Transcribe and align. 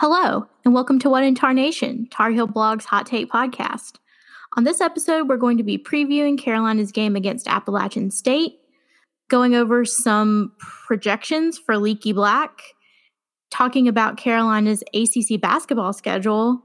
Hello, 0.00 0.46
and 0.64 0.72
welcome 0.72 0.98
to 1.00 1.10
What 1.10 1.24
in 1.24 1.34
Tarnation, 1.34 2.08
Tar 2.10 2.30
Heel 2.30 2.46
Blog's 2.46 2.86
Hot 2.86 3.04
Take 3.04 3.30
Podcast. 3.30 3.96
On 4.56 4.64
this 4.64 4.80
episode, 4.80 5.28
we're 5.28 5.36
going 5.36 5.58
to 5.58 5.62
be 5.62 5.76
previewing 5.76 6.38
Carolina's 6.38 6.90
game 6.90 7.16
against 7.16 7.46
Appalachian 7.46 8.10
State, 8.10 8.54
going 9.28 9.54
over 9.54 9.84
some 9.84 10.52
projections 10.86 11.58
for 11.58 11.76
Leaky 11.76 12.14
Black, 12.14 12.62
talking 13.50 13.88
about 13.88 14.16
Carolina's 14.16 14.82
ACC 14.94 15.38
basketball 15.38 15.92
schedule, 15.92 16.62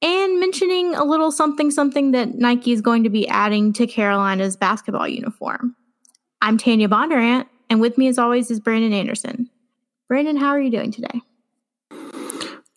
and 0.00 0.40
mentioning 0.40 0.94
a 0.94 1.04
little 1.04 1.30
something 1.30 1.70
something 1.70 2.12
that 2.12 2.36
Nike 2.36 2.72
is 2.72 2.80
going 2.80 3.04
to 3.04 3.10
be 3.10 3.28
adding 3.28 3.74
to 3.74 3.86
Carolina's 3.86 4.56
basketball 4.56 5.06
uniform. 5.06 5.76
I'm 6.40 6.56
Tanya 6.56 6.88
Bondurant, 6.88 7.48
and 7.68 7.82
with 7.82 7.98
me 7.98 8.08
as 8.08 8.16
always 8.16 8.50
is 8.50 8.60
Brandon 8.60 8.94
Anderson. 8.94 9.50
Brandon, 10.08 10.38
how 10.38 10.48
are 10.48 10.60
you 10.62 10.70
doing 10.70 10.90
today? 10.90 11.20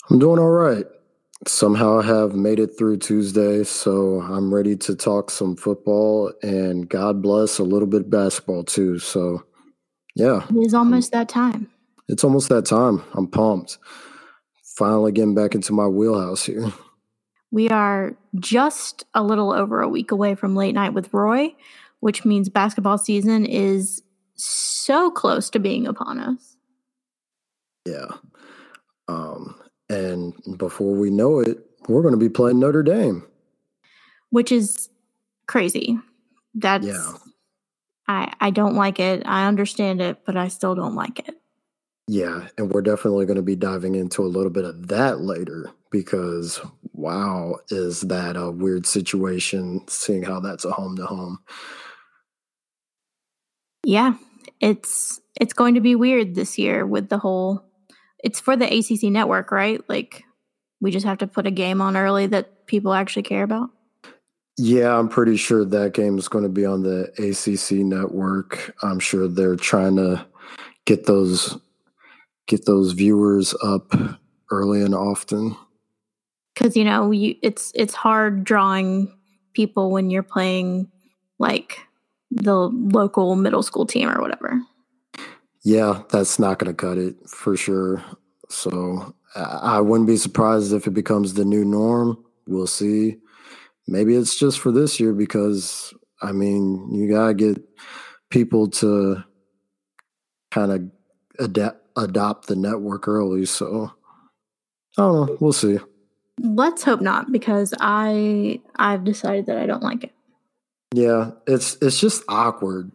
I'm 0.09 0.19
doing 0.19 0.39
all 0.39 0.49
right. 0.49 0.85
Somehow 1.47 1.99
I 1.99 2.05
have 2.05 2.33
made 2.33 2.59
it 2.59 2.77
through 2.77 2.97
Tuesday, 2.97 3.63
so 3.63 4.21
I'm 4.21 4.53
ready 4.53 4.75
to 4.77 4.95
talk 4.95 5.29
some 5.29 5.55
football 5.55 6.31
and 6.41 6.87
God 6.87 7.21
bless 7.21 7.59
a 7.59 7.63
little 7.63 7.87
bit 7.87 8.01
of 8.01 8.09
basketball 8.09 8.63
too. 8.63 8.99
So, 8.99 9.43
yeah. 10.15 10.45
It 10.49 10.65
is 10.65 10.73
almost 10.73 11.11
that 11.11 11.29
time. 11.29 11.69
It's 12.07 12.23
almost 12.23 12.49
that 12.49 12.65
time. 12.65 13.03
I'm 13.13 13.27
pumped. 13.27 13.77
Finally 14.77 15.11
getting 15.11 15.35
back 15.35 15.55
into 15.55 15.73
my 15.73 15.87
wheelhouse 15.87 16.45
here. 16.45 16.71
We 17.51 17.69
are 17.69 18.15
just 18.39 19.05
a 19.13 19.23
little 19.23 19.53
over 19.53 19.81
a 19.81 19.89
week 19.89 20.11
away 20.11 20.35
from 20.35 20.55
late 20.55 20.73
night 20.73 20.93
with 20.93 21.13
Roy, 21.13 21.55
which 21.99 22.25
means 22.25 22.49
basketball 22.49 22.97
season 22.97 23.45
is 23.45 24.03
so 24.35 25.09
close 25.09 25.49
to 25.51 25.59
being 25.59 25.87
upon 25.87 26.19
us. 26.19 26.57
Yeah. 27.85 28.07
Um, 29.07 29.55
and 29.89 30.33
before 30.57 30.93
we 30.95 31.09
know 31.09 31.39
it, 31.39 31.59
we're 31.87 32.01
going 32.01 32.13
to 32.13 32.19
be 32.19 32.29
playing 32.29 32.59
Notre 32.59 32.83
Dame, 32.83 33.25
which 34.29 34.51
is 34.51 34.89
crazy. 35.47 35.99
That's 36.53 36.85
yeah. 36.87 37.11
I 38.07 38.31
I 38.39 38.49
don't 38.49 38.75
like 38.75 38.99
it. 38.99 39.23
I 39.25 39.45
understand 39.47 40.01
it, 40.01 40.25
but 40.25 40.37
I 40.37 40.47
still 40.47 40.75
don't 40.75 40.95
like 40.95 41.27
it. 41.27 41.35
Yeah, 42.07 42.47
and 42.57 42.71
we're 42.71 42.83
definitely 42.83 43.25
going 43.25 43.37
to 43.37 43.41
be 43.41 43.55
diving 43.55 43.95
into 43.95 44.23
a 44.23 44.27
little 44.27 44.51
bit 44.51 44.63
of 44.63 44.89
that 44.89 45.21
later 45.21 45.71
because 45.91 46.61
wow, 46.93 47.57
is 47.69 48.01
that 48.01 48.37
a 48.37 48.51
weird 48.51 48.85
situation 48.85 49.81
seeing 49.87 50.23
how 50.23 50.39
that's 50.39 50.65
a 50.65 50.71
home 50.71 50.95
to 50.97 51.05
home. 51.05 51.39
Yeah, 53.83 54.15
it's 54.59 55.19
it's 55.39 55.53
going 55.53 55.75
to 55.75 55.81
be 55.81 55.95
weird 55.95 56.35
this 56.35 56.57
year 56.57 56.85
with 56.85 57.09
the 57.09 57.17
whole 57.17 57.65
it's 58.25 58.39
for 58.39 58.57
the 58.57 58.65
ACC 58.65 59.03
network, 59.03 59.51
right? 59.51 59.79
Like 59.87 60.23
we 60.81 60.89
just 60.89 61.05
have 61.05 61.19
to 61.19 61.27
put 61.27 61.45
a 61.45 61.51
game 61.51 61.79
on 61.79 61.95
early 61.95 62.25
that 62.25 62.65
people 62.65 62.91
actually 62.91 63.21
care 63.21 63.43
about. 63.43 63.69
Yeah, 64.57 64.97
I'm 64.97 65.09
pretty 65.09 65.37
sure 65.37 65.63
that 65.63 65.93
game 65.93 66.17
is 66.17 66.27
going 66.27 66.43
to 66.43 66.49
be 66.49 66.65
on 66.65 66.81
the 66.81 67.03
ACC 67.19 67.85
network. 67.85 68.75
I'm 68.81 68.99
sure 68.99 69.27
they're 69.27 69.55
trying 69.55 69.97
to 69.97 70.25
get 70.85 71.05
those 71.05 71.57
get 72.47 72.65
those 72.65 72.93
viewers 72.93 73.53
up 73.63 73.93
early 74.51 74.81
and 74.81 74.95
often. 74.95 75.55
Cuz 76.55 76.75
you 76.75 76.83
know, 76.83 77.11
you, 77.11 77.35
it's 77.43 77.71
it's 77.75 77.93
hard 77.93 78.43
drawing 78.43 79.13
people 79.53 79.91
when 79.91 80.09
you're 80.09 80.23
playing 80.23 80.89
like 81.37 81.79
the 82.31 82.55
local 82.55 83.35
middle 83.35 83.61
school 83.61 83.85
team 83.85 84.09
or 84.09 84.19
whatever. 84.19 84.59
Yeah, 85.65 86.03
that's 86.11 86.37
not 86.37 86.59
going 86.59 86.71
to 86.71 86.75
cut 86.75 86.99
it 86.99 87.15
for 87.27 87.57
sure. 87.57 88.05
So 88.49 89.15
I 89.35 89.81
wouldn't 89.81 90.07
be 90.07 90.15
surprised 90.15 90.71
if 90.71 90.85
it 90.85 90.91
becomes 90.91 91.33
the 91.33 91.43
new 91.43 91.65
norm. 91.65 92.23
We'll 92.45 92.67
see. 92.67 93.17
Maybe 93.87 94.15
it's 94.15 94.37
just 94.37 94.59
for 94.59 94.71
this 94.71 94.99
year 94.99 95.11
because 95.11 95.91
I 96.21 96.33
mean, 96.33 96.93
you 96.93 97.09
got 97.09 97.27
to 97.29 97.33
get 97.33 97.63
people 98.29 98.69
to 98.69 99.23
kind 100.51 100.71
of 100.71 100.83
adapt 101.39 101.81
adopt 101.97 102.45
the 102.45 102.55
network 102.55 103.07
early. 103.07 103.47
So 103.47 103.91
I 104.99 105.01
don't 105.01 105.27
know. 105.27 105.37
We'll 105.39 105.51
see. 105.51 105.79
Let's 106.39 106.83
hope 106.83 107.01
not 107.01 107.31
because 107.31 107.73
I 107.79 108.61
I've 108.75 109.03
decided 109.03 109.47
that 109.47 109.57
I 109.57 109.65
don't 109.65 109.83
like 109.83 110.03
it. 110.03 110.13
Yeah, 110.93 111.31
it's 111.47 111.75
it's 111.81 111.99
just 111.99 112.23
awkward. 112.29 112.91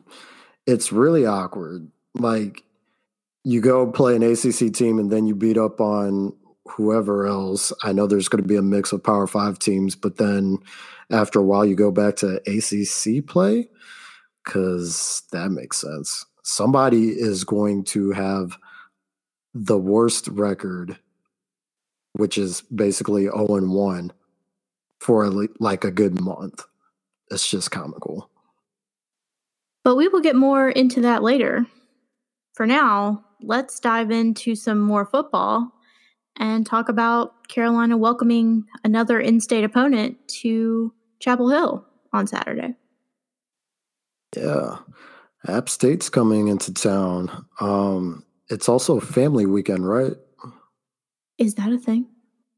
It's 0.66 0.92
really 0.92 1.26
awkward 1.26 1.90
like 2.14 2.62
you 3.44 3.60
go 3.60 3.90
play 3.90 4.16
an 4.16 4.22
ACC 4.22 4.72
team 4.72 4.98
and 4.98 5.10
then 5.10 5.26
you 5.26 5.34
beat 5.34 5.56
up 5.56 5.80
on 5.80 6.32
whoever 6.66 7.26
else. 7.26 7.72
I 7.82 7.92
know 7.92 8.06
there's 8.06 8.28
going 8.28 8.42
to 8.42 8.48
be 8.48 8.56
a 8.56 8.62
mix 8.62 8.92
of 8.92 9.02
Power 9.02 9.26
Five 9.26 9.58
teams, 9.58 9.96
but 9.96 10.16
then 10.18 10.58
after 11.10 11.40
a 11.40 11.44
while 11.44 11.64
you 11.64 11.74
go 11.74 11.90
back 11.90 12.16
to 12.16 12.40
ACC 12.46 13.26
play 13.26 13.68
because 14.44 15.22
that 15.32 15.50
makes 15.50 15.80
sense. 15.80 16.26
Somebody 16.42 17.08
is 17.08 17.44
going 17.44 17.84
to 17.84 18.12
have 18.12 18.56
the 19.54 19.78
worst 19.78 20.28
record, 20.28 20.98
which 22.12 22.38
is 22.38 22.62
basically 22.62 23.24
0 23.24 23.56
and 23.56 23.72
1 23.72 24.12
for 25.00 25.28
like 25.58 25.84
a 25.84 25.90
good 25.90 26.20
month. 26.20 26.64
It's 27.30 27.48
just 27.48 27.70
comical. 27.70 28.30
But 29.84 29.96
we 29.96 30.08
will 30.08 30.20
get 30.20 30.36
more 30.36 30.68
into 30.68 31.00
that 31.02 31.22
later 31.22 31.66
for 32.54 32.66
now, 32.66 33.24
let's 33.40 33.80
dive 33.80 34.10
into 34.10 34.54
some 34.54 34.80
more 34.80 35.06
football 35.06 35.72
and 36.36 36.66
talk 36.66 36.88
about 36.88 37.48
Carolina 37.48 37.96
welcoming 37.96 38.64
another 38.84 39.20
in 39.20 39.40
state 39.40 39.64
opponent 39.64 40.16
to 40.28 40.92
Chapel 41.18 41.50
Hill 41.50 41.84
on 42.12 42.26
Saturday. 42.26 42.74
Yeah. 44.36 44.78
App 45.46 45.68
State's 45.68 46.08
coming 46.08 46.48
into 46.48 46.72
town. 46.72 47.46
Um, 47.60 48.24
it's 48.48 48.68
also 48.68 49.00
family 49.00 49.46
weekend, 49.46 49.88
right? 49.88 50.12
Is 51.38 51.54
that 51.54 51.72
a 51.72 51.78
thing? 51.78 52.06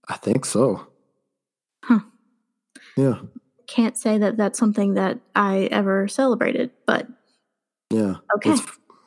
I 0.08 0.16
think 0.16 0.44
so. 0.44 0.86
Huh. 1.84 2.00
Yeah. 2.96 3.20
Can't 3.68 3.96
say 3.96 4.18
that 4.18 4.36
that's 4.36 4.58
something 4.58 4.94
that 4.94 5.20
I 5.34 5.68
ever 5.70 6.08
celebrated, 6.08 6.70
but 6.86 7.06
yeah. 7.90 8.16
Okay. 8.36 8.50
It's, 8.50 8.62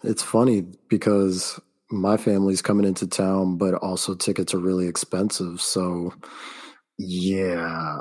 it's 0.08 0.24
funny 0.24 0.64
because 0.90 1.60
my 1.92 2.18
family's 2.18 2.62
coming 2.62 2.86
into 2.86 3.08
town, 3.08 3.58
but 3.58 3.76
also 3.76 4.16
tickets 4.16 4.54
are 4.54 4.60
really 4.60 4.88
expensive. 4.88 5.62
So, 5.62 6.14
yeah, 6.98 7.98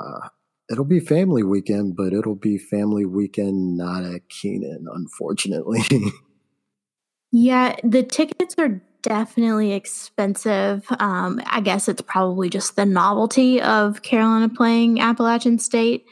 it'll 0.69 0.85
be 0.85 0.99
family 0.99 1.43
weekend, 1.43 1.95
but 1.95 2.13
it'll 2.13 2.35
be 2.35 2.57
family 2.57 3.05
weekend 3.05 3.77
not 3.77 4.03
at 4.03 4.27
Kenan, 4.29 4.85
unfortunately. 4.93 5.83
yeah, 7.31 7.75
the 7.83 8.03
tickets 8.03 8.55
are 8.57 8.81
definitely 9.01 9.73
expensive. 9.73 10.85
Um, 10.99 11.39
I 11.45 11.61
guess 11.61 11.87
it's 11.87 12.01
probably 12.01 12.49
just 12.49 12.75
the 12.75 12.85
novelty 12.85 13.61
of 13.61 14.01
Carolina 14.01 14.49
playing 14.49 14.99
Appalachian 14.99 15.59
State. 15.59 16.05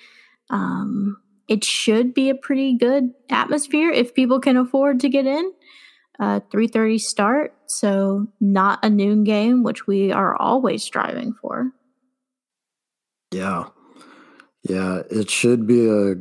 Um, 0.51 1.17
it 1.47 1.63
should 1.63 2.13
be 2.13 2.29
a 2.29 2.35
pretty 2.35 2.77
good 2.77 3.11
atmosphere 3.29 3.89
if 3.89 4.13
people 4.13 4.39
can 4.39 4.57
afford 4.57 4.99
to 4.99 5.09
get 5.09 5.25
in 5.25 5.51
uh, 6.19 6.39
3.30 6.51 6.99
start 6.99 7.53
so 7.67 8.27
not 8.39 8.79
a 8.83 8.89
noon 8.89 9.23
game 9.23 9.63
which 9.63 9.87
we 9.87 10.11
are 10.11 10.35
always 10.39 10.83
striving 10.83 11.33
for. 11.33 11.71
Yeah. 13.31 13.65
Yeah 14.67 15.01
it 15.09 15.29
should 15.29 15.65
be 15.67 15.89
a 15.89 16.15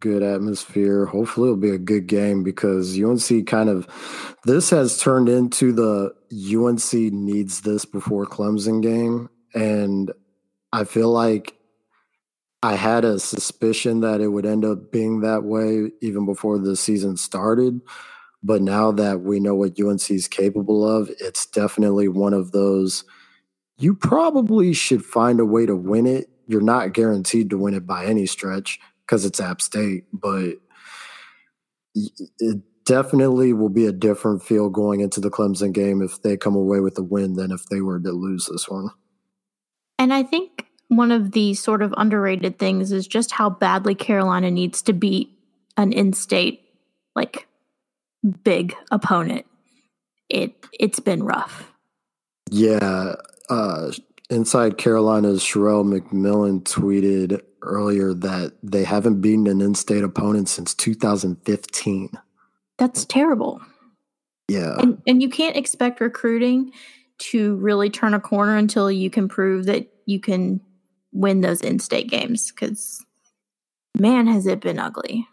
good 0.00 0.22
atmosphere. 0.22 1.06
Hopefully 1.06 1.48
it'll 1.48 1.60
be 1.60 1.70
a 1.70 1.78
good 1.78 2.06
game 2.06 2.42
because 2.42 2.98
unc 2.98 3.46
kind 3.46 3.68
of 3.68 4.36
this 4.44 4.70
has 4.70 4.98
turned 4.98 5.28
into 5.28 5.72
the 5.72 6.14
unc 6.56 6.92
needs 6.94 7.60
this 7.62 7.84
before 7.84 8.26
clemson 8.26 8.82
game. 8.82 9.28
And 9.54 10.12
i 10.72 10.84
feel 10.84 11.10
like 11.10 11.58
I 12.62 12.74
had 12.74 13.04
a 13.04 13.20
suspicion 13.20 14.00
that 14.00 14.20
it 14.20 14.28
would 14.28 14.46
end 14.46 14.64
up 14.64 14.90
being 14.90 15.20
that 15.20 15.44
way 15.44 15.92
even 16.00 16.26
before 16.26 16.58
the 16.58 16.74
season 16.74 17.16
started. 17.16 17.80
But 18.42 18.62
now 18.62 18.92
that 18.92 19.20
we 19.20 19.40
know 19.40 19.54
what 19.54 19.80
UNC 19.80 20.10
is 20.10 20.28
capable 20.28 20.88
of, 20.88 21.10
it's 21.20 21.46
definitely 21.46 22.08
one 22.08 22.34
of 22.34 22.52
those. 22.52 23.04
You 23.78 23.94
probably 23.94 24.72
should 24.72 25.04
find 25.04 25.40
a 25.40 25.44
way 25.44 25.66
to 25.66 25.74
win 25.74 26.06
it. 26.06 26.28
You're 26.46 26.60
not 26.60 26.92
guaranteed 26.92 27.50
to 27.50 27.58
win 27.58 27.74
it 27.74 27.86
by 27.86 28.06
any 28.06 28.26
stretch 28.26 28.78
because 29.04 29.24
it's 29.24 29.40
App 29.40 29.60
State, 29.60 30.04
but 30.12 30.54
it 31.94 32.60
definitely 32.84 33.52
will 33.52 33.68
be 33.68 33.86
a 33.86 33.92
different 33.92 34.42
feel 34.42 34.70
going 34.70 35.00
into 35.00 35.20
the 35.20 35.30
Clemson 35.30 35.72
game 35.72 36.00
if 36.00 36.22
they 36.22 36.36
come 36.36 36.54
away 36.54 36.80
with 36.80 36.96
a 36.98 37.02
win 37.02 37.34
than 37.34 37.50
if 37.50 37.66
they 37.66 37.80
were 37.80 37.98
to 38.00 38.12
lose 38.12 38.46
this 38.46 38.68
one. 38.68 38.88
And 39.98 40.14
I 40.14 40.22
think 40.22 40.66
one 40.86 41.10
of 41.10 41.32
the 41.32 41.54
sort 41.54 41.82
of 41.82 41.92
underrated 41.96 42.58
things 42.58 42.92
is 42.92 43.06
just 43.06 43.32
how 43.32 43.50
badly 43.50 43.94
Carolina 43.94 44.50
needs 44.50 44.80
to 44.82 44.92
beat 44.92 45.28
an 45.76 45.92
in-state 45.92 46.62
like 47.14 47.47
big 48.44 48.74
opponent, 48.90 49.46
it 50.28 50.54
it's 50.78 51.00
been 51.00 51.22
rough. 51.22 51.70
Yeah, 52.50 53.14
uh, 53.48 53.92
Inside 54.30 54.78
Carolina's 54.78 55.42
Sherrell 55.42 55.84
McMillan 55.84 56.62
tweeted 56.62 57.42
earlier 57.62 58.14
that 58.14 58.54
they 58.62 58.84
haven't 58.84 59.20
beaten 59.20 59.46
an 59.46 59.60
in-state 59.60 60.04
opponent 60.04 60.48
since 60.48 60.74
2015. 60.74 62.10
That's 62.78 63.04
terrible. 63.04 63.60
Yeah. 64.48 64.76
And, 64.78 65.02
and 65.06 65.22
you 65.22 65.28
can't 65.28 65.56
expect 65.56 66.00
recruiting 66.00 66.72
to 67.18 67.56
really 67.56 67.90
turn 67.90 68.14
a 68.14 68.20
corner 68.20 68.56
until 68.56 68.90
you 68.90 69.10
can 69.10 69.28
prove 69.28 69.66
that 69.66 69.88
you 70.06 70.20
can 70.20 70.60
win 71.12 71.40
those 71.40 71.60
in-state 71.60 72.08
games 72.08 72.50
because 72.50 73.04
man 73.98 74.26
has 74.26 74.46
it 74.46 74.60
been 74.60 74.78
ugly 74.78 75.26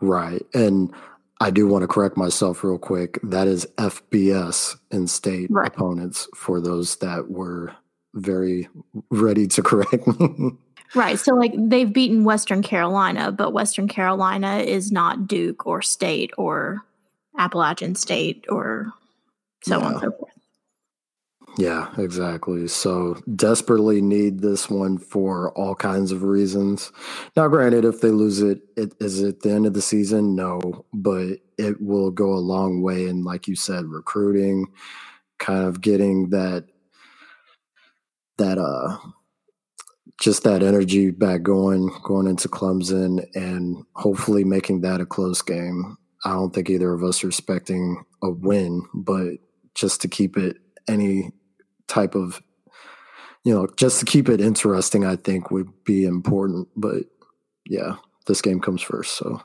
right 0.00 0.44
and 0.54 0.92
i 1.40 1.50
do 1.50 1.66
want 1.66 1.82
to 1.82 1.88
correct 1.88 2.16
myself 2.16 2.62
real 2.64 2.78
quick 2.78 3.18
that 3.22 3.46
is 3.46 3.66
fbs 3.78 4.76
in-state 4.90 5.48
right. 5.50 5.68
opponents 5.68 6.28
for 6.34 6.60
those 6.60 6.96
that 6.96 7.30
were 7.30 7.72
very 8.14 8.68
ready 9.10 9.46
to 9.46 9.62
correct 9.62 10.06
me 10.06 10.50
right 10.94 11.18
so 11.18 11.34
like 11.34 11.52
they've 11.56 11.92
beaten 11.92 12.24
western 12.24 12.62
carolina 12.62 13.30
but 13.30 13.52
western 13.52 13.88
carolina 13.88 14.58
is 14.58 14.90
not 14.90 15.26
duke 15.26 15.66
or 15.66 15.82
state 15.82 16.32
or 16.38 16.80
appalachian 17.38 17.94
state 17.94 18.44
or 18.48 18.92
so 19.62 19.78
yeah. 19.78 19.84
on 19.84 19.92
and 19.92 20.00
so 20.00 20.10
forth 20.12 20.37
yeah, 21.58 21.90
exactly. 21.98 22.68
So 22.68 23.20
desperately 23.34 24.00
need 24.00 24.38
this 24.38 24.70
one 24.70 24.96
for 24.96 25.50
all 25.58 25.74
kinds 25.74 26.12
of 26.12 26.22
reasons. 26.22 26.92
Now, 27.36 27.48
granted, 27.48 27.84
if 27.84 28.00
they 28.00 28.10
lose 28.10 28.40
it, 28.40 28.60
it 28.76 28.94
is 29.00 29.20
it 29.20 29.40
the 29.40 29.50
end 29.50 29.66
of 29.66 29.74
the 29.74 29.82
season? 29.82 30.36
No, 30.36 30.86
but 30.94 31.40
it 31.58 31.80
will 31.80 32.12
go 32.12 32.32
a 32.32 32.38
long 32.38 32.80
way 32.80 33.08
in, 33.08 33.24
like 33.24 33.48
you 33.48 33.56
said, 33.56 33.86
recruiting, 33.86 34.66
kind 35.38 35.64
of 35.66 35.80
getting 35.80 36.30
that 36.30 36.66
that 38.38 38.58
uh 38.58 38.96
just 40.20 40.44
that 40.44 40.62
energy 40.62 41.10
back 41.10 41.42
going, 41.42 41.90
going 42.04 42.28
into 42.28 42.48
Clemson, 42.48 43.24
and 43.34 43.84
hopefully 43.96 44.44
making 44.44 44.82
that 44.82 45.00
a 45.00 45.06
close 45.06 45.42
game. 45.42 45.96
I 46.24 46.30
don't 46.34 46.54
think 46.54 46.70
either 46.70 46.92
of 46.92 47.02
us 47.02 47.24
are 47.24 47.28
expecting 47.28 48.04
a 48.22 48.30
win, 48.30 48.84
but 48.94 49.38
just 49.74 50.00
to 50.02 50.08
keep 50.08 50.36
it 50.36 50.58
any 50.88 51.32
type 51.88 52.14
of 52.14 52.42
you 53.44 53.52
know 53.52 53.66
just 53.76 53.98
to 53.98 54.06
keep 54.06 54.28
it 54.28 54.40
interesting 54.40 55.04
i 55.04 55.16
think 55.16 55.50
would 55.50 55.68
be 55.84 56.04
important 56.04 56.68
but 56.76 57.04
yeah 57.66 57.96
this 58.26 58.42
game 58.42 58.60
comes 58.60 58.82
first 58.82 59.16
so. 59.16 59.42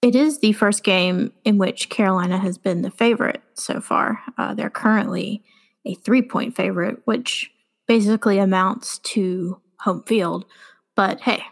It 0.00 0.16
is 0.16 0.40
the 0.40 0.52
first 0.52 0.82
game 0.82 1.32
in 1.44 1.58
which 1.58 1.88
carolina 1.88 2.38
has 2.38 2.58
been 2.58 2.82
the 2.82 2.90
favorite 2.90 3.42
so 3.54 3.80
far. 3.80 4.18
Uh, 4.36 4.52
they're 4.52 4.70
currently 4.70 5.44
a 5.86 5.94
three 5.94 6.22
point 6.22 6.56
favorite 6.56 7.00
which 7.04 7.50
basically 7.86 8.38
amounts 8.38 8.98
to 8.98 9.60
home 9.80 10.02
field 10.02 10.44
but 10.96 11.20
hey 11.20 11.42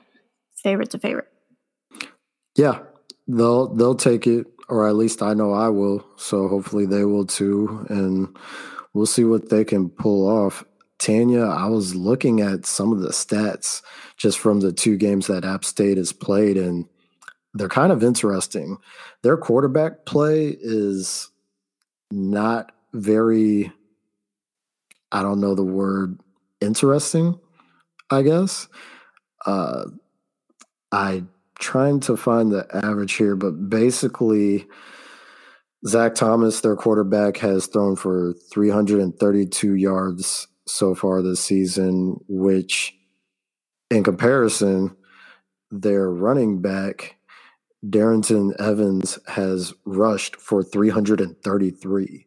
favorite's 0.56 0.94
a 0.94 0.98
favorite. 0.98 1.28
Yeah 2.56 2.80
they'll 3.28 3.68
they'll 3.74 3.94
take 3.94 4.26
it 4.26 4.46
or 4.68 4.88
at 4.88 4.96
least 4.96 5.22
i 5.22 5.34
know 5.34 5.52
i 5.52 5.68
will 5.68 6.04
so 6.16 6.48
hopefully 6.48 6.86
they 6.86 7.04
will 7.04 7.26
too 7.26 7.86
and 7.88 8.36
we'll 8.94 9.06
see 9.06 9.24
what 9.24 9.48
they 9.48 9.64
can 9.64 9.88
pull 9.88 10.28
off. 10.28 10.64
Tanya, 10.98 11.44
I 11.44 11.66
was 11.66 11.94
looking 11.94 12.40
at 12.40 12.66
some 12.66 12.92
of 12.92 13.00
the 13.00 13.08
stats 13.08 13.82
just 14.16 14.38
from 14.38 14.60
the 14.60 14.72
two 14.72 14.96
games 14.96 15.26
that 15.28 15.44
App 15.44 15.64
State 15.64 15.96
has 15.96 16.12
played, 16.12 16.58
and 16.58 16.86
they're 17.54 17.68
kind 17.68 17.90
of 17.90 18.04
interesting. 18.04 18.76
Their 19.22 19.36
quarterback 19.38 20.04
play 20.04 20.56
is 20.60 21.30
not 22.10 22.72
very, 22.92 23.72
I 25.10 25.22
don't 25.22 25.40
know 25.40 25.54
the 25.54 25.64
word, 25.64 26.20
interesting, 26.60 27.38
I 28.10 28.22
guess. 28.22 28.68
Uh, 29.46 29.84
I 30.92 31.24
trying 31.58 32.00
to 32.00 32.16
find 32.16 32.50
the 32.52 32.66
average 32.74 33.14
here, 33.14 33.36
but 33.36 33.70
basically 33.70 34.66
Zach 35.86 36.14
Thomas, 36.14 36.60
their 36.60 36.76
quarterback, 36.76 37.38
has 37.38 37.66
thrown 37.66 37.96
for 37.96 38.34
332 38.52 39.74
yards 39.74 40.46
so 40.66 40.94
far 40.94 41.22
this 41.22 41.40
season, 41.40 42.18
which 42.28 42.94
in 43.90 44.04
comparison, 44.04 44.94
their 45.70 46.10
running 46.10 46.60
back, 46.60 47.16
Darrynton 47.84 48.54
Evans, 48.60 49.18
has 49.26 49.72
rushed 49.86 50.36
for 50.36 50.62
333. 50.62 52.26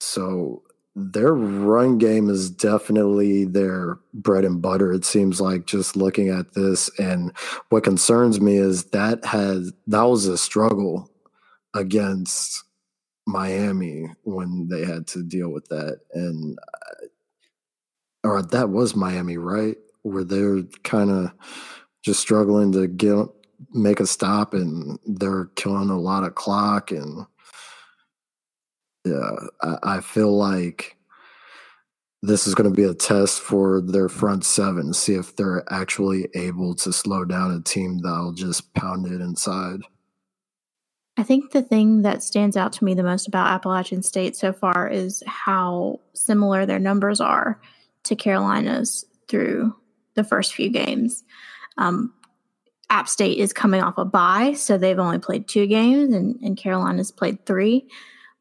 So 0.00 0.62
their 0.96 1.34
run 1.34 1.98
game 1.98 2.30
is 2.30 2.50
definitely 2.50 3.44
their 3.44 3.98
bread 4.14 4.44
and 4.46 4.62
butter. 4.62 4.92
It 4.92 5.04
seems 5.04 5.40
like 5.40 5.66
just 5.66 5.94
looking 5.94 6.30
at 6.30 6.54
this. 6.54 6.90
And 6.98 7.36
what 7.68 7.84
concerns 7.84 8.40
me 8.40 8.56
is 8.56 8.84
that 8.86 9.24
has 9.26 9.72
that 9.86 10.02
was 10.02 10.26
a 10.26 10.38
struggle 10.38 11.09
against 11.74 12.64
Miami 13.26 14.06
when 14.24 14.68
they 14.68 14.84
had 14.84 15.06
to 15.08 15.22
deal 15.22 15.50
with 15.50 15.66
that, 15.68 16.00
and 16.14 16.58
uh, 16.58 17.06
or 18.28 18.42
that 18.42 18.70
was 18.70 18.96
Miami, 18.96 19.36
right? 19.36 19.76
Where 20.02 20.24
they're 20.24 20.62
kind 20.84 21.10
of 21.10 21.32
just 22.02 22.20
struggling 22.20 22.72
to 22.72 22.86
get 22.86 23.26
make 23.72 24.00
a 24.00 24.06
stop, 24.06 24.54
and 24.54 24.98
they're 25.06 25.46
killing 25.56 25.90
a 25.90 25.98
lot 25.98 26.24
of 26.24 26.34
clock, 26.34 26.90
and 26.90 27.26
yeah, 29.04 29.30
I, 29.62 29.78
I 29.82 30.00
feel 30.00 30.36
like 30.36 30.96
this 32.22 32.46
is 32.46 32.54
going 32.54 32.70
to 32.70 32.76
be 32.76 32.84
a 32.84 32.94
test 32.94 33.40
for 33.40 33.80
their 33.80 34.08
front 34.08 34.44
seven, 34.44 34.92
see 34.92 35.14
if 35.14 35.36
they're 35.36 35.64
actually 35.72 36.28
able 36.34 36.74
to 36.74 36.92
slow 36.92 37.24
down 37.24 37.50
a 37.52 37.62
team 37.62 37.98
that'll 37.98 38.32
just 38.32 38.74
pound 38.74 39.06
it 39.06 39.20
inside. 39.22 39.80
I 41.20 41.22
think 41.22 41.50
the 41.50 41.60
thing 41.60 42.00
that 42.00 42.22
stands 42.22 42.56
out 42.56 42.72
to 42.72 42.84
me 42.84 42.94
the 42.94 43.02
most 43.02 43.28
about 43.28 43.48
Appalachian 43.48 44.02
State 44.02 44.36
so 44.36 44.54
far 44.54 44.88
is 44.88 45.22
how 45.26 46.00
similar 46.14 46.64
their 46.64 46.78
numbers 46.78 47.20
are 47.20 47.60
to 48.04 48.16
Carolina's 48.16 49.04
through 49.28 49.76
the 50.14 50.24
first 50.24 50.54
few 50.54 50.70
games. 50.70 51.22
Um, 51.76 52.14
App 52.88 53.06
State 53.06 53.36
is 53.36 53.52
coming 53.52 53.82
off 53.82 53.98
a 53.98 54.06
bye, 54.06 54.54
so 54.54 54.78
they've 54.78 54.98
only 54.98 55.18
played 55.18 55.46
two 55.46 55.66
games, 55.66 56.14
and, 56.14 56.40
and 56.40 56.56
Carolina's 56.56 57.12
played 57.12 57.44
three. 57.44 57.86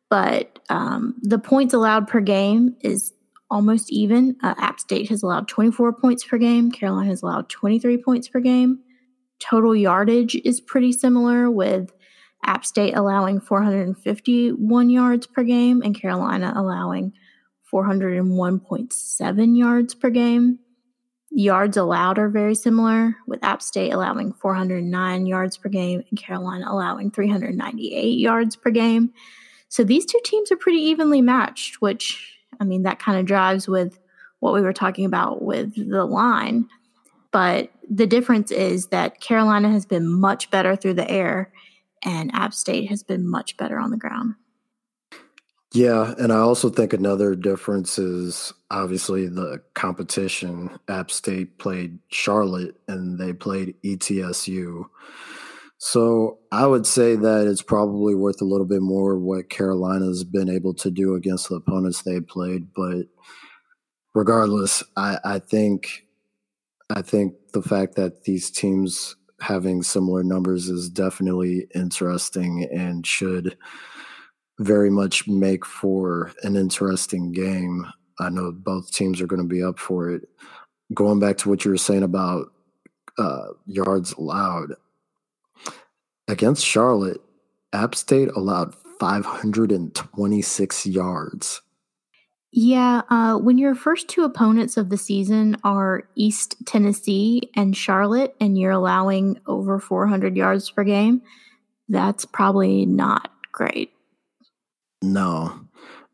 But 0.09 0.59
um, 0.69 1.15
the 1.21 1.37
points 1.37 1.73
allowed 1.73 2.07
per 2.07 2.21
game 2.21 2.77
is 2.79 3.11
almost 3.51 3.91
even. 3.91 4.37
Uh, 4.41 4.55
App 4.57 4.79
State 4.79 5.09
has 5.09 5.21
allowed 5.21 5.49
24 5.49 5.91
points 5.97 6.23
per 6.23 6.37
game, 6.37 6.71
Carolina 6.71 7.09
has 7.09 7.23
allowed 7.23 7.49
23 7.49 8.01
points 8.01 8.29
per 8.29 8.39
game. 8.39 8.79
Total 9.39 9.75
yardage 9.75 10.35
is 10.45 10.61
pretty 10.61 10.93
similar, 10.93 11.51
with 11.51 11.91
App 12.43 12.65
State 12.65 12.95
allowing 12.95 13.39
451 13.39 14.89
yards 14.89 15.27
per 15.27 15.43
game 15.43 15.81
and 15.81 15.99
Carolina 15.99 16.53
allowing 16.55 17.13
401.7 17.71 19.57
yards 19.57 19.93
per 19.93 20.09
game. 20.09 20.59
Yards 21.31 21.77
allowed 21.77 22.17
are 22.17 22.29
very 22.29 22.55
similar, 22.55 23.15
with 23.27 23.43
App 23.43 23.61
State 23.61 23.91
allowing 23.91 24.33
409 24.33 25.25
yards 25.27 25.57
per 25.57 25.69
game 25.69 26.03
and 26.09 26.19
Carolina 26.19 26.65
allowing 26.67 27.11
398 27.11 28.17
yards 28.17 28.55
per 28.55 28.71
game. 28.71 29.13
So 29.67 29.83
these 29.83 30.05
two 30.05 30.19
teams 30.23 30.51
are 30.51 30.57
pretty 30.57 30.79
evenly 30.79 31.21
matched, 31.21 31.81
which, 31.81 32.35
I 32.59 32.63
mean, 32.63 32.81
that 32.83 32.97
kind 32.97 33.19
of 33.19 33.27
drives 33.27 33.67
with 33.67 33.99
what 34.39 34.55
we 34.55 34.61
were 34.61 34.73
talking 34.73 35.05
about 35.05 35.43
with 35.43 35.75
the 35.75 36.05
line. 36.05 36.67
But 37.31 37.69
the 37.87 38.07
difference 38.07 38.49
is 38.49 38.87
that 38.87 39.21
Carolina 39.21 39.69
has 39.69 39.85
been 39.85 40.07
much 40.11 40.49
better 40.49 40.75
through 40.75 40.95
the 40.95 41.09
air 41.09 41.51
and 42.03 42.33
App 42.33 42.53
State 42.53 42.89
has 42.89 43.03
been 43.03 43.27
much 43.27 43.57
better 43.57 43.79
on 43.79 43.91
the 43.91 43.97
ground. 43.97 44.35
Yeah, 45.71 46.15
and 46.17 46.33
I 46.33 46.37
also 46.37 46.69
think 46.69 46.93
another 46.93 47.35
difference 47.35 47.99
is 47.99 48.53
obviously 48.71 49.27
the 49.27 49.61
competition. 49.75 50.79
App 50.87 51.11
State 51.11 51.59
played 51.59 51.99
Charlotte 52.09 52.75
and 52.87 53.19
they 53.19 53.33
played 53.33 53.75
ETSU. 53.85 54.85
So 55.77 56.39
I 56.51 56.65
would 56.65 56.87
say 56.87 57.15
that 57.15 57.47
it's 57.47 57.61
probably 57.61 58.15
worth 58.15 58.41
a 58.41 58.45
little 58.45 58.65
bit 58.65 58.81
more 58.81 59.17
what 59.17 59.49
Carolina's 59.49 60.23
been 60.23 60.49
able 60.49 60.73
to 60.73 60.89
do 60.89 61.13
against 61.13 61.49
the 61.49 61.55
opponents 61.55 62.01
they 62.01 62.19
played. 62.19 62.73
But 62.75 63.05
regardless, 64.15 64.83
I, 64.97 65.19
I 65.23 65.39
think 65.39 66.05
I 66.89 67.03
think 67.03 67.35
the 67.53 67.61
fact 67.61 67.95
that 67.95 68.23
these 68.23 68.49
teams 68.49 69.15
having 69.41 69.83
similar 69.83 70.23
numbers 70.23 70.69
is 70.69 70.89
definitely 70.89 71.67
interesting 71.75 72.63
and 72.71 73.05
should 73.05 73.57
very 74.59 74.89
much 74.89 75.27
make 75.27 75.65
for 75.65 76.31
an 76.43 76.55
interesting 76.55 77.31
game. 77.31 77.85
I 78.19 78.29
know 78.29 78.51
both 78.51 78.91
teams 78.91 79.21
are 79.21 79.27
going 79.27 79.41
to 79.41 79.47
be 79.47 79.63
up 79.63 79.79
for 79.79 80.09
it. 80.09 80.27
Going 80.93 81.19
back 81.19 81.37
to 81.37 81.49
what 81.49 81.63
you 81.63 81.71
were 81.71 81.77
saying 81.77 82.03
about 82.03 82.51
uh, 83.17 83.47
yards 83.65 84.13
allowed 84.13 84.73
against 86.27 86.65
Charlotte, 86.65 87.21
App 87.73 87.95
State 87.95 88.29
allowed 88.35 88.75
526 88.99 90.85
yards. 90.87 91.61
Yeah, 92.51 93.03
uh, 93.09 93.37
when 93.37 93.59
your 93.59 93.75
first 93.75 94.07
two 94.07 94.23
opponents 94.23 94.75
of 94.75 94.89
the 94.89 94.97
season 94.97 95.55
are 95.63 96.03
East 96.15 96.55
Tennessee 96.65 97.51
and 97.55 97.77
Charlotte, 97.77 98.35
and 98.39 98.57
you're 98.57 98.71
allowing 98.71 99.39
over 99.45 99.79
400 99.79 100.35
yards 100.35 100.69
per 100.69 100.83
game, 100.83 101.21
that's 101.89 102.25
probably 102.25 102.85
not 102.87 103.31
great. 103.51 103.91
No, 105.03 105.59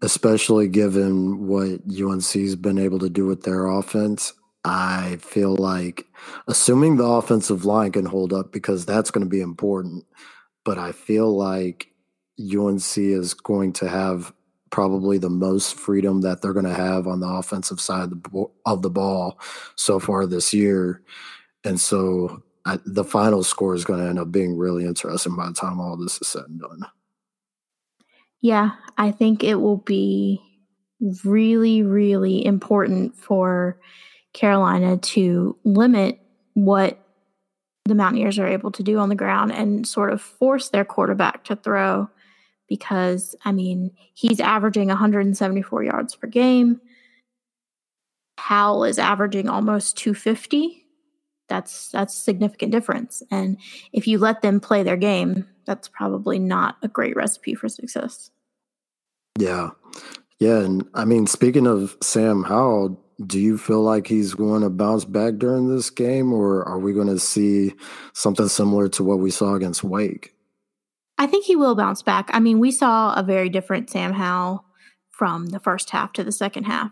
especially 0.01 0.67
given 0.67 1.47
what 1.47 1.79
UNC's 1.89 2.55
been 2.55 2.79
able 2.79 2.99
to 2.99 3.09
do 3.09 3.25
with 3.25 3.43
their 3.43 3.67
offense. 3.67 4.33
I 4.65 5.17
feel 5.21 5.55
like, 5.55 6.05
assuming 6.47 6.97
the 6.97 7.05
offensive 7.05 7.65
line 7.65 7.93
can 7.93 8.05
hold 8.05 8.33
up, 8.33 8.51
because 8.51 8.85
that's 8.85 9.11
going 9.11 9.25
to 9.25 9.29
be 9.29 9.41
important, 9.41 10.05
but 10.65 10.77
I 10.77 10.91
feel 10.91 11.35
like 11.35 11.87
UNC 12.39 12.97
is 12.97 13.33
going 13.33 13.73
to 13.73 13.87
have 13.87 14.33
probably 14.71 15.17
the 15.17 15.29
most 15.29 15.75
freedom 15.75 16.21
that 16.21 16.41
they're 16.41 16.53
going 16.53 16.65
to 16.65 16.73
have 16.73 17.07
on 17.07 17.19
the 17.19 17.27
offensive 17.27 17.79
side 17.79 18.11
of 18.65 18.81
the, 18.81 18.89
ball 18.89 19.39
so 19.75 19.99
far 19.99 20.25
this 20.25 20.53
year. 20.53 21.01
And 21.63 21.79
so 21.79 22.43
I, 22.65 22.79
the 22.85 23.03
final 23.03 23.43
score 23.43 23.75
is 23.75 23.85
going 23.85 23.99
to 23.99 24.09
end 24.09 24.19
up 24.19 24.31
being 24.31 24.57
really 24.57 24.85
interesting 24.85 25.35
by 25.35 25.47
the 25.47 25.53
time 25.53 25.79
all 25.79 25.97
this 25.97 26.19
is 26.21 26.27
said 26.27 26.43
and 26.47 26.59
done. 26.59 26.85
Yeah, 28.41 28.71
I 28.97 29.11
think 29.11 29.43
it 29.43 29.55
will 29.55 29.77
be 29.77 30.41
really, 31.23 31.83
really 31.83 32.45
important 32.45 33.15
for 33.15 33.79
Carolina 34.33 34.97
to 34.97 35.57
limit 35.63 36.19
what 36.53 36.99
the 37.85 37.95
Mountaineers 37.95 38.39
are 38.39 38.47
able 38.47 38.71
to 38.71 38.83
do 38.83 38.97
on 38.97 39.09
the 39.09 39.15
ground 39.15 39.51
and 39.51 39.87
sort 39.87 40.11
of 40.11 40.21
force 40.21 40.69
their 40.69 40.85
quarterback 40.85 41.43
to 41.45 41.55
throw 41.55 42.09
because, 42.67 43.35
I 43.45 43.51
mean, 43.51 43.91
he's 44.13 44.39
averaging 44.39 44.87
174 44.87 45.83
yards 45.83 46.15
per 46.15 46.27
game. 46.27 46.81
Howell 48.37 48.83
is 48.83 48.99
averaging 48.99 49.49
almost 49.49 49.97
250. 49.97 50.83
That's 51.47 51.89
that's 51.89 52.15
significant 52.15 52.71
difference. 52.71 53.21
And 53.29 53.57
if 53.93 54.07
you 54.07 54.17
let 54.17 54.41
them 54.41 54.59
play 54.59 54.83
their 54.83 54.97
game, 54.97 55.47
that's 55.65 55.87
probably 55.87 56.39
not 56.39 56.77
a 56.81 56.87
great 56.87 57.15
recipe 57.15 57.53
for 57.53 57.69
success. 57.69 58.31
Yeah. 59.37 59.71
Yeah, 60.39 60.59
and 60.59 60.87
I 60.93 61.05
mean, 61.05 61.27
speaking 61.27 61.65
of 61.65 61.95
Sam 62.01 62.43
Howell, 62.43 63.01
do 63.25 63.39
you 63.39 63.57
feel 63.57 63.81
like 63.81 64.07
he's 64.07 64.33
going 64.33 64.61
to 64.61 64.69
bounce 64.69 65.05
back 65.05 65.35
during 65.37 65.69
this 65.69 65.89
game, 65.89 66.33
or 66.33 66.67
are 66.67 66.79
we 66.79 66.91
going 66.93 67.07
to 67.07 67.19
see 67.19 67.73
something 68.13 68.49
similar 68.49 68.89
to 68.89 69.03
what 69.03 69.19
we 69.19 69.31
saw 69.31 69.55
against 69.55 69.83
Wake? 69.83 70.34
I 71.17 71.27
think 71.27 71.45
he 71.45 71.55
will 71.55 71.75
bounce 71.75 72.01
back. 72.01 72.29
I 72.33 72.39
mean, 72.39 72.59
we 72.59 72.71
saw 72.71 73.13
a 73.13 73.23
very 73.23 73.49
different 73.49 73.89
Sam 73.89 74.13
Howell 74.13 74.65
from 75.09 75.47
the 75.47 75.59
first 75.59 75.91
half 75.91 76.13
to 76.13 76.23
the 76.23 76.31
second 76.31 76.65
half 76.65 76.91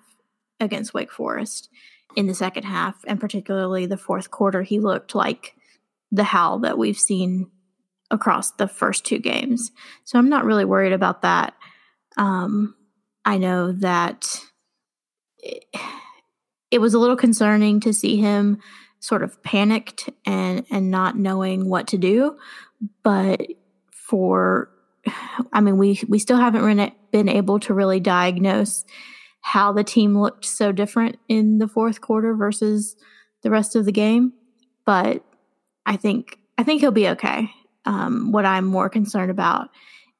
against 0.59 0.93
Wake 0.93 1.11
Forest. 1.11 1.69
In 2.15 2.27
the 2.27 2.35
second 2.35 2.63
half, 2.63 3.03
and 3.07 3.19
particularly 3.19 3.87
the 3.87 3.97
fourth 3.97 4.29
quarter, 4.29 4.61
he 4.61 4.79
looked 4.79 5.15
like 5.15 5.55
the 6.11 6.23
Howell 6.23 6.59
that 6.59 6.77
we've 6.77 6.97
seen 6.97 7.49
across 8.11 8.51
the 8.51 8.67
first 8.67 9.03
two 9.03 9.17
games. 9.17 9.71
So 10.03 10.19
I'm 10.19 10.29
not 10.29 10.45
really 10.45 10.63
worried 10.63 10.93
about 10.93 11.23
that. 11.23 11.55
Um, 12.17 12.75
I 13.25 13.37
know 13.39 13.71
that. 13.71 14.39
It, 15.39 15.65
it 16.73 16.81
was 16.81 16.95
a 16.95 16.99
little 16.99 17.15
concerning 17.15 17.79
to 17.81 17.93
see 17.93 18.17
him 18.17 18.57
sort 18.99 19.21
of 19.21 19.41
panicked 19.43 20.09
and 20.25 20.65
and 20.71 20.89
not 20.89 21.15
knowing 21.15 21.69
what 21.69 21.87
to 21.89 21.99
do 21.99 22.35
but 23.03 23.45
for 24.13 24.69
i 25.53 25.59
mean 25.59 25.75
we 25.75 25.99
we 26.07 26.19
still 26.19 26.37
haven't 26.37 26.93
been 27.11 27.27
able 27.27 27.59
to 27.59 27.73
really 27.73 27.99
diagnose 27.99 28.85
how 29.41 29.73
the 29.73 29.83
team 29.83 30.15
looked 30.15 30.45
so 30.45 30.71
different 30.71 31.17
in 31.27 31.57
the 31.57 31.67
fourth 31.67 31.99
quarter 31.99 32.35
versus 32.35 32.95
the 33.41 33.49
rest 33.49 33.75
of 33.75 33.85
the 33.85 33.91
game. 33.91 34.31
But 34.85 35.23
i 35.87 35.95
think 35.95 36.37
i 36.59 36.63
think 36.63 36.81
he'll 36.81 36.91
be 36.91 37.09
okay. 37.09 37.49
Um, 37.85 38.31
what 38.31 38.45
i'm 38.45 38.65
more 38.65 38.87
concerned 38.87 39.31
about 39.31 39.69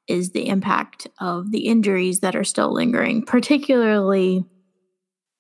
is 0.08 0.32
the 0.32 0.48
impact 0.48 1.06
of 1.20 1.52
the 1.52 1.68
injuries 1.68 2.22
that 2.22 2.36
are 2.36 2.44
still 2.44 2.74
lingering 2.74 3.22
particularly 3.22 4.44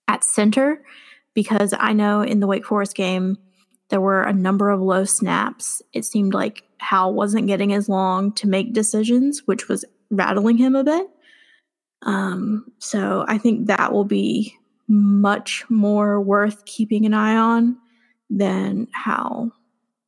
at 0.07 0.23
center 0.23 0.85
because 1.33 1.73
I 1.75 1.93
know 1.93 2.21
in 2.21 2.39
the 2.39 2.45
Wake 2.45 2.67
Forest 2.67 2.95
game, 2.95 3.39
there 3.93 4.01
were 4.01 4.23
a 4.23 4.33
number 4.33 4.71
of 4.71 4.81
low 4.81 5.05
snaps. 5.05 5.79
It 5.93 6.03
seemed 6.03 6.33
like 6.33 6.63
Howell 6.79 7.13
wasn't 7.13 7.45
getting 7.45 7.73
as 7.73 7.87
long 7.87 8.31
to 8.31 8.47
make 8.47 8.73
decisions, 8.73 9.43
which 9.45 9.67
was 9.67 9.85
rattling 10.09 10.57
him 10.57 10.75
a 10.75 10.83
bit. 10.83 11.05
Um, 12.01 12.71
so 12.79 13.23
I 13.27 13.37
think 13.37 13.67
that 13.67 13.93
will 13.93 14.03
be 14.03 14.57
much 14.87 15.63
more 15.69 16.19
worth 16.19 16.65
keeping 16.65 17.05
an 17.05 17.13
eye 17.13 17.37
on 17.37 17.77
than 18.31 18.87
how 18.93 19.51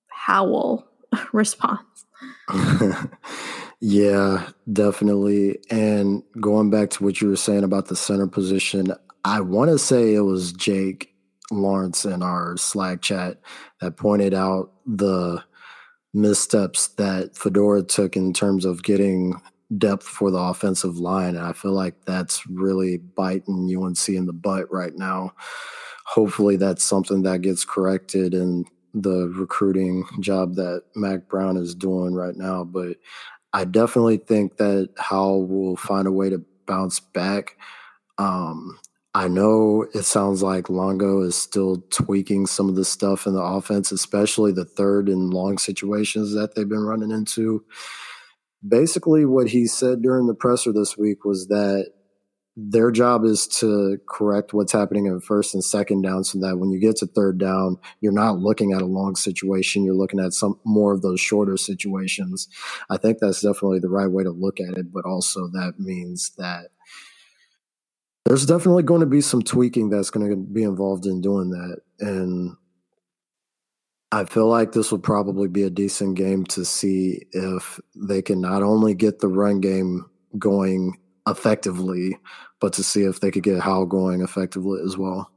Howell 0.08 0.88
responds. 1.32 2.08
yeah, 3.80 4.50
definitely. 4.74 5.60
And 5.70 6.24
going 6.42 6.72
back 6.72 6.90
to 6.90 7.04
what 7.04 7.22
you 7.22 7.30
were 7.30 7.36
saying 7.36 7.64
about 7.64 7.90
the 7.90 7.96
center 7.96 8.26
position, 8.26 8.96
I 9.24 9.42
want 9.42 9.70
to 9.70 9.78
say 9.78 10.16
it 10.16 10.22
was 10.22 10.54
Jake 10.54 11.15
Lawrence 11.52 12.06
in 12.06 12.24
our 12.24 12.58
Slack 12.58 13.02
chat 13.02 13.40
that 13.82 13.98
pointed 13.98 14.34
out 14.34 14.72
the 14.86 15.44
missteps 16.14 16.88
that 16.88 17.36
Fedora 17.36 17.84
took 17.84 18.16
in 18.16 18.34
terms 18.34 18.66
of 18.66 18.84
getting 18.84 19.40
depth 19.78 20.06
for 20.06 20.32
the 20.32 20.38
offensive 20.38 20.98
line. 20.98 21.36
And 21.36 21.46
I 21.46 21.54
feel 21.54 21.74
like 21.74 21.96
that's 22.06 22.48
really 22.48 22.98
biting 22.98 23.76
UNC 23.76 24.10
in 24.10 24.26
the 24.26 24.34
butt 24.34 24.72
right 24.72 24.96
now. 24.96 25.34
Hopefully, 26.06 26.56
that's 26.56 26.84
something 26.84 27.24
that 27.24 27.42
gets 27.42 27.66
corrected 27.66 28.34
in 28.34 28.66
the 28.94 29.28
recruiting 29.36 30.06
job 30.22 30.56
that 30.56 30.84
Mack 30.96 31.28
Brown 31.28 31.58
is 31.58 31.76
doing 31.76 32.14
right 32.14 32.36
now. 32.36 32.64
But 32.64 32.98
I 33.54 33.66
definitely 33.66 34.18
think 34.18 34.58
that 34.58 34.90
Howell 34.98 35.48
will 35.48 35.76
find 35.76 36.08
a 36.08 36.12
way 36.12 36.30
to 36.30 36.44
bounce 36.68 37.00
back. 37.00 37.58
Um, 38.18 38.78
I 39.16 39.30
know 39.30 39.88
it 39.94 40.04
sounds 40.04 40.44
like 40.44 40.70
Longo 40.70 41.22
is 41.22 41.38
still 41.38 41.82
tweaking 41.90 42.48
some 42.48 42.68
of 42.68 42.76
the 42.76 42.84
stuff 42.84 43.26
in 43.26 43.34
the 43.34 43.42
offense, 43.42 43.94
especially 43.94 44.52
the 44.52 44.66
third 44.66 45.08
and 45.08 45.34
long 45.34 45.58
situations 45.58 46.34
that 46.34 46.54
they've 46.54 46.68
been 46.68 46.84
running 46.84 47.12
into. 47.12 47.64
Basically, 48.68 49.24
what 49.24 49.48
he 49.48 49.68
said 49.68 50.02
during 50.02 50.28
the 50.28 50.34
presser 50.34 50.74
this 50.74 50.98
week 50.98 51.24
was 51.24 51.48
that 51.48 51.94
their 52.58 52.92
job 52.92 53.24
is 53.24 53.48
to 53.48 54.00
correct 54.10 54.54
what's 54.54 54.74
happening 54.74 55.06
in 55.06 55.22
first 55.22 55.54
and 55.54 55.64
second 55.64 56.02
down 56.02 56.26
so 56.26 56.38
that 56.40 56.58
when 56.58 56.72
you 56.72 56.80
get 56.80 56.98
to 56.98 57.08
third 57.08 57.38
down, 57.38 57.78
you're 58.02 58.12
not 58.12 58.40
looking 58.40 58.74
at 58.74 58.82
a 58.82 58.86
long 58.86 59.16
situation, 59.16 59.86
you're 59.86 59.94
looking 59.94 60.20
at 60.20 60.34
some 60.34 60.60
more 60.66 60.92
of 60.92 61.02
those 61.02 61.22
shorter 61.22 61.56
situations. 61.56 62.50
I 62.90 62.98
think 62.98 63.20
that's 63.20 63.42
definitely 63.42 63.80
the 63.80 63.88
right 63.90 64.12
way 64.12 64.24
to 64.24 64.32
look 64.32 64.60
at 64.60 64.78
it, 64.78 64.92
but 64.92 65.06
also 65.06 65.48
that 65.54 65.76
means 65.80 66.32
that 66.38 66.72
there's 68.26 68.46
definitely 68.46 68.84
going 68.84 69.02
to 69.02 69.06
be 69.06 69.22
some 69.22 69.42
tweaking 69.42 69.90
that's 69.90 70.10
going 70.10 70.30
to 70.30 70.36
be 70.36 70.64
involved 70.64 71.06
in 71.06 71.22
doing 71.22 71.52
that. 71.52 71.78
And 72.00 72.56
I 74.12 74.26
feel 74.26 74.48
like 74.48 74.72
this 74.72 74.92
will 74.92 75.00
probably 75.00 75.48
be 75.48 75.64
a 75.64 75.70
decent 75.70 76.18
game 76.18 76.44
to 76.46 76.66
see 76.66 77.28
if 77.32 77.80
they 77.96 78.22
can 78.22 78.42
not 78.42 78.64
only 78.64 78.96
get 78.96 79.20
the 79.20 79.28
run 79.28 79.62
game 79.62 80.06
going 80.40 80.98
effectively, 81.28 82.18
but 82.60 82.74
to 82.74 82.84
see 82.84 83.04
if 83.04 83.20
they 83.20 83.30
could 83.32 83.44
get 83.44 83.60
Howell 83.60 83.86
going 83.86 84.22
effectively 84.22 84.82
as 84.84 84.98
well. 84.98 85.32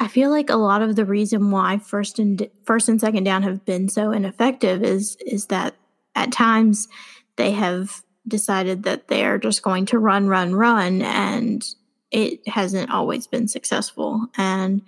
I 0.00 0.08
feel 0.08 0.30
like 0.30 0.48
a 0.48 0.56
lot 0.56 0.80
of 0.80 0.96
the 0.96 1.04
reason 1.04 1.50
why 1.50 1.78
first 1.78 2.18
and 2.18 2.48
first 2.64 2.88
and 2.88 3.00
second 3.00 3.24
down 3.24 3.42
have 3.42 3.64
been 3.66 3.88
so 3.88 4.12
ineffective 4.12 4.82
is 4.82 5.16
is 5.24 5.46
that 5.46 5.76
at 6.14 6.32
times 6.32 6.88
they 7.36 7.50
have 7.52 8.02
decided 8.28 8.82
that 8.84 9.08
they're 9.08 9.38
just 9.38 9.62
going 9.62 9.86
to 9.86 9.98
run, 9.98 10.28
run, 10.28 10.54
run, 10.54 11.02
and 11.02 11.64
it 12.10 12.46
hasn't 12.48 12.90
always 12.90 13.26
been 13.26 13.48
successful. 13.48 14.26
And 14.36 14.82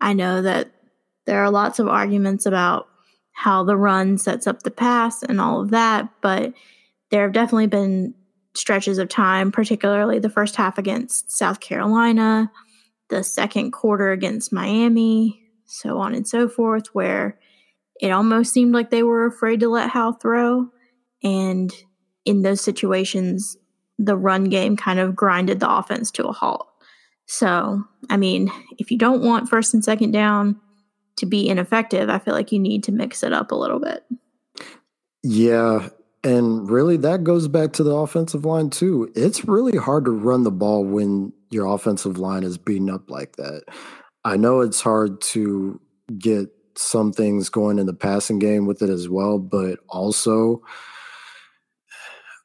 I 0.00 0.12
know 0.14 0.42
that 0.42 0.72
there 1.26 1.42
are 1.44 1.50
lots 1.50 1.78
of 1.78 1.88
arguments 1.88 2.46
about 2.46 2.88
how 3.32 3.64
the 3.64 3.76
run 3.76 4.18
sets 4.18 4.46
up 4.46 4.62
the 4.62 4.70
pass 4.70 5.22
and 5.22 5.40
all 5.40 5.60
of 5.60 5.70
that, 5.70 6.08
but 6.20 6.52
there 7.10 7.22
have 7.22 7.32
definitely 7.32 7.66
been 7.66 8.14
stretches 8.54 8.98
of 8.98 9.08
time, 9.08 9.52
particularly 9.52 10.18
the 10.18 10.28
first 10.30 10.56
half 10.56 10.78
against 10.78 11.30
South 11.30 11.60
Carolina, 11.60 12.50
the 13.08 13.22
second 13.22 13.70
quarter 13.72 14.10
against 14.10 14.52
Miami, 14.52 15.42
so 15.66 15.98
on 15.98 16.14
and 16.14 16.26
so 16.26 16.48
forth, 16.48 16.86
where 16.94 17.38
it 18.00 18.10
almost 18.10 18.52
seemed 18.52 18.74
like 18.74 18.90
they 18.90 19.02
were 19.02 19.26
afraid 19.26 19.60
to 19.60 19.68
let 19.68 19.90
Howell 19.90 20.14
throw. 20.14 20.68
And 21.22 21.72
in 22.24 22.42
those 22.42 22.60
situations, 22.60 23.56
the 23.98 24.16
run 24.16 24.44
game 24.44 24.76
kind 24.76 24.98
of 24.98 25.14
grinded 25.16 25.60
the 25.60 25.70
offense 25.70 26.10
to 26.12 26.26
a 26.26 26.32
halt. 26.32 26.68
So, 27.26 27.82
I 28.10 28.16
mean, 28.16 28.50
if 28.78 28.90
you 28.90 28.98
don't 28.98 29.22
want 29.22 29.48
first 29.48 29.74
and 29.74 29.84
second 29.84 30.10
down 30.12 30.60
to 31.16 31.26
be 31.26 31.48
ineffective, 31.48 32.08
I 32.08 32.18
feel 32.18 32.34
like 32.34 32.52
you 32.52 32.58
need 32.58 32.84
to 32.84 32.92
mix 32.92 33.22
it 33.22 33.32
up 33.32 33.52
a 33.52 33.56
little 33.56 33.80
bit. 33.80 34.04
Yeah. 35.22 35.88
And 36.24 36.70
really, 36.70 36.96
that 36.98 37.24
goes 37.24 37.48
back 37.48 37.72
to 37.74 37.82
the 37.82 37.94
offensive 37.94 38.44
line, 38.44 38.70
too. 38.70 39.10
It's 39.14 39.44
really 39.44 39.76
hard 39.76 40.04
to 40.04 40.10
run 40.10 40.44
the 40.44 40.50
ball 40.50 40.84
when 40.84 41.32
your 41.50 41.66
offensive 41.66 42.18
line 42.18 42.44
is 42.44 42.58
beaten 42.58 42.90
up 42.90 43.10
like 43.10 43.36
that. 43.36 43.62
I 44.24 44.36
know 44.36 44.60
it's 44.60 44.80
hard 44.80 45.20
to 45.20 45.80
get 46.18 46.48
some 46.76 47.12
things 47.12 47.48
going 47.48 47.78
in 47.78 47.86
the 47.86 47.94
passing 47.94 48.38
game 48.38 48.66
with 48.66 48.82
it 48.82 48.90
as 48.90 49.08
well, 49.08 49.38
but 49.38 49.80
also 49.88 50.62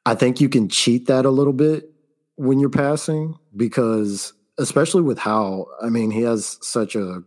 I 0.08 0.14
think 0.14 0.40
you 0.40 0.48
can 0.48 0.70
cheat 0.70 1.06
that 1.08 1.26
a 1.26 1.30
little 1.30 1.52
bit 1.52 1.90
when 2.36 2.58
you're 2.58 2.70
passing 2.70 3.38
because 3.54 4.32
especially 4.56 5.02
with 5.02 5.18
how 5.18 5.66
I 5.82 5.90
mean 5.90 6.10
he 6.10 6.22
has 6.22 6.56
such 6.62 6.96
a 6.96 7.22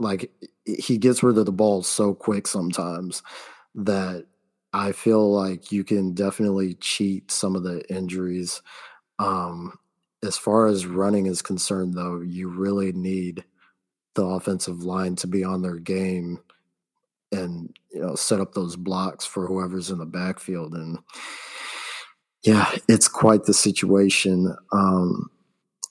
like 0.00 0.28
he 0.64 0.98
gets 0.98 1.22
rid 1.22 1.38
of 1.38 1.46
the 1.46 1.52
ball 1.52 1.84
so 1.84 2.12
quick 2.12 2.48
sometimes 2.48 3.22
that 3.76 4.26
I 4.72 4.90
feel 4.90 5.30
like 5.32 5.70
you 5.70 5.84
can 5.84 6.12
definitely 6.12 6.74
cheat 6.74 7.30
some 7.30 7.54
of 7.54 7.62
the 7.62 7.88
injuries. 7.88 8.60
Um, 9.20 9.78
as 10.24 10.36
far 10.36 10.66
as 10.66 10.86
running 10.86 11.26
is 11.26 11.42
concerned, 11.42 11.94
though, 11.94 12.22
you 12.22 12.48
really 12.48 12.90
need 12.90 13.44
the 14.14 14.24
offensive 14.24 14.82
line 14.82 15.14
to 15.16 15.28
be 15.28 15.44
on 15.44 15.62
their 15.62 15.76
game 15.76 16.40
and 17.30 17.72
you 17.92 18.00
know 18.00 18.16
set 18.16 18.40
up 18.40 18.54
those 18.54 18.74
blocks 18.74 19.24
for 19.24 19.46
whoever's 19.46 19.92
in 19.92 19.98
the 19.98 20.06
backfield 20.06 20.74
and 20.74 20.98
yeah 22.44 22.70
it's 22.88 23.08
quite 23.08 23.44
the 23.44 23.54
situation 23.54 24.54
um, 24.72 25.30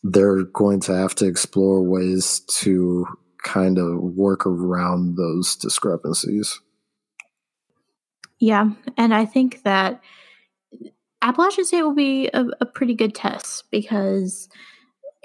they're 0.04 0.44
going 0.44 0.80
to 0.80 0.94
have 0.94 1.14
to 1.16 1.26
explore 1.26 1.82
ways 1.82 2.42
to 2.50 3.06
kind 3.44 3.78
of 3.78 4.00
work 4.02 4.46
around 4.46 5.16
those 5.16 5.56
discrepancies 5.56 6.60
yeah 8.40 8.70
and 8.98 9.14
i 9.14 9.26
think 9.26 9.64
that 9.64 10.02
appalachian 11.22 11.66
state 11.66 11.84
will 11.84 11.96
be 11.96 12.30
a, 12.34 12.46
a 12.62 12.66
pretty 12.66 12.94
good 12.94 13.16
test 13.16 13.64
because 13.72 14.50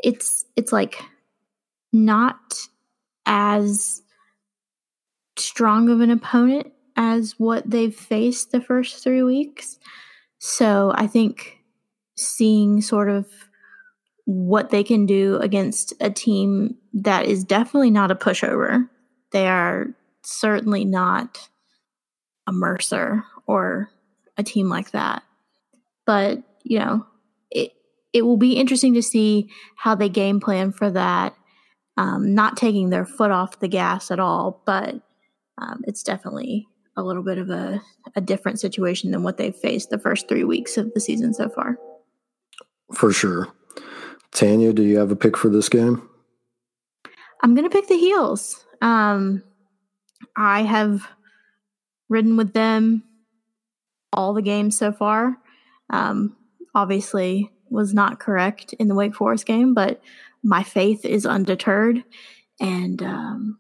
it's 0.03 0.45
it's 0.57 0.73
like 0.73 1.03
not 1.93 2.59
as 3.27 4.03
strong 5.37 5.89
of 5.89 6.01
an 6.01 6.11
opponent 6.11 6.73
as 6.97 7.35
what 7.39 7.69
they've 7.69 7.95
faced 7.95 8.53
the 8.53 8.61
first 8.61 9.03
three 9.03 9.23
weeks. 9.23 9.79
So 10.47 10.93
I 10.95 11.07
think 11.07 11.65
seeing 12.19 12.83
sort 12.83 13.09
of 13.09 13.27
what 14.27 14.69
they 14.69 14.85
can 14.85 15.07
do 15.07 15.39
against 15.39 15.95
a 16.01 16.11
team 16.11 16.77
that 16.93 17.25
is 17.25 17.45
definitely 17.45 17.91
not 17.91 18.11
a 18.11 18.15
pushover. 18.15 18.87
They 19.33 19.49
are 19.49 19.87
certainly 20.23 20.85
not 20.85 21.49
a 22.47 22.53
Mercer 22.53 23.25
or 23.47 23.89
a 24.37 24.43
team 24.43 24.69
like 24.69 24.91
that. 24.91 25.23
But, 26.05 26.43
you 26.63 26.79
know, 26.79 27.07
it 27.51 27.73
it 28.13 28.27
will 28.27 28.37
be 28.37 28.59
interesting 28.59 28.93
to 28.95 29.03
see 29.03 29.49
how 29.77 29.95
they 29.95 30.11
game 30.11 30.41
plan 30.41 30.73
for 30.73 30.91
that 30.91 31.35
um, 31.97 32.35
not 32.35 32.59
taking 32.59 32.91
their 32.91 33.07
foot 33.07 33.31
off 33.31 33.61
the 33.61 33.69
gas 33.69 34.11
at 34.11 34.21
all, 34.21 34.63
but 34.67 34.97
um, 35.57 35.81
it's 35.87 36.03
definitely 36.03 36.69
a 36.97 37.03
little 37.03 37.23
bit 37.23 37.39
of 37.39 37.51
a, 37.51 37.81
a 38.15 38.21
different 38.21 38.61
situation 38.61 39.11
than 39.11 39.23
what 39.23 39.37
they've 39.37 39.55
faced 39.55 39.91
the 39.91 39.99
first 39.99 40.29
three 40.29 40.45
weeks 40.45 40.77
of 40.77 40.93
the 40.95 41.01
season 41.01 41.35
so 41.35 41.49
far. 41.49 41.79
For 42.93 43.13
sure. 43.13 43.49
Tanya, 44.33 44.73
do 44.73 44.83
you 44.83 44.99
have 44.99 45.11
a 45.11 45.17
pick 45.17 45.37
for 45.37 45.49
this 45.49 45.69
game? 45.69 46.09
I'm 47.43 47.55
going 47.55 47.69
to 47.69 47.75
pick 47.75 47.89
the 47.89 47.99
heels. 47.99 48.65
Um, 48.81 49.43
I 50.37 50.63
have 50.63 51.07
ridden 52.09 52.37
with 52.37 52.53
them 52.53 53.03
all 54.13 54.35
the 54.35 54.43
games 54.43 54.79
so 54.79 54.93
far. 54.93 55.37
Um, 55.91 56.37
obviously, 56.75 57.51
was 57.71 57.93
not 57.93 58.21
correct 58.21 58.73
in 58.75 58.89
the 58.89 58.95
Wake 58.95 59.15
Forest 59.15 59.47
game, 59.47 59.75
but 59.75 60.01
my 60.43 60.63
faith 60.63 61.05
is 61.05 61.27
undeterred, 61.27 62.05
and 62.61 63.03
um, 63.03 63.59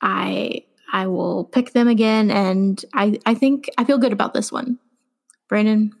I 0.00 0.64
I 0.94 1.08
will 1.08 1.44
pick 1.44 1.72
them 1.72 1.88
again. 1.88 2.30
And 2.30 2.82
I 2.94 3.18
I 3.26 3.34
think 3.34 3.68
I 3.76 3.84
feel 3.84 3.98
good 3.98 4.12
about 4.12 4.32
this 4.32 4.50
one. 4.50 4.78
Brandon, 5.48 5.92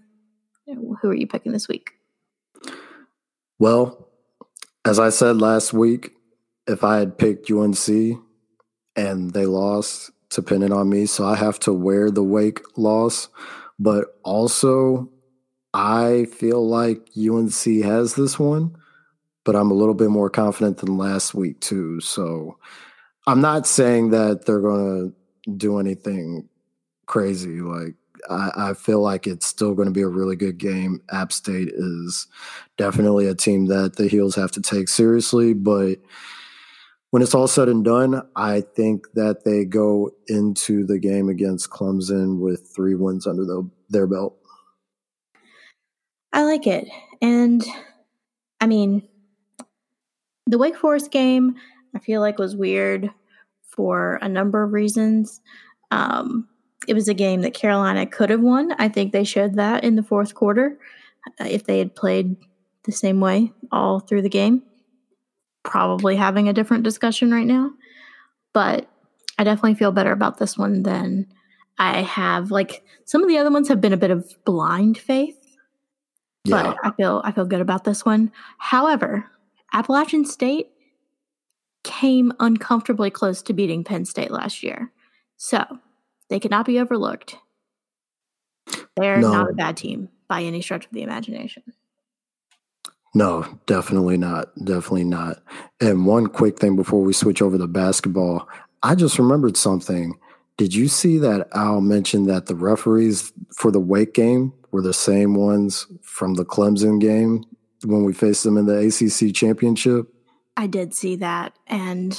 who 0.66 1.08
are 1.08 1.14
you 1.14 1.26
picking 1.26 1.52
this 1.52 1.68
week? 1.68 1.90
Well, 3.58 4.08
as 4.84 4.98
I 4.98 5.10
said 5.10 5.36
last 5.36 5.72
week, 5.72 6.12
if 6.66 6.82
I 6.82 6.98
had 6.98 7.18
picked 7.18 7.50
UNC 7.50 7.88
and 8.96 9.32
they 9.32 9.46
lost, 9.46 10.10
depending 10.30 10.72
on 10.72 10.88
me, 10.88 11.06
so 11.06 11.26
I 11.26 11.36
have 11.36 11.58
to 11.60 11.72
wear 11.72 12.10
the 12.10 12.22
Wake 12.22 12.60
loss. 12.78 13.28
But 13.78 14.18
also, 14.22 15.10
I 15.74 16.26
feel 16.26 16.66
like 16.66 17.10
UNC 17.16 17.84
has 17.84 18.14
this 18.14 18.38
one 18.38 18.76
but 19.44 19.54
I'm 19.54 19.70
a 19.70 19.74
little 19.74 19.94
bit 19.94 20.10
more 20.10 20.30
confident 20.30 20.78
than 20.78 20.96
last 20.96 21.34
week 21.34 21.60
too. 21.60 22.00
So 22.00 22.58
I'm 23.26 23.40
not 23.40 23.66
saying 23.66 24.10
that 24.10 24.44
they're 24.44 24.60
going 24.60 25.14
to 25.46 25.50
do 25.50 25.78
anything 25.78 26.48
crazy. 27.06 27.60
Like 27.60 27.94
I, 28.28 28.70
I 28.70 28.74
feel 28.74 29.00
like 29.00 29.26
it's 29.26 29.46
still 29.46 29.74
going 29.74 29.88
to 29.88 29.92
be 29.92 30.02
a 30.02 30.08
really 30.08 30.36
good 30.36 30.58
game. 30.58 31.00
App 31.10 31.32
State 31.32 31.68
is 31.72 32.26
definitely 32.76 33.26
a 33.26 33.34
team 33.34 33.66
that 33.66 33.96
the 33.96 34.08
Heels 34.08 34.34
have 34.34 34.50
to 34.52 34.60
take 34.60 34.88
seriously, 34.88 35.54
but 35.54 35.96
when 37.10 37.22
it's 37.22 37.34
all 37.34 37.46
said 37.46 37.68
and 37.68 37.84
done, 37.84 38.22
I 38.34 38.62
think 38.62 39.06
that 39.14 39.44
they 39.44 39.64
go 39.64 40.10
into 40.26 40.84
the 40.84 40.98
game 40.98 41.28
against 41.28 41.70
Clemson 41.70 42.40
with 42.40 42.68
three 42.74 42.96
wins 42.96 43.26
under 43.26 43.44
the, 43.44 43.70
their 43.88 44.08
belt. 44.08 44.36
I 46.32 46.42
like 46.42 46.66
it. 46.66 46.88
And 47.22 47.64
I 48.60 48.66
mean, 48.66 49.06
the 50.46 50.58
Wake 50.58 50.76
Forest 50.76 51.12
game, 51.12 51.54
I 51.94 51.98
feel 51.98 52.20
like 52.20 52.34
it 52.34 52.40
was 52.40 52.56
weird 52.56 53.10
for 53.62 54.18
a 54.22 54.28
number 54.28 54.62
of 54.62 54.72
reasons. 54.72 55.40
Um, 55.90 56.48
it 56.86 56.94
was 56.94 57.08
a 57.08 57.14
game 57.14 57.42
that 57.42 57.54
Carolina 57.54 58.06
could 58.06 58.30
have 58.30 58.40
won. 58.40 58.72
I 58.78 58.88
think 58.88 59.12
they 59.12 59.24
showed 59.24 59.54
that 59.54 59.84
in 59.84 59.96
the 59.96 60.02
fourth 60.02 60.34
quarter 60.34 60.78
uh, 61.40 61.46
if 61.48 61.64
they 61.64 61.78
had 61.78 61.94
played 61.94 62.36
the 62.84 62.92
same 62.92 63.20
way 63.20 63.52
all 63.72 64.00
through 64.00 64.22
the 64.22 64.28
game. 64.28 64.62
Probably 65.62 66.16
having 66.16 66.48
a 66.48 66.52
different 66.52 66.84
discussion 66.84 67.30
right 67.30 67.46
now. 67.46 67.70
But 68.52 68.88
I 69.38 69.44
definitely 69.44 69.74
feel 69.74 69.92
better 69.92 70.12
about 70.12 70.38
this 70.38 70.58
one 70.58 70.82
than 70.82 71.26
I 71.78 72.02
have. 72.02 72.50
Like 72.50 72.84
some 73.04 73.22
of 73.22 73.28
the 73.28 73.38
other 73.38 73.50
ones 73.50 73.68
have 73.68 73.80
been 73.80 73.92
a 73.92 73.98
bit 73.98 74.10
of 74.10 74.32
blind 74.44 74.98
faith. 74.98 75.38
Yeah. 76.44 76.62
But 76.62 76.76
I 76.84 76.90
feel 76.92 77.22
I 77.24 77.32
feel 77.32 77.46
good 77.46 77.62
about 77.62 77.84
this 77.84 78.04
one. 78.04 78.30
However, 78.58 79.24
Appalachian 79.72 80.26
State 80.26 80.68
came 81.84 82.32
uncomfortably 82.40 83.10
close 83.10 83.42
to 83.42 83.52
beating 83.52 83.84
Penn 83.84 84.04
State 84.04 84.30
last 84.30 84.62
year. 84.62 84.90
So 85.36 85.64
they 86.28 86.40
cannot 86.40 86.66
be 86.66 86.80
overlooked. 86.80 87.36
They're 88.96 89.20
no. 89.20 89.30
not 89.30 89.50
a 89.50 89.54
bad 89.54 89.76
team 89.76 90.08
by 90.28 90.42
any 90.42 90.62
stretch 90.62 90.86
of 90.86 90.92
the 90.92 91.02
imagination. 91.02 91.62
No, 93.14 93.46
definitely 93.66 94.16
not. 94.16 94.48
Definitely 94.64 95.04
not. 95.04 95.42
And 95.80 96.06
one 96.06 96.26
quick 96.26 96.58
thing 96.58 96.74
before 96.74 97.02
we 97.02 97.12
switch 97.12 97.40
over 97.40 97.56
to 97.56 97.66
basketball, 97.66 98.48
I 98.82 98.96
just 98.96 99.18
remembered 99.18 99.56
something. 99.56 100.18
Did 100.56 100.74
you 100.74 100.88
see 100.88 101.18
that 101.18 101.48
Al 101.54 101.80
mentioned 101.80 102.28
that 102.28 102.46
the 102.46 102.56
referees 102.56 103.32
for 103.52 103.70
the 103.70 103.80
Wake 103.80 104.14
game 104.14 104.52
were 104.72 104.82
the 104.82 104.92
same 104.92 105.34
ones 105.34 105.86
from 106.02 106.34
the 106.34 106.44
Clemson 106.44 107.00
game 107.00 107.44
when 107.84 108.04
we 108.04 108.12
faced 108.12 108.44
them 108.44 108.56
in 108.56 108.66
the 108.66 108.78
ACC 108.78 109.34
championship. 109.34 110.13
I 110.56 110.66
did 110.66 110.94
see 110.94 111.16
that, 111.16 111.54
and 111.66 112.18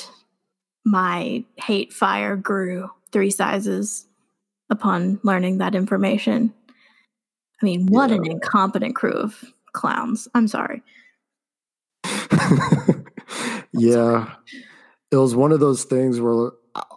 my 0.86 1.43
hate 1.58 1.93
fire 1.93 2.36
grew 2.36 2.89
three 3.12 3.32
sizes 3.32 4.08
upon 4.69 5.19
learning 5.24 5.60
that 5.60 5.76
information. 5.76 6.54
I 7.62 7.65
mean, 7.65 7.88
what 7.88 8.10
yeah. 8.10 8.17
an 8.17 8.26
incompetent 8.30 8.95
crew 8.95 9.13
of 9.13 9.43
clowns. 9.74 10.28
I'm 10.34 10.48
sorry. 10.48 10.82
yeah. 13.74 14.34
It 15.12 15.17
was 15.17 15.36
one 15.36 15.52
of 15.52 15.60
those 15.60 15.84
things 15.84 16.19
where 16.19 16.52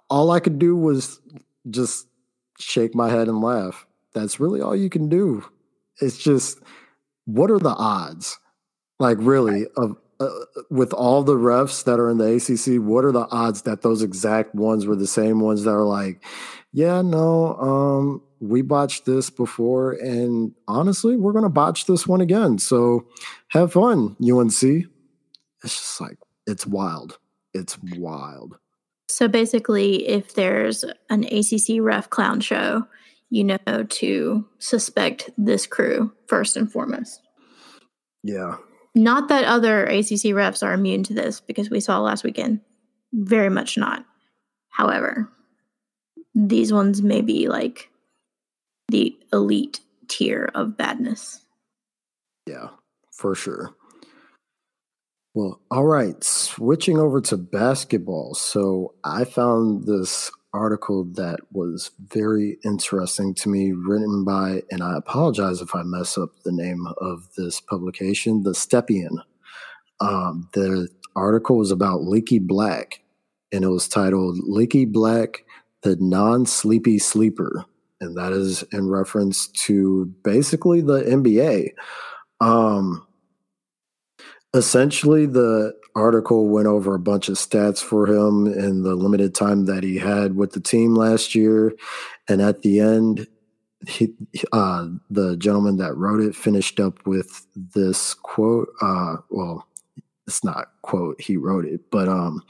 all 0.08 0.30
I 0.30 0.40
could 0.40 0.58
do 0.58 0.74
was 0.76 1.20
just 1.70 2.08
shake 2.58 2.94
my 2.94 3.10
head 3.10 3.28
and 3.28 3.40
laugh. 3.40 3.86
That's 4.14 4.40
really 4.40 4.60
all 4.60 4.74
you 4.74 4.88
can 4.88 5.08
do. 5.08 5.44
It's 6.00 6.18
just, 6.18 6.58
what 7.26 7.50
are 7.50 7.58
the 7.58 7.74
odds? 7.74 8.38
Like 8.98 9.18
really, 9.20 9.66
of 9.76 9.96
uh, 10.20 10.28
with 10.70 10.92
all 10.92 11.22
the 11.22 11.34
refs 11.34 11.84
that 11.84 12.00
are 12.00 12.10
in 12.10 12.18
the 12.18 12.34
ACC, 12.36 12.82
what 12.82 13.04
are 13.04 13.12
the 13.12 13.26
odds 13.30 13.62
that 13.62 13.82
those 13.82 14.02
exact 14.02 14.54
ones 14.54 14.86
were 14.86 14.96
the 14.96 15.06
same 15.06 15.40
ones 15.40 15.64
that 15.64 15.70
are 15.70 15.84
like, 15.84 16.24
yeah, 16.72 17.02
no, 17.02 17.54
um, 17.56 18.22
we 18.40 18.62
botched 18.62 19.04
this 19.04 19.30
before, 19.30 19.92
and 19.92 20.52
honestly, 20.66 21.16
we're 21.16 21.32
gonna 21.32 21.48
botch 21.48 21.86
this 21.86 22.06
one 22.06 22.20
again. 22.20 22.58
So 22.58 23.06
have 23.48 23.72
fun, 23.72 24.16
UNC. 24.22 24.62
It's 24.62 24.86
just 25.62 26.00
like 26.00 26.18
it's 26.46 26.66
wild. 26.66 27.18
It's 27.54 27.78
wild. 27.96 28.58
So 29.08 29.26
basically, 29.26 30.06
if 30.06 30.34
there's 30.34 30.84
an 31.10 31.24
ACC 31.24 31.80
ref 31.80 32.10
clown 32.10 32.40
show, 32.40 32.86
you 33.30 33.44
know 33.44 33.84
to 33.88 34.46
suspect 34.58 35.30
this 35.36 35.66
crew 35.66 36.12
first 36.26 36.56
and 36.56 36.70
foremost. 36.70 37.20
Yeah, 38.22 38.56
Not 38.94 39.28
that 39.28 39.44
other 39.44 39.84
ACC 39.84 40.34
refs 40.34 40.66
are 40.66 40.72
immune 40.72 41.02
to 41.04 41.14
this 41.14 41.40
because 41.40 41.70
we 41.70 41.80
saw 41.80 42.00
last 42.00 42.24
weekend. 42.24 42.60
Very 43.12 43.50
much 43.50 43.76
not. 43.76 44.04
However, 44.70 45.28
these 46.34 46.72
ones 46.72 47.02
may 47.02 47.20
be 47.20 47.48
like 47.48 47.90
the 48.88 49.16
elite 49.32 49.80
tier 50.08 50.50
of 50.54 50.76
badness. 50.76 51.44
Yeah, 52.46 52.68
for 53.12 53.34
sure. 53.34 53.74
Well, 55.34 55.60
all 55.70 55.84
right, 55.84 56.22
switching 56.24 56.98
over 56.98 57.20
to 57.22 57.36
basketball. 57.36 58.34
So 58.34 58.94
I 59.04 59.24
found 59.24 59.86
this 59.86 60.30
article 60.52 61.04
that 61.14 61.40
was 61.52 61.90
very 61.98 62.58
interesting 62.64 63.34
to 63.34 63.48
me, 63.48 63.72
written 63.72 64.24
by, 64.24 64.62
and 64.70 64.82
I 64.82 64.96
apologize 64.96 65.60
if 65.60 65.74
I 65.74 65.82
mess 65.82 66.16
up 66.16 66.30
the 66.44 66.52
name 66.52 66.86
of 66.98 67.28
this 67.36 67.60
publication, 67.60 68.42
The 68.42 68.52
Stepien. 68.52 69.22
Um, 70.00 70.48
the 70.54 70.88
article 71.14 71.58
was 71.58 71.70
about 71.70 72.04
Leaky 72.04 72.38
Black, 72.38 73.02
and 73.52 73.64
it 73.64 73.68
was 73.68 73.88
titled 73.88 74.38
Leaky 74.42 74.84
Black, 74.84 75.44
the 75.82 75.96
Non 76.00 76.46
Sleepy 76.46 76.98
Sleeper. 76.98 77.64
And 78.00 78.16
that 78.16 78.32
is 78.32 78.62
in 78.72 78.88
reference 78.88 79.48
to 79.48 80.06
basically 80.22 80.80
the 80.80 81.02
NBA. 81.02 81.70
Um, 82.40 83.06
essentially, 84.54 85.26
the 85.26 85.74
article 85.94 86.48
went 86.48 86.66
over 86.66 86.94
a 86.94 86.98
bunch 86.98 87.28
of 87.28 87.36
stats 87.36 87.82
for 87.82 88.06
him 88.06 88.46
in 88.46 88.82
the 88.82 88.94
limited 88.94 89.34
time 89.34 89.66
that 89.66 89.82
he 89.82 89.98
had 89.98 90.36
with 90.36 90.52
the 90.52 90.60
team 90.60 90.94
last 90.94 91.34
year. 91.34 91.74
And 92.28 92.40
at 92.40 92.62
the 92.62 92.80
end, 92.80 93.26
he, 93.86 94.12
uh, 94.52 94.88
the 95.10 95.36
gentleman 95.36 95.76
that 95.76 95.96
wrote 95.96 96.20
it 96.20 96.34
finished 96.34 96.80
up 96.80 97.06
with 97.06 97.46
this 97.54 98.14
quote. 98.14 98.68
Uh, 98.80 99.16
well, 99.30 99.66
it's 100.26 100.44
not 100.44 100.72
quote, 100.82 101.20
he 101.20 101.36
wrote 101.36 101.64
it, 101.64 101.90
but 101.90 102.08
um, 102.08 102.42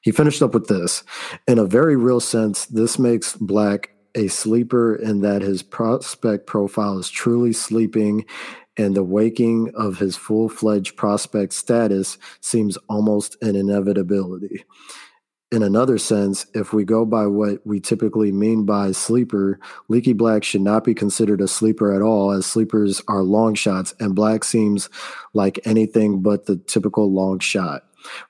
he 0.00 0.10
finished 0.10 0.42
up 0.42 0.54
with 0.54 0.68
this. 0.68 1.04
In 1.46 1.58
a 1.58 1.66
very 1.66 1.96
real 1.96 2.20
sense, 2.20 2.66
this 2.66 2.98
makes 2.98 3.36
Black 3.36 3.90
a 4.14 4.28
sleeper 4.28 4.94
in 4.94 5.20
that 5.20 5.42
his 5.42 5.62
prospect 5.62 6.46
profile 6.46 6.98
is 6.98 7.10
truly 7.10 7.52
sleeping 7.52 8.24
and 8.80 8.94
the 8.94 9.04
waking 9.04 9.70
of 9.74 9.98
his 9.98 10.16
full 10.16 10.48
fledged 10.48 10.96
prospect 10.96 11.52
status 11.52 12.16
seems 12.40 12.78
almost 12.88 13.36
an 13.42 13.54
inevitability. 13.54 14.64
In 15.52 15.62
another 15.62 15.98
sense, 15.98 16.46
if 16.54 16.72
we 16.72 16.84
go 16.84 17.04
by 17.04 17.26
what 17.26 17.66
we 17.66 17.78
typically 17.78 18.32
mean 18.32 18.64
by 18.64 18.92
sleeper, 18.92 19.60
Leaky 19.88 20.14
Black 20.14 20.44
should 20.44 20.62
not 20.62 20.84
be 20.84 20.94
considered 20.94 21.42
a 21.42 21.48
sleeper 21.48 21.92
at 21.92 22.00
all, 22.00 22.30
as 22.30 22.46
sleepers 22.46 23.02
are 23.06 23.22
long 23.22 23.54
shots, 23.54 23.92
and 24.00 24.14
Black 24.14 24.44
seems 24.44 24.88
like 25.34 25.60
anything 25.66 26.22
but 26.22 26.46
the 26.46 26.56
typical 26.56 27.12
long 27.12 27.38
shot. 27.38 27.82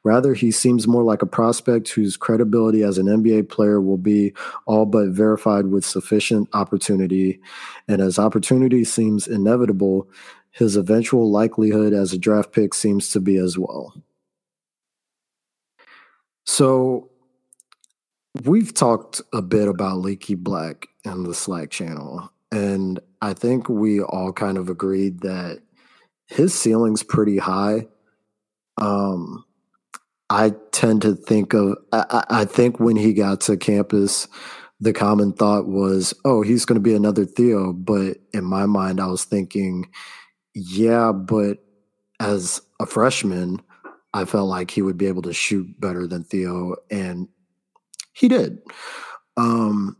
Rather, 0.02 0.34
he 0.34 0.50
seems 0.50 0.88
more 0.88 1.02
like 1.02 1.22
a 1.22 1.26
prospect 1.26 1.90
whose 1.90 2.16
credibility 2.16 2.82
as 2.82 2.98
an 2.98 3.06
NBA 3.06 3.48
player 3.48 3.80
will 3.80 3.98
be 3.98 4.32
all 4.66 4.86
but 4.86 5.08
verified 5.08 5.66
with 5.66 5.84
sufficient 5.84 6.48
opportunity. 6.52 7.40
And 7.86 8.00
as 8.00 8.18
opportunity 8.18 8.84
seems 8.84 9.28
inevitable, 9.28 10.08
his 10.50 10.76
eventual 10.76 11.30
likelihood 11.30 11.92
as 11.92 12.12
a 12.12 12.18
draft 12.18 12.52
pick 12.52 12.74
seems 12.74 13.10
to 13.10 13.20
be 13.20 13.36
as 13.36 13.58
well. 13.58 13.94
So, 16.44 17.10
we've 18.44 18.74
talked 18.74 19.20
a 19.32 19.42
bit 19.42 19.68
about 19.68 19.98
Leaky 19.98 20.34
Black 20.34 20.88
in 21.04 21.22
the 21.24 21.34
Slack 21.34 21.70
channel, 21.70 22.32
and 22.50 22.98
I 23.22 23.34
think 23.34 23.68
we 23.68 24.00
all 24.00 24.32
kind 24.32 24.58
of 24.58 24.68
agreed 24.68 25.20
that 25.20 25.60
his 26.26 26.54
ceiling's 26.54 27.02
pretty 27.02 27.38
high. 27.38 27.86
Um, 28.80 29.44
I 30.30 30.54
tend 30.70 31.02
to 31.02 31.14
think 31.14 31.54
of, 31.54 31.76
I, 31.92 32.24
I 32.30 32.44
think 32.44 32.78
when 32.78 32.96
he 32.96 33.12
got 33.12 33.40
to 33.42 33.56
campus, 33.56 34.28
the 34.78 34.92
common 34.92 35.32
thought 35.32 35.66
was, 35.66 36.14
oh, 36.24 36.42
he's 36.42 36.64
going 36.64 36.76
to 36.76 36.80
be 36.80 36.94
another 36.94 37.24
Theo. 37.26 37.72
But 37.72 38.18
in 38.32 38.44
my 38.44 38.64
mind, 38.66 39.00
I 39.00 39.06
was 39.06 39.24
thinking, 39.24 39.90
yeah, 40.54 41.12
but 41.12 41.58
as 42.18 42.60
a 42.80 42.86
freshman, 42.86 43.60
I 44.12 44.24
felt 44.24 44.48
like 44.48 44.70
he 44.70 44.82
would 44.82 44.98
be 44.98 45.06
able 45.06 45.22
to 45.22 45.32
shoot 45.32 45.80
better 45.80 46.06
than 46.06 46.24
Theo, 46.24 46.76
and 46.90 47.28
he 48.12 48.28
did. 48.28 48.58
Um, 49.36 49.96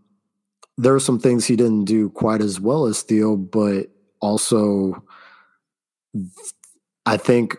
there 0.77 0.95
are 0.95 1.01
some 1.01 1.19
things 1.19 1.47
he 1.47 1.57
didn't 1.57 1.85
do 1.85 2.11
quite 2.11 2.41
as 2.41 2.61
well 2.61 2.87
as 2.87 3.03
Theo, 3.03 3.37
but 3.37 3.89
also, 4.21 5.05
I 7.07 7.17
think 7.17 7.57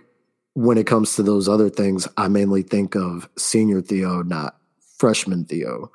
when 0.54 0.78
it 0.78 0.88
comes 0.88 1.16
to 1.16 1.24
those 1.24 1.48
other 1.48 1.70
things, 1.70 2.08
I 2.18 2.28
mainly 2.28 2.64
think 2.64 2.96
of 2.96 3.30
senior 3.38 3.82
Theo, 3.82 4.22
not 4.24 4.58
freshman 4.98 5.46
Theo. 5.46 5.92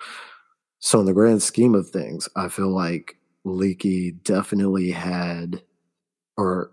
So, 0.78 1.00
in 1.00 1.06
the 1.06 1.12
grand 1.12 1.42
scheme 1.42 1.74
of 1.74 1.90
things, 1.90 2.28
I 2.36 2.48
feel 2.48 2.68
like 2.68 3.16
Leaky 3.44 4.12
definitely 4.12 4.90
had, 4.90 5.62
or 6.36 6.70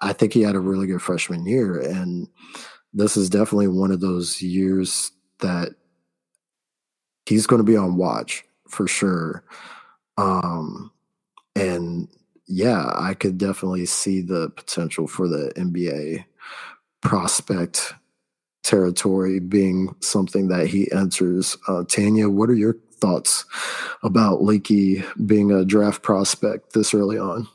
I 0.00 0.12
think 0.12 0.32
he 0.32 0.42
had 0.42 0.54
a 0.54 0.60
really 0.60 0.86
good 0.86 1.02
freshman 1.02 1.46
year. 1.46 1.80
And 1.80 2.28
this 2.92 3.16
is 3.16 3.28
definitely 3.28 3.68
one 3.68 3.90
of 3.90 4.00
those 4.00 4.40
years 4.40 5.10
that 5.40 5.74
he's 7.26 7.46
going 7.46 7.58
to 7.58 7.64
be 7.64 7.76
on 7.76 7.96
watch 7.96 8.44
for 8.68 8.86
sure. 8.86 9.44
Um, 10.16 10.92
and 11.54 12.08
yeah, 12.46 12.90
I 12.94 13.14
could 13.14 13.38
definitely 13.38 13.86
see 13.86 14.20
the 14.20 14.50
potential 14.50 15.06
for 15.06 15.28
the 15.28 15.52
NBA 15.56 16.24
prospect 17.02 17.94
territory 18.62 19.38
being 19.38 19.94
something 20.00 20.48
that 20.48 20.66
he 20.66 20.90
enters. 20.92 21.56
Uh, 21.68 21.84
Tanya, 21.84 22.28
what 22.28 22.50
are 22.50 22.54
your 22.54 22.76
thoughts 23.00 23.44
about 24.02 24.42
Leaky 24.42 25.04
being 25.24 25.52
a 25.52 25.64
draft 25.64 26.02
prospect 26.02 26.72
this 26.72 26.94
early 26.94 27.18
on? 27.18 27.46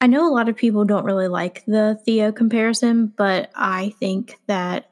I 0.00 0.06
know 0.06 0.26
a 0.26 0.32
lot 0.32 0.48
of 0.48 0.56
people 0.56 0.84
don't 0.84 1.04
really 1.04 1.28
like 1.28 1.64
the 1.66 2.00
Theo 2.06 2.32
comparison, 2.32 3.12
but 3.16 3.50
I 3.54 3.94
think 4.00 4.38
that 4.46 4.90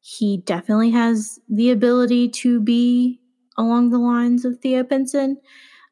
he 0.00 0.38
definitely 0.38 0.90
has 0.90 1.38
the 1.48 1.70
ability 1.70 2.30
to 2.30 2.60
be 2.60 3.20
along 3.56 3.90
the 3.90 3.98
lines 3.98 4.44
of 4.44 4.58
Theo 4.58 4.82
Pinson. 4.82 5.36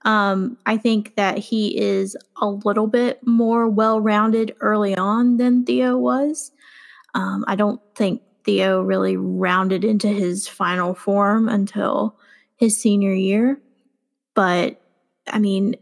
Um, 0.05 0.57
I 0.66 0.76
think 0.76 1.14
that 1.16 1.38
he 1.38 1.79
is 1.79 2.16
a 2.40 2.48
little 2.48 2.87
bit 2.87 3.20
more 3.24 3.68
well 3.68 4.00
rounded 4.00 4.55
early 4.61 4.96
on 4.96 5.37
than 5.37 5.64
Theo 5.64 5.96
was. 5.96 6.50
Um, 7.14 7.44
I 7.46 7.57
don't 7.57 7.81
think 7.94 8.22
Theo 8.44 8.83
really 8.83 9.16
rounded 9.16 9.85
into 9.85 10.09
his 10.09 10.48
final 10.48 10.94
form 10.94 11.48
until 11.48 12.16
his 12.57 12.81
senior 12.81 13.12
year. 13.12 13.61
But 14.35 14.81
I 15.29 15.38
mean, 15.38 15.76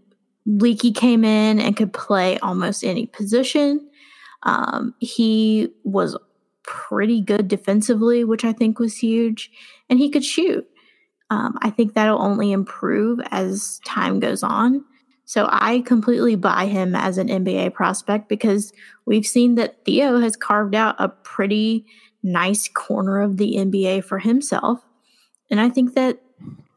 Leaky 0.46 0.92
came 0.92 1.24
in 1.24 1.58
and 1.58 1.76
could 1.76 1.92
play 1.92 2.38
almost 2.38 2.84
any 2.84 3.06
position. 3.06 3.88
Um, 4.42 4.94
he 4.98 5.70
was 5.84 6.16
pretty 6.62 7.20
good 7.20 7.48
defensively, 7.48 8.24
which 8.24 8.44
I 8.44 8.52
think 8.52 8.78
was 8.78 8.96
huge, 8.96 9.50
and 9.88 9.98
he 9.98 10.10
could 10.10 10.24
shoot. 10.24 10.66
Um, 11.30 11.58
I 11.62 11.70
think 11.70 11.94
that'll 11.94 12.20
only 12.20 12.52
improve 12.52 13.20
as 13.30 13.80
time 13.86 14.20
goes 14.20 14.42
on. 14.42 14.84
So 15.24 15.48
I 15.50 15.80
completely 15.80 16.36
buy 16.36 16.66
him 16.66 16.94
as 16.94 17.16
an 17.16 17.28
NBA 17.28 17.72
prospect 17.72 18.28
because 18.28 18.72
we've 19.06 19.26
seen 19.26 19.54
that 19.54 19.84
Theo 19.84 20.20
has 20.20 20.36
carved 20.36 20.74
out 20.74 20.96
a 20.98 21.08
pretty 21.08 21.86
nice 22.22 22.68
corner 22.68 23.20
of 23.22 23.38
the 23.38 23.54
NBA 23.56 24.04
for 24.04 24.18
himself. 24.18 24.80
And 25.50 25.60
I 25.60 25.70
think 25.70 25.94
that, 25.94 26.20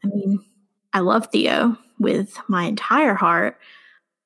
I 0.02 0.06
mean, 0.06 0.40
I 0.94 1.00
love 1.00 1.28
Theo 1.30 1.76
with 1.98 2.38
my 2.48 2.64
entire 2.64 3.14
heart, 3.14 3.58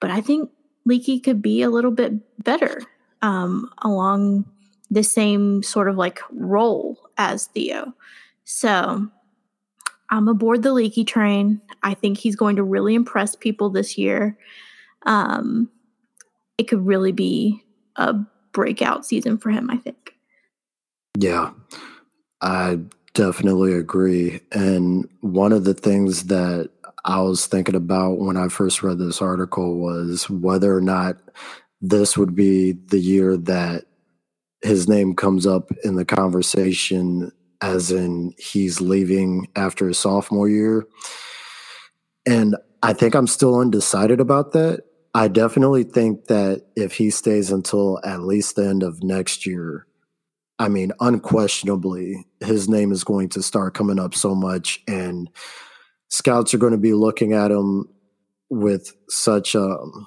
but 0.00 0.10
I 0.10 0.20
think 0.20 0.50
Leaky 0.84 1.20
could 1.20 1.40
be 1.40 1.62
a 1.62 1.70
little 1.70 1.90
bit 1.90 2.12
better 2.42 2.82
um, 3.22 3.70
along 3.82 4.44
the 4.90 5.02
same 5.02 5.62
sort 5.62 5.88
of 5.88 5.96
like 5.96 6.20
role 6.30 6.98
as 7.16 7.46
Theo. 7.46 7.94
So 8.44 9.08
I'm 10.10 10.28
aboard 10.28 10.62
the 10.62 10.72
leaky 10.72 11.04
train. 11.04 11.60
I 11.82 11.94
think 11.94 12.18
he's 12.18 12.36
going 12.36 12.56
to 12.56 12.62
really 12.62 12.94
impress 12.94 13.34
people 13.34 13.70
this 13.70 13.96
year. 13.96 14.36
Um, 15.06 15.70
it 16.58 16.64
could 16.64 16.86
really 16.86 17.12
be 17.12 17.64
a 17.96 18.14
breakout 18.52 19.06
season 19.06 19.38
for 19.38 19.50
him, 19.50 19.70
I 19.70 19.78
think. 19.78 20.14
Yeah, 21.16 21.52
I 22.42 22.80
definitely 23.14 23.72
agree. 23.72 24.40
And 24.52 25.08
one 25.20 25.52
of 25.52 25.64
the 25.64 25.74
things 25.74 26.24
that 26.24 26.70
I 27.04 27.20
was 27.20 27.46
thinking 27.46 27.74
about 27.74 28.18
when 28.18 28.36
I 28.36 28.48
first 28.48 28.82
read 28.82 28.98
this 28.98 29.20
article 29.20 29.78
was 29.78 30.28
whether 30.30 30.76
or 30.76 30.80
not 30.80 31.16
this 31.80 32.16
would 32.16 32.34
be 32.34 32.72
the 32.72 33.00
year 33.00 33.36
that 33.36 33.86
his 34.62 34.88
name 34.88 35.14
comes 35.14 35.46
up 35.46 35.72
in 35.82 35.96
the 35.96 36.04
conversation 36.04 37.32
as 37.60 37.90
in 37.90 38.34
he's 38.38 38.80
leaving 38.80 39.48
after 39.56 39.88
his 39.88 39.98
sophomore 39.98 40.48
year. 40.48 40.86
And 42.26 42.56
I 42.82 42.92
think 42.92 43.14
I'm 43.14 43.26
still 43.26 43.58
undecided 43.58 44.20
about 44.20 44.52
that 44.52 44.84
I 45.14 45.28
definitely 45.28 45.84
think 45.84 46.26
that 46.26 46.64
if 46.74 46.94
he 46.94 47.10
stays 47.10 47.50
until 47.50 48.00
at 48.04 48.22
least 48.22 48.56
the 48.56 48.66
end 48.66 48.82
of 48.82 49.02
next 49.02 49.44
year, 49.44 49.86
I 50.58 50.68
mean, 50.68 50.92
unquestionably, 51.00 52.26
his 52.40 52.68
name 52.68 52.92
is 52.92 53.04
going 53.04 53.28
to 53.30 53.42
start 53.42 53.74
coming 53.74 53.98
up 53.98 54.14
so 54.14 54.34
much, 54.34 54.80
and 54.88 55.28
scouts 56.12 56.52
are 56.52 56.58
going 56.58 56.72
to 56.72 56.78
be 56.78 56.92
looking 56.92 57.32
at 57.32 57.50
him 57.50 57.88
with 58.50 58.94
such 59.08 59.54
a. 59.54 59.62
Um, 59.62 60.06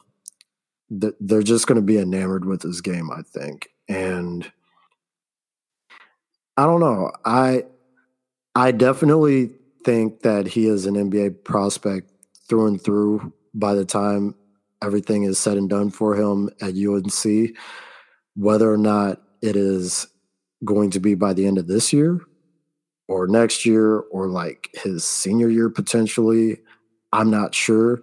they're 0.89 1.41
just 1.41 1.65
going 1.65 1.77
to 1.77 1.81
be 1.81 1.97
enamored 1.97 2.45
with 2.45 2.61
his 2.61 2.79
game, 2.79 3.09
I 3.11 3.23
think, 3.23 3.69
and 3.89 4.49
I 6.55 6.65
don't 6.65 6.79
know. 6.79 7.11
I 7.25 7.65
I 8.53 8.71
definitely 8.71 9.49
think 9.83 10.21
that 10.21 10.47
he 10.47 10.67
is 10.67 10.85
an 10.85 10.93
NBA 10.93 11.43
prospect 11.43 12.11
through 12.47 12.67
and 12.67 12.81
through 12.81 13.33
by 13.55 13.73
the 13.73 13.85
time 13.85 14.35
everything 14.83 15.23
is 15.23 15.39
said 15.39 15.57
and 15.57 15.69
done 15.69 15.89
for 15.89 16.15
him 16.15 16.49
at 16.61 16.75
UNC. 16.75 17.55
Whether 18.35 18.71
or 18.71 18.77
not 18.77 19.21
it 19.41 19.55
is 19.55 20.07
going 20.63 20.91
to 20.91 20.99
be 20.99 21.15
by 21.15 21.33
the 21.33 21.47
end 21.47 21.57
of 21.57 21.67
this 21.67 21.91
year 21.91 22.19
or 23.07 23.27
next 23.27 23.65
year 23.65 23.99
or 23.99 24.27
like 24.27 24.69
his 24.73 25.03
senior 25.03 25.49
year 25.49 25.69
potentially, 25.69 26.57
I'm 27.13 27.29
not 27.29 27.53
sure. 27.53 28.01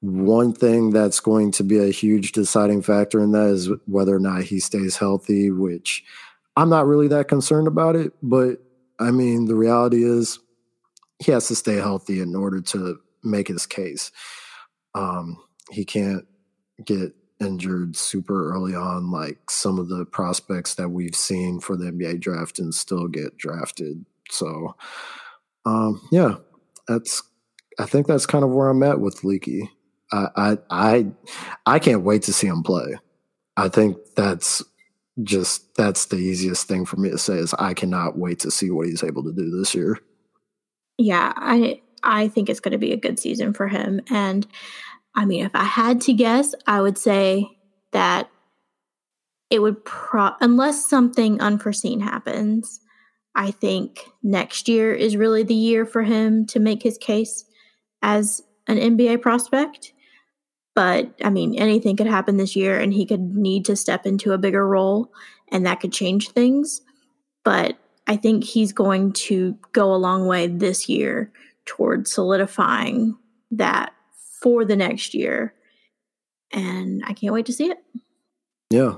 One 0.00 0.52
thing 0.52 0.90
that's 0.90 1.20
going 1.20 1.50
to 1.52 1.64
be 1.64 1.78
a 1.78 1.90
huge 1.90 2.32
deciding 2.32 2.82
factor 2.82 3.20
in 3.20 3.32
that 3.32 3.48
is 3.48 3.70
whether 3.86 4.14
or 4.14 4.20
not 4.20 4.44
he 4.44 4.60
stays 4.60 4.96
healthy, 4.96 5.50
which 5.50 6.04
I'm 6.56 6.68
not 6.68 6.86
really 6.86 7.08
that 7.08 7.28
concerned 7.28 7.66
about 7.66 7.96
it. 7.96 8.12
But 8.22 8.62
I 9.00 9.10
mean, 9.10 9.46
the 9.46 9.56
reality 9.56 10.04
is 10.04 10.38
he 11.18 11.32
has 11.32 11.48
to 11.48 11.56
stay 11.56 11.76
healthy 11.76 12.20
in 12.20 12.34
order 12.34 12.60
to 12.60 13.00
make 13.22 13.48
his 13.48 13.66
case. 13.66 14.12
Um, 14.94 15.38
he 15.70 15.84
can't 15.84 16.26
get 16.84 17.14
injured 17.40 17.96
super 17.96 18.52
early 18.52 18.74
on, 18.74 19.10
like 19.10 19.50
some 19.50 19.78
of 19.78 19.88
the 19.88 20.04
prospects 20.04 20.74
that 20.74 20.88
we've 20.88 21.14
seen 21.14 21.60
for 21.60 21.76
the 21.76 21.90
NBA 21.92 22.20
draft 22.20 22.58
and 22.58 22.74
still 22.74 23.08
get 23.08 23.36
drafted. 23.36 24.04
So, 24.30 24.74
um, 25.64 26.00
yeah, 26.10 26.36
that's. 26.86 27.22
I 27.80 27.86
think 27.86 28.08
that's 28.08 28.26
kind 28.26 28.42
of 28.42 28.50
where 28.50 28.68
I'm 28.70 28.82
at 28.82 29.00
with 29.00 29.22
Leaky. 29.22 29.70
I, 30.10 30.26
I, 30.36 30.58
I, 30.68 31.06
I 31.64 31.78
can't 31.78 32.02
wait 32.02 32.22
to 32.22 32.32
see 32.32 32.48
him 32.48 32.64
play. 32.64 32.98
I 33.56 33.68
think 33.68 33.96
that's 34.16 34.64
just 35.22 35.74
that's 35.74 36.06
the 36.06 36.16
easiest 36.16 36.66
thing 36.66 36.84
for 36.84 36.96
me 36.96 37.10
to 37.10 37.18
say 37.18 37.34
is 37.34 37.54
I 37.54 37.74
cannot 37.74 38.18
wait 38.18 38.40
to 38.40 38.50
see 38.50 38.70
what 38.70 38.86
he's 38.86 39.02
able 39.02 39.22
to 39.24 39.32
do 39.32 39.50
this 39.56 39.74
year. 39.74 39.98
Yeah, 40.96 41.32
I 41.36 41.80
I 42.02 42.28
think 42.28 42.48
it's 42.48 42.60
going 42.60 42.72
to 42.72 42.78
be 42.78 42.92
a 42.92 42.96
good 42.96 43.18
season 43.18 43.52
for 43.52 43.68
him 43.68 44.00
and 44.10 44.46
I 45.14 45.24
mean, 45.24 45.44
if 45.44 45.54
I 45.54 45.64
had 45.64 46.00
to 46.02 46.12
guess, 46.12 46.54
I 46.66 46.80
would 46.80 46.96
say 46.96 47.48
that 47.90 48.30
it 49.50 49.60
would 49.60 49.84
pro 49.84 50.30
unless 50.40 50.88
something 50.88 51.40
unforeseen 51.40 52.00
happens. 52.00 52.80
I 53.38 53.52
think 53.52 54.00
next 54.20 54.68
year 54.68 54.92
is 54.92 55.16
really 55.16 55.44
the 55.44 55.54
year 55.54 55.86
for 55.86 56.02
him 56.02 56.44
to 56.46 56.58
make 56.58 56.82
his 56.82 56.98
case 56.98 57.44
as 58.02 58.42
an 58.66 58.78
NBA 58.78 59.22
prospect. 59.22 59.92
But 60.74 61.14
I 61.22 61.30
mean, 61.30 61.54
anything 61.54 61.96
could 61.96 62.08
happen 62.08 62.36
this 62.36 62.56
year 62.56 62.80
and 62.80 62.92
he 62.92 63.06
could 63.06 63.36
need 63.36 63.64
to 63.66 63.76
step 63.76 64.06
into 64.06 64.32
a 64.32 64.38
bigger 64.38 64.66
role 64.66 65.12
and 65.52 65.64
that 65.66 65.78
could 65.78 65.92
change 65.92 66.30
things. 66.30 66.82
But 67.44 67.78
I 68.08 68.16
think 68.16 68.42
he's 68.42 68.72
going 68.72 69.12
to 69.12 69.56
go 69.72 69.94
a 69.94 69.96
long 69.96 70.26
way 70.26 70.48
this 70.48 70.88
year 70.88 71.30
towards 71.64 72.10
solidifying 72.10 73.16
that 73.52 73.92
for 74.42 74.64
the 74.64 74.76
next 74.76 75.14
year. 75.14 75.54
And 76.52 77.04
I 77.06 77.12
can't 77.12 77.34
wait 77.34 77.46
to 77.46 77.52
see 77.52 77.70
it. 77.70 77.78
Yeah. 78.70 78.96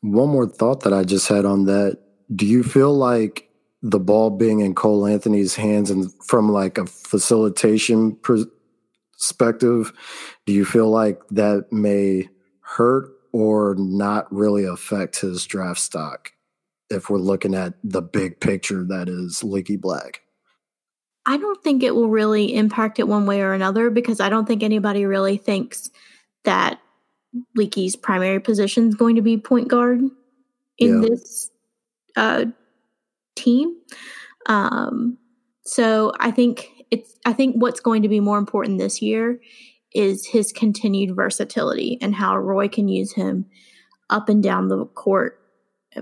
One 0.00 0.30
more 0.30 0.48
thought 0.48 0.80
that 0.80 0.92
I 0.92 1.04
just 1.04 1.28
had 1.28 1.44
on 1.44 1.66
that. 1.66 2.03
Do 2.34 2.46
you 2.46 2.62
feel 2.62 2.94
like 2.94 3.50
the 3.84 4.00
ball 4.00 4.30
being 4.30 4.60
in 4.60 4.74
Cole 4.74 5.06
Anthony's 5.06 5.54
hands 5.54 5.90
and 5.90 6.10
from 6.24 6.50
like 6.50 6.78
a 6.78 6.86
facilitation 6.86 8.16
perspective, 8.16 9.92
do 10.46 10.54
you 10.54 10.64
feel 10.64 10.88
like 10.88 11.20
that 11.30 11.70
may 11.70 12.30
hurt 12.60 13.10
or 13.32 13.74
not 13.76 14.32
really 14.32 14.64
affect 14.64 15.20
his 15.20 15.44
draft 15.44 15.80
stock 15.80 16.32
if 16.88 17.10
we're 17.10 17.18
looking 17.18 17.54
at 17.54 17.74
the 17.84 18.00
big 18.00 18.40
picture 18.40 18.84
that 18.84 19.08
is 19.08 19.44
Leaky 19.44 19.76
Black? 19.76 20.22
I 21.26 21.36
don't 21.36 21.62
think 21.62 21.82
it 21.82 21.94
will 21.94 22.08
really 22.08 22.54
impact 22.54 22.98
it 22.98 23.08
one 23.08 23.26
way 23.26 23.42
or 23.42 23.52
another 23.52 23.90
because 23.90 24.18
I 24.18 24.30
don't 24.30 24.46
think 24.46 24.62
anybody 24.62 25.04
really 25.04 25.36
thinks 25.36 25.90
that 26.44 26.80
Leaky's 27.54 27.96
primary 27.96 28.40
position 28.40 28.88
is 28.88 28.94
going 28.94 29.16
to 29.16 29.22
be 29.22 29.36
point 29.36 29.68
guard 29.68 30.00
in 30.78 31.02
yeah. 31.02 31.08
this 31.08 31.50
uh, 32.16 32.46
team. 33.34 33.76
Um, 34.46 35.18
so 35.64 36.12
I 36.20 36.30
think 36.30 36.70
it's 36.90 37.16
I 37.24 37.32
think 37.32 37.56
what's 37.56 37.80
going 37.80 38.02
to 38.02 38.08
be 38.08 38.20
more 38.20 38.38
important 38.38 38.78
this 38.78 39.00
year 39.00 39.40
is 39.94 40.26
his 40.26 40.52
continued 40.52 41.14
versatility 41.14 41.98
and 42.00 42.14
how 42.14 42.36
Roy 42.36 42.68
can 42.68 42.88
use 42.88 43.12
him 43.12 43.46
up 44.10 44.28
and 44.28 44.42
down 44.42 44.68
the 44.68 44.84
court, 44.86 45.40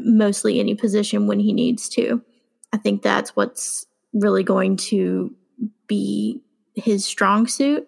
mostly 0.00 0.58
any 0.58 0.74
position 0.74 1.26
when 1.26 1.40
he 1.40 1.52
needs 1.52 1.88
to. 1.90 2.22
I 2.72 2.78
think 2.78 3.02
that's 3.02 3.36
what's 3.36 3.86
really 4.12 4.42
going 4.42 4.76
to 4.76 5.34
be 5.86 6.40
his 6.74 7.04
strong 7.04 7.46
suit. 7.46 7.86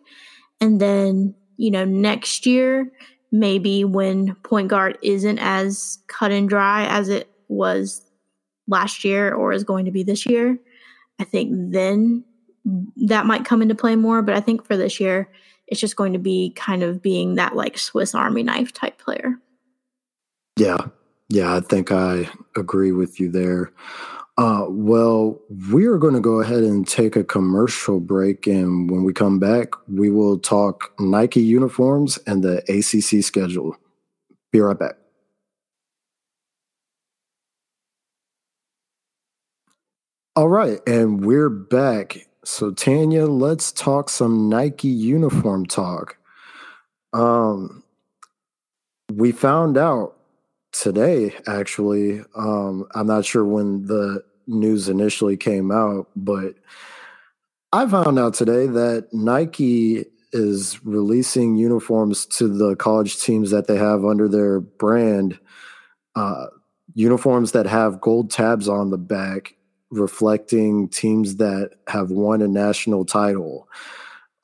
And 0.61 0.81
then, 0.81 1.35
you 1.57 1.71
know, 1.71 1.85
next 1.85 2.47
year, 2.47 2.93
maybe 3.33 3.85
when 3.85 4.35
point 4.37 4.69
guard 4.69 4.99
isn't 5.03 5.39
as 5.39 5.99
cut 6.07 6.31
and 6.31 6.49
dry 6.49 6.87
as 6.87 7.09
it 7.09 7.29
was 7.49 8.04
last 8.66 9.05
year 9.05 9.33
or 9.33 9.53
is 9.53 9.64
going 9.64 9.85
to 9.85 9.90
be 9.90 10.03
this 10.03 10.27
year, 10.27 10.59
I 11.18 11.24
think 11.24 11.50
then 11.72 12.24
that 12.96 13.27
might 13.27 13.44
come 13.44 13.62
into 13.62 13.74
play 13.74 13.96
more. 13.96 14.22
But 14.22 14.35
I 14.35 14.40
think 14.40 14.64
for 14.64 14.77
this 14.77 14.98
year, 15.00 15.31
it's 15.66 15.81
just 15.81 15.96
going 15.96 16.12
to 16.12 16.18
be 16.18 16.50
kind 16.57 16.83
of 16.83 17.03
being 17.03 17.35
that 17.37 17.57
like 17.57 17.79
Swiss 17.79 18.14
Army 18.14 18.42
knife 18.42 18.72
type 18.72 18.98
player. 18.98 19.38
Yeah. 20.59 20.79
Yeah. 21.29 21.57
I 21.57 21.61
think 21.61 21.90
I 21.90 22.29
agree 22.57 22.92
with 22.92 23.18
you 23.18 23.31
there. 23.31 23.72
Uh, 24.37 24.66
well, 24.68 25.38
we 25.72 25.87
are 25.87 25.96
going 25.96 26.14
to 26.14 26.20
go 26.20 26.40
ahead 26.40 26.64
and 26.64 26.88
take 26.88 27.14
a 27.14 27.22
commercial 27.22 28.00
break. 28.00 28.46
And 28.46 28.90
when 28.90 29.05
we 29.05 29.12
come 29.12 29.38
back, 29.38 29.68
we 29.87 30.11
will 30.11 30.38
talk 30.38 30.92
Nike 30.98 31.40
uniforms 31.40 32.18
and 32.27 32.42
the 32.42 32.59
ACC 32.68 33.22
schedule. 33.24 33.77
Be 34.50 34.61
right 34.61 34.79
back. 34.79 34.96
All 40.37 40.49
right. 40.49 40.81
And 40.87 41.25
we're 41.25 41.51
back. 41.51 42.27
So, 42.44 42.73
Tanya, 42.73 43.27
let's 43.27 43.73
talk 43.73 44.11
some 44.11 44.49
Nike 44.49 44.88
uniform 44.88 45.66
talk. 45.66 46.16
Um, 47.12 47.85
we 49.12 49.33
found 49.33 49.77
out 49.77 50.16
today 50.73 51.33
actually 51.47 52.20
um, 52.35 52.85
i'm 52.94 53.07
not 53.07 53.25
sure 53.25 53.44
when 53.44 53.87
the 53.87 54.23
news 54.47 54.88
initially 54.88 55.37
came 55.37 55.70
out 55.70 56.09
but 56.16 56.55
i 57.73 57.87
found 57.87 58.18
out 58.18 58.35
today 58.35 58.66
that 58.66 59.07
nike 59.12 60.05
is 60.33 60.85
releasing 60.85 61.57
uniforms 61.57 62.27
to 62.27 62.49
the 62.49 62.75
college 62.75 63.20
teams 63.20 63.51
that 63.53 63.68
they 63.68 63.77
have 63.77 64.05
under 64.05 64.29
their 64.29 64.59
brand 64.59 65.38
uh, 66.16 66.47
uniforms 66.94 67.53
that 67.53 67.66
have 67.66 68.01
gold 68.01 68.31
tabs 68.31 68.68
on 68.68 68.90
the 68.90 68.99
back 68.99 69.55
reflecting 69.98 70.88
teams 70.88 71.37
that 71.37 71.70
have 71.88 72.11
won 72.11 72.42
a 72.42 72.48
national 72.48 73.04
title 73.04 73.68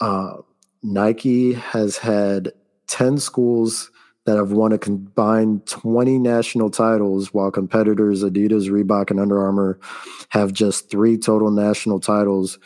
uh, 0.01 0.35
nike 0.83 1.53
has 1.53 1.99
had 1.99 2.53
10 2.89 3.19
schools 3.19 3.91
that 4.27 4.37
have 4.37 4.53
won 4.53 4.73
a 4.73 4.79
combined 4.79 5.67
20 5.67 6.19
national 6.19 6.71
titles, 6.71 7.33
while 7.33 7.51
competitors 7.51 8.23
Adidas, 8.23 8.69
Reebok, 8.69 9.11
and 9.11 9.19
Under 9.19 9.41
Armour 9.41 9.81
have 10.29 10.53
just 10.53 10.91
three 10.91 11.17
total 11.17 11.51
national 11.51 12.01
titles 12.01 12.59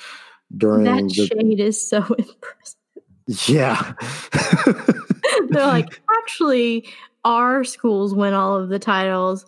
during 0.56 0.84
that 0.84 1.02
the, 1.14 1.26
shade 1.26 1.60
is 1.60 1.88
so 1.88 1.98
impressive. 2.18 3.48
Yeah. 3.48 3.92
They're 5.48 5.66
like, 5.66 6.00
actually, 6.18 6.88
our 7.24 7.64
schools 7.64 8.14
win 8.14 8.34
all 8.34 8.56
of 8.56 8.68
the 8.68 8.78
titles. 8.78 9.46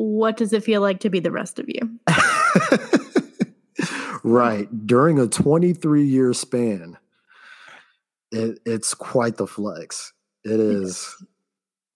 What 0.00 0.36
does 0.36 0.52
it 0.52 0.62
feel 0.62 0.80
like 0.80 1.00
to 1.00 1.10
be 1.10 1.18
the 1.18 1.32
rest 1.32 1.58
of 1.58 1.68
you? 1.68 1.98
right. 4.22 4.68
During 4.86 5.18
a 5.18 5.26
23 5.26 6.04
year 6.04 6.32
span, 6.32 6.96
it, 8.30 8.60
it's 8.64 8.94
quite 8.94 9.38
the 9.38 9.48
flex. 9.48 10.12
It 10.44 10.60
is 10.60 11.16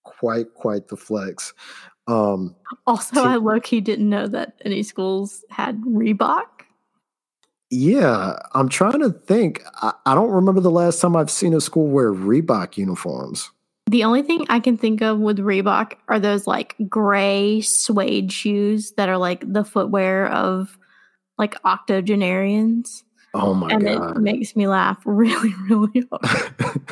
quite 0.03 0.53
quite 0.55 0.88
the 0.88 0.97
flex. 0.97 1.55
Um, 2.09 2.57
also, 2.88 3.23
to, 3.23 3.29
I 3.29 3.37
low 3.37 3.61
key 3.61 3.81
didn't 3.81 4.11
know 4.11 4.27
that 4.27 4.55
any 4.65 4.83
schools 4.83 5.45
had 5.49 5.81
Reebok. 5.83 6.47
Yeah, 7.71 8.35
I'm 8.53 8.69
trying 8.69 8.99
to 8.99 9.11
think. 9.11 9.62
I, 9.77 9.93
I 10.07 10.17
don't 10.17 10.33
remember 10.33 10.61
the 10.61 10.73
last 10.73 11.01
time 11.01 11.15
I've 11.15 11.31
seen 11.31 11.55
a 11.55 11.61
school 11.61 11.87
wear 11.87 12.12
Reebok 12.12 12.77
uniforms. 12.77 13.53
The 13.87 14.05
only 14.05 14.23
thing 14.23 14.47
I 14.49 14.61
can 14.61 14.77
think 14.77 15.03
of 15.03 15.18
with 15.18 15.38
Reebok 15.38 15.95
are 16.09 16.21
those 16.21 16.47
like 16.47 16.77
gray 16.88 17.61
suede 17.61 18.33
shoes 18.33 18.92
that 18.92 19.09
are 19.09 19.18
like 19.18 19.45
the 19.53 19.64
footwear 19.64 20.29
of 20.29 20.79
like 21.38 21.57
octogenarians. 21.64 23.05
Oh 23.35 23.55
my 23.55 23.71
god. 23.71 23.83
and 23.83 23.99
god. 23.99 24.16
it 24.16 24.21
makes 24.21 24.55
me 24.55 24.68
laugh 24.68 24.99
really, 25.05 25.53
really 25.68 26.07
hard. 26.11 26.83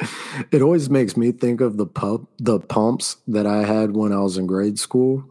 it 0.50 0.62
always 0.62 0.90
makes 0.90 1.16
me 1.16 1.32
think 1.32 1.60
of 1.60 1.76
the 1.76 1.86
pump 1.86 2.28
the 2.38 2.58
pumps 2.58 3.18
that 3.28 3.46
I 3.46 3.64
had 3.64 3.94
when 3.94 4.12
I 4.12 4.20
was 4.20 4.36
in 4.36 4.46
grade 4.46 4.78
school, 4.78 5.24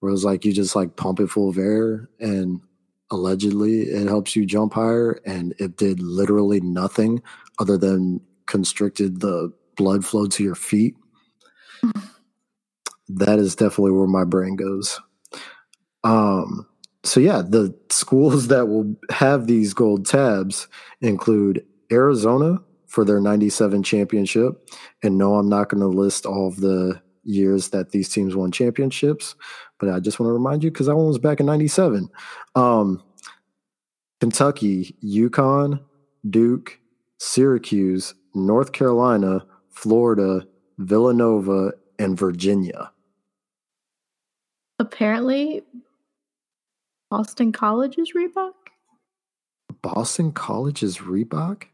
where 0.00 0.10
it 0.10 0.12
was 0.12 0.24
like 0.24 0.44
you 0.44 0.52
just 0.52 0.74
like 0.74 0.96
pump 0.96 1.20
it 1.20 1.28
full 1.28 1.48
of 1.48 1.58
air 1.58 2.08
and 2.18 2.60
allegedly 3.10 3.82
it 3.82 4.06
helps 4.06 4.36
you 4.36 4.44
jump 4.44 4.74
higher 4.74 5.20
and 5.24 5.54
it 5.58 5.76
did 5.76 6.00
literally 6.00 6.60
nothing 6.60 7.22
other 7.58 7.78
than 7.78 8.20
constricted 8.46 9.20
the 9.20 9.52
blood 9.78 10.04
flow 10.04 10.26
to 10.26 10.44
your 10.44 10.54
feet. 10.54 10.94
that 13.08 13.38
is 13.38 13.56
definitely 13.56 13.92
where 13.92 14.06
my 14.06 14.24
brain 14.24 14.56
goes. 14.56 15.00
Um 16.04 16.66
so 17.04 17.20
yeah, 17.20 17.42
the 17.42 17.74
schools 17.88 18.48
that 18.48 18.68
will 18.68 18.94
have 19.10 19.46
these 19.46 19.72
gold 19.72 20.04
tabs 20.04 20.68
include 21.00 21.64
Arizona 21.90 22.60
for 22.86 23.04
their 23.04 23.20
97 23.20 23.82
championship. 23.82 24.68
And 25.02 25.16
no, 25.16 25.36
I'm 25.36 25.48
not 25.48 25.68
going 25.68 25.80
to 25.80 25.86
list 25.86 26.26
all 26.26 26.48
of 26.48 26.56
the 26.56 27.00
years 27.22 27.68
that 27.68 27.90
these 27.90 28.08
teams 28.08 28.34
won 28.34 28.50
championships, 28.50 29.34
but 29.78 29.90
I 29.90 30.00
just 30.00 30.18
want 30.18 30.28
to 30.28 30.32
remind 30.32 30.64
you 30.64 30.70
because 30.70 30.86
that 30.86 30.96
one 30.96 31.06
was 31.06 31.18
back 31.18 31.40
in 31.40 31.46
97. 31.46 32.08
Um, 32.54 33.02
Kentucky, 34.20 34.96
UConn, 35.04 35.80
Duke, 36.28 36.80
Syracuse, 37.18 38.14
North 38.34 38.72
Carolina, 38.72 39.44
Florida, 39.78 40.44
Villanova, 40.78 41.72
and 42.00 42.18
Virginia. 42.18 42.90
Apparently, 44.80 45.62
Boston 47.12 47.52
College 47.52 47.96
is 47.96 48.12
Reebok. 48.12 48.54
Boston 49.80 50.32
College 50.32 50.82
is 50.82 50.98
Reebok? 50.98 51.66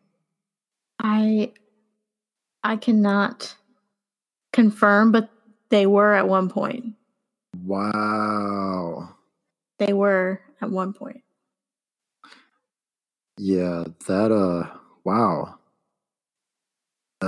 I 1.02 1.52
I 2.62 2.76
cannot 2.76 3.56
confirm, 4.52 5.10
but 5.10 5.30
they 5.70 5.86
were 5.86 6.12
at 6.12 6.28
one 6.28 6.50
point. 6.50 6.84
Wow. 7.64 9.14
They 9.78 9.94
were 9.94 10.42
at 10.60 10.70
one 10.70 10.92
point. 10.92 11.22
Yeah, 13.38 13.84
that 14.06 14.30
uh 14.30 14.68
wow. 15.04 15.58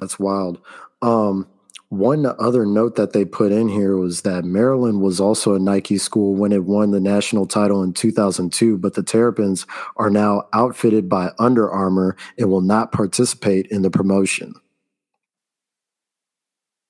That's 0.01 0.19
wild. 0.19 0.61
Um 1.03 1.47
one 1.89 2.27
other 2.27 2.67
note 2.67 2.97
that 2.97 3.13
they 3.13 3.25
put 3.25 3.53
in 3.53 3.69
here 3.69 3.97
was 3.97 4.23
that 4.23 4.45
Maryland 4.45 5.01
was 5.01 5.21
also 5.21 5.55
a 5.55 5.59
Nike 5.59 5.99
school 5.99 6.35
when 6.35 6.51
it 6.51 6.65
won 6.65 6.91
the 6.91 7.01
national 7.01 7.47
title 7.47 7.83
in 7.83 7.93
2002, 7.93 8.77
but 8.79 8.95
the 8.95 9.05
Terrapins 9.05 9.67
are 9.97 10.11
now 10.11 10.49
outfitted 10.53 11.09
by 11.09 11.31
Under 11.39 11.71
Armour 11.71 12.17
and 12.39 12.51
will 12.51 12.61
not 12.61 12.91
participate 12.91 13.69
in 13.69 13.83
the 13.83 13.91
promotion. 13.91 14.55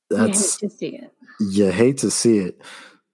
That's 0.09 0.63
you 0.63 0.69
hate 0.69 0.71
to 0.71 0.77
see 0.79 0.97
it. 0.97 1.13
You 1.41 1.71
hate 1.71 1.99
to 1.99 2.11
see 2.11 2.39
it. 2.39 2.63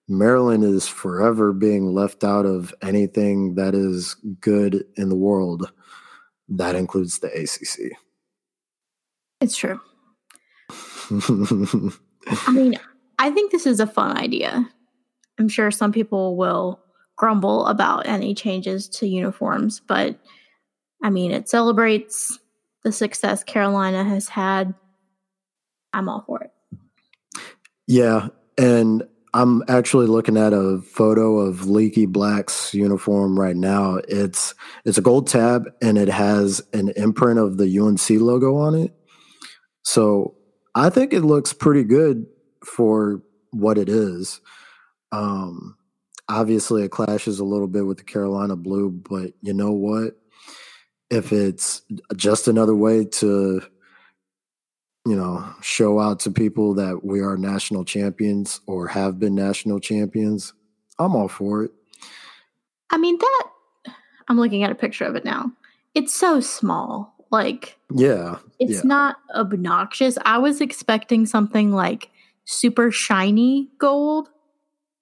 Maryland 0.08 0.62
is 0.62 0.86
forever 0.86 1.52
being 1.52 1.94
left 1.94 2.22
out 2.22 2.46
of 2.46 2.72
anything 2.82 3.54
that 3.56 3.74
is 3.74 4.14
good 4.40 4.84
in 4.96 5.08
the 5.08 5.16
world. 5.16 5.72
That 6.48 6.76
includes 6.76 7.18
the 7.18 7.28
ACC. 7.28 7.96
It's 9.42 9.56
true. 9.56 9.80
I 11.10 12.52
mean, 12.52 12.78
I 13.18 13.30
think 13.30 13.50
this 13.50 13.66
is 13.66 13.80
a 13.80 13.88
fun 13.88 14.16
idea. 14.16 14.68
I'm 15.38 15.48
sure 15.48 15.72
some 15.72 15.90
people 15.90 16.36
will 16.36 16.80
grumble 17.16 17.66
about 17.66 18.06
any 18.06 18.34
changes 18.34 18.88
to 18.88 19.06
uniforms, 19.08 19.80
but 19.80 20.16
I 21.02 21.10
mean, 21.10 21.32
it 21.32 21.48
celebrates 21.48 22.38
the 22.84 22.92
success 22.92 23.42
Carolina 23.42 24.04
has 24.04 24.28
had. 24.28 24.74
I'm 25.92 26.08
all 26.08 26.22
for 26.24 26.40
it. 26.42 26.52
Yeah. 27.88 28.28
And 28.56 29.02
I'm 29.34 29.64
actually 29.66 30.06
looking 30.06 30.36
at 30.36 30.52
a 30.52 30.80
photo 30.82 31.38
of 31.38 31.68
Leaky 31.68 32.06
Black's 32.06 32.72
uniform 32.74 33.38
right 33.38 33.56
now. 33.56 33.96
It's 34.06 34.54
it's 34.84 34.98
a 34.98 35.02
gold 35.02 35.26
tab 35.26 35.64
and 35.82 35.98
it 35.98 36.08
has 36.08 36.62
an 36.72 36.90
imprint 36.90 37.40
of 37.40 37.56
the 37.56 37.78
UNC 37.78 38.08
logo 38.10 38.56
on 38.56 38.74
it. 38.76 38.94
So 39.82 40.34
I 40.74 40.90
think 40.90 41.12
it 41.12 41.22
looks 41.22 41.52
pretty 41.52 41.84
good 41.84 42.26
for 42.64 43.22
what 43.50 43.78
it 43.78 43.88
is. 43.88 44.40
Um, 45.10 45.76
obviously, 46.28 46.82
it 46.82 46.90
clashes 46.90 47.38
a 47.38 47.44
little 47.44 47.66
bit 47.66 47.86
with 47.86 47.98
the 47.98 48.04
Carolina 48.04 48.56
blue, 48.56 48.90
but 48.90 49.32
you 49.42 49.52
know 49.52 49.72
what? 49.72 50.16
If 51.10 51.32
it's 51.32 51.82
just 52.16 52.48
another 52.48 52.74
way 52.74 53.04
to, 53.04 53.62
you 55.04 55.16
know, 55.16 55.52
show 55.60 56.00
out 56.00 56.20
to 56.20 56.30
people 56.30 56.74
that 56.74 57.04
we 57.04 57.20
are 57.20 57.36
national 57.36 57.84
champions 57.84 58.60
or 58.66 58.88
have 58.88 59.18
been 59.18 59.34
national 59.34 59.80
champions, 59.80 60.54
I'm 60.98 61.14
all 61.14 61.28
for 61.28 61.64
it. 61.64 61.72
I 62.88 62.96
mean, 62.98 63.18
that, 63.18 63.48
I'm 64.28 64.38
looking 64.38 64.62
at 64.62 64.70
a 64.70 64.74
picture 64.74 65.04
of 65.04 65.16
it 65.16 65.24
now. 65.24 65.52
It's 65.94 66.14
so 66.14 66.40
small. 66.40 67.11
Like, 67.32 67.78
yeah, 67.90 68.36
it's 68.60 68.72
yeah. 68.72 68.80
not 68.84 69.16
obnoxious. 69.34 70.18
I 70.22 70.36
was 70.36 70.60
expecting 70.60 71.24
something 71.24 71.72
like 71.72 72.10
super 72.44 72.90
shiny 72.90 73.70
gold, 73.78 74.28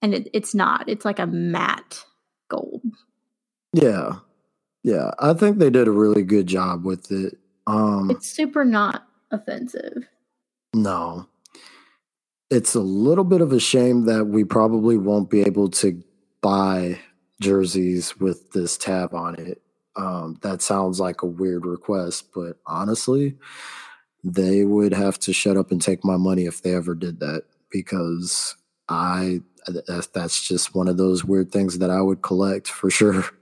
and 0.00 0.14
it, 0.14 0.30
it's 0.32 0.54
not. 0.54 0.88
It's 0.88 1.04
like 1.04 1.18
a 1.18 1.26
matte 1.26 2.04
gold. 2.48 2.82
Yeah, 3.72 4.20
yeah. 4.84 5.10
I 5.18 5.34
think 5.34 5.58
they 5.58 5.70
did 5.70 5.88
a 5.88 5.92
really 5.92 6.22
good 6.22 6.46
job 6.46 6.84
with 6.84 7.10
it. 7.10 7.36
Um, 7.66 8.12
it's 8.12 8.30
super 8.30 8.64
not 8.64 9.08
offensive. 9.32 10.06
No, 10.72 11.26
it's 12.48 12.76
a 12.76 12.80
little 12.80 13.24
bit 13.24 13.40
of 13.40 13.52
a 13.52 13.58
shame 13.58 14.04
that 14.04 14.26
we 14.26 14.44
probably 14.44 14.96
won't 14.96 15.30
be 15.30 15.40
able 15.40 15.68
to 15.70 16.00
buy 16.42 17.00
jerseys 17.40 18.20
with 18.20 18.52
this 18.52 18.78
tab 18.78 19.14
on 19.14 19.34
it 19.34 19.60
um, 20.00 20.38
that 20.40 20.62
sounds 20.62 20.98
like 20.98 21.22
a 21.22 21.26
weird 21.26 21.66
request, 21.66 22.32
but 22.34 22.56
honestly, 22.66 23.36
they 24.24 24.64
would 24.64 24.94
have 24.94 25.18
to 25.20 25.32
shut 25.32 25.58
up 25.58 25.70
and 25.70 25.80
take 25.80 26.04
my 26.04 26.16
money 26.16 26.46
if 26.46 26.62
they 26.62 26.74
ever 26.74 26.94
did 26.94 27.20
that 27.20 27.42
because 27.70 28.56
I 28.88 29.40
that's 30.14 30.42
just 30.42 30.74
one 30.74 30.88
of 30.88 30.96
those 30.96 31.22
weird 31.22 31.52
things 31.52 31.78
that 31.78 31.90
I 31.90 32.00
would 32.00 32.22
collect 32.22 32.68
for 32.68 32.90
sure. 32.90 33.24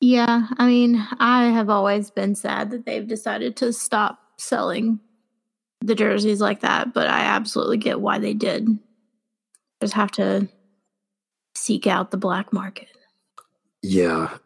Yeah, 0.00 0.46
I 0.58 0.68
mean, 0.68 1.04
I 1.18 1.46
have 1.46 1.68
always 1.68 2.08
been 2.08 2.36
sad 2.36 2.70
that 2.70 2.86
they've 2.86 3.04
decided 3.04 3.56
to 3.56 3.72
stop 3.72 4.20
selling 4.36 5.00
the 5.80 5.96
jerseys 5.96 6.40
like 6.40 6.60
that, 6.60 6.94
but 6.94 7.08
I 7.08 7.22
absolutely 7.22 7.78
get 7.78 8.00
why 8.00 8.20
they 8.20 8.32
did. 8.32 8.78
Just 9.82 9.94
have 9.94 10.12
to 10.12 10.48
seek 11.56 11.88
out 11.88 12.12
the 12.12 12.16
black 12.16 12.52
market. 12.52 12.86
Yeah, 13.82 14.38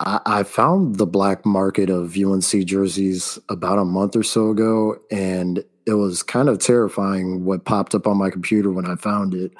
I, 0.00 0.20
I 0.26 0.42
found 0.42 0.96
the 0.96 1.06
black 1.06 1.44
market 1.46 1.90
of 1.90 2.16
UNC 2.16 2.66
jerseys 2.66 3.38
about 3.48 3.78
a 3.78 3.84
month 3.84 4.16
or 4.16 4.22
so 4.22 4.50
ago, 4.50 4.96
and 5.10 5.62
it 5.86 5.94
was 5.94 6.22
kind 6.22 6.48
of 6.48 6.58
terrifying 6.58 7.44
what 7.44 7.64
popped 7.64 7.94
up 7.94 8.06
on 8.06 8.16
my 8.16 8.30
computer 8.30 8.70
when 8.70 8.86
I 8.86 8.96
found 8.96 9.34
it. 9.34 9.52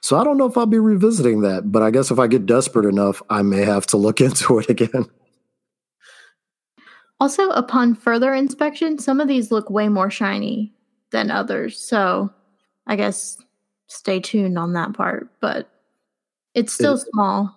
So 0.00 0.18
I 0.18 0.24
don't 0.24 0.36
know 0.36 0.46
if 0.46 0.58
I'll 0.58 0.66
be 0.66 0.78
revisiting 0.78 1.40
that, 1.42 1.70
but 1.70 1.82
I 1.82 1.90
guess 1.90 2.10
if 2.10 2.18
I 2.18 2.26
get 2.26 2.46
desperate 2.46 2.86
enough, 2.86 3.22
I 3.30 3.42
may 3.42 3.62
have 3.62 3.86
to 3.88 3.96
look 3.96 4.20
into 4.20 4.58
it 4.58 4.68
again. 4.68 5.06
Also, 7.20 7.48
upon 7.50 7.94
further 7.94 8.34
inspection, 8.34 8.98
some 8.98 9.20
of 9.20 9.28
these 9.28 9.50
look 9.50 9.70
way 9.70 9.88
more 9.88 10.10
shiny 10.10 10.74
than 11.10 11.30
others. 11.30 11.78
So 11.78 12.30
I 12.86 12.96
guess 12.96 13.38
stay 13.86 14.20
tuned 14.20 14.58
on 14.58 14.72
that 14.72 14.94
part, 14.94 15.30
but 15.40 15.70
it's 16.54 16.72
still 16.72 16.94
it, 16.94 17.06
small. 17.12 17.56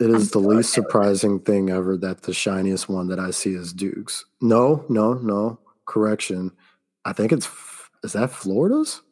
It 0.00 0.08
is 0.08 0.34
I'm 0.34 0.42
the 0.42 0.48
least 0.48 0.72
surprising 0.72 1.40
thing 1.40 1.68
ever 1.68 1.96
that 1.98 2.22
the 2.22 2.32
shiniest 2.32 2.88
one 2.88 3.08
that 3.08 3.20
I 3.20 3.30
see 3.32 3.52
is 3.52 3.74
Duke's. 3.74 4.24
No, 4.40 4.84
no, 4.88 5.12
no. 5.14 5.58
Correction. 5.84 6.50
I 7.04 7.12
think 7.12 7.32
it's 7.32 7.48
is 8.02 8.14
that 8.14 8.30
Florida's? 8.30 9.02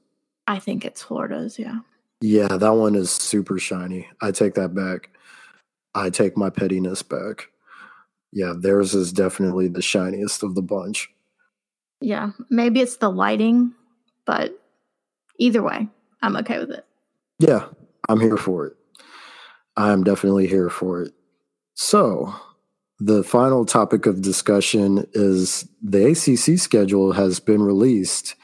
I 0.46 0.58
think 0.58 0.86
it's 0.86 1.02
Florida's, 1.02 1.58
yeah. 1.58 1.80
Yeah, 2.22 2.56
that 2.56 2.70
one 2.70 2.94
is 2.94 3.10
super 3.10 3.58
shiny. 3.58 4.08
I 4.22 4.30
take 4.30 4.54
that 4.54 4.74
back. 4.74 5.10
I 5.94 6.08
take 6.08 6.38
my 6.38 6.48
pettiness 6.48 7.02
back. 7.02 7.48
Yeah, 8.32 8.54
theirs 8.56 8.94
is 8.94 9.12
definitely 9.12 9.68
the 9.68 9.82
shiniest 9.82 10.42
of 10.42 10.54
the 10.54 10.62
bunch. 10.62 11.10
Yeah, 12.00 12.30
maybe 12.48 12.80
it's 12.80 12.96
the 12.96 13.10
lighting, 13.10 13.74
but 14.24 14.58
either 15.38 15.62
way, 15.62 15.86
I'm 16.22 16.36
okay 16.36 16.58
with 16.58 16.70
it. 16.70 16.86
Yeah, 17.38 17.66
I'm 18.08 18.20
here 18.20 18.38
for 18.38 18.66
it. 18.66 18.77
I'm 19.78 20.02
definitely 20.02 20.48
here 20.48 20.68
for 20.68 21.02
it. 21.02 21.12
So 21.74 22.34
the 22.98 23.22
final 23.22 23.64
topic 23.64 24.06
of 24.06 24.20
discussion 24.20 25.06
is 25.12 25.68
the 25.80 26.08
ACC 26.10 26.58
schedule 26.58 27.12
has 27.12 27.38
been 27.38 27.62
released. 27.62 28.34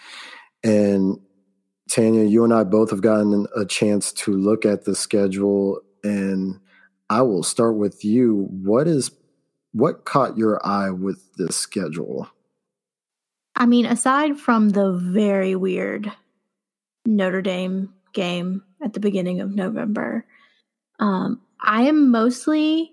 And 0.62 1.18
Tanya, 1.90 2.22
you 2.22 2.44
and 2.44 2.54
I 2.54 2.62
both 2.62 2.90
have 2.90 3.02
gotten 3.02 3.48
a 3.56 3.64
chance 3.64 4.12
to 4.12 4.32
look 4.32 4.64
at 4.64 4.84
the 4.84 4.94
schedule. 4.94 5.80
And 6.04 6.60
I 7.10 7.22
will 7.22 7.42
start 7.42 7.76
with 7.76 8.04
you. 8.04 8.46
What 8.50 8.86
is 8.86 9.10
what 9.72 10.04
caught 10.04 10.38
your 10.38 10.64
eye 10.64 10.90
with 10.90 11.34
this 11.34 11.56
schedule? 11.56 12.28
I 13.56 13.66
mean, 13.66 13.86
aside 13.86 14.38
from 14.38 14.70
the 14.70 14.92
very 14.92 15.56
weird 15.56 16.12
Notre 17.04 17.42
Dame 17.42 17.92
game 18.12 18.62
at 18.80 18.92
the 18.92 19.00
beginning 19.00 19.40
of 19.40 19.52
November, 19.52 20.24
um, 20.98 21.40
I 21.60 21.82
am 21.82 22.10
mostly 22.10 22.92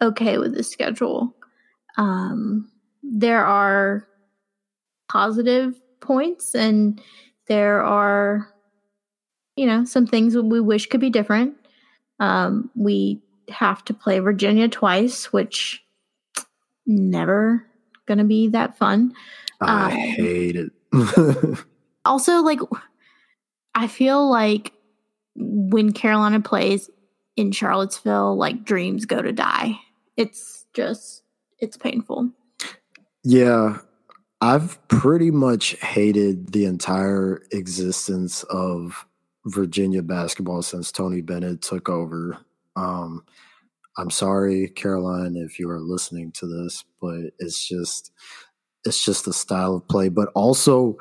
okay 0.00 0.38
with 0.38 0.54
the 0.54 0.62
schedule. 0.62 1.34
Um, 1.96 2.70
there 3.02 3.44
are 3.44 4.06
positive 5.08 5.74
points 6.00 6.54
and 6.54 7.00
there 7.46 7.82
are, 7.82 8.48
you 9.56 9.66
know, 9.66 9.84
some 9.84 10.06
things 10.06 10.36
we 10.36 10.60
wish 10.60 10.86
could 10.86 11.00
be 11.00 11.10
different. 11.10 11.54
Um, 12.20 12.70
we 12.74 13.22
have 13.48 13.84
to 13.86 13.94
play 13.94 14.18
Virginia 14.18 14.68
twice, 14.68 15.32
which 15.32 15.82
never 16.86 17.66
going 18.06 18.18
to 18.18 18.24
be 18.24 18.48
that 18.48 18.78
fun. 18.78 19.12
I 19.60 19.84
um, 19.84 19.90
hate 19.90 20.56
it. 20.56 20.72
also, 22.04 22.42
like, 22.42 22.60
I 23.74 23.86
feel 23.86 24.30
like 24.30 24.72
when 25.36 25.92
Carolina 25.92 26.40
plays 26.40 26.90
in 27.36 27.52
Charlottesville, 27.52 28.36
like 28.36 28.64
dreams 28.64 29.06
go 29.06 29.20
to 29.20 29.32
die. 29.32 29.78
It's 30.16 30.66
just, 30.74 31.22
it's 31.58 31.76
painful. 31.76 32.30
Yeah. 33.22 33.78
I've 34.40 34.86
pretty 34.88 35.30
much 35.30 35.70
hated 35.80 36.52
the 36.52 36.66
entire 36.66 37.42
existence 37.50 38.42
of 38.44 39.06
Virginia 39.46 40.02
basketball 40.02 40.62
since 40.62 40.92
Tony 40.92 41.22
Bennett 41.22 41.62
took 41.62 41.88
over. 41.88 42.38
Um, 42.76 43.24
I'm 43.96 44.10
sorry, 44.10 44.68
Caroline, 44.68 45.36
if 45.36 45.58
you 45.58 45.70
are 45.70 45.80
listening 45.80 46.32
to 46.32 46.46
this, 46.46 46.84
but 47.00 47.32
it's 47.38 47.66
just 47.66 48.12
it's 48.84 49.02
just 49.02 49.24
the 49.24 49.32
style 49.32 49.76
of 49.76 49.88
play. 49.88 50.08
But 50.08 50.30
also, 50.34 50.98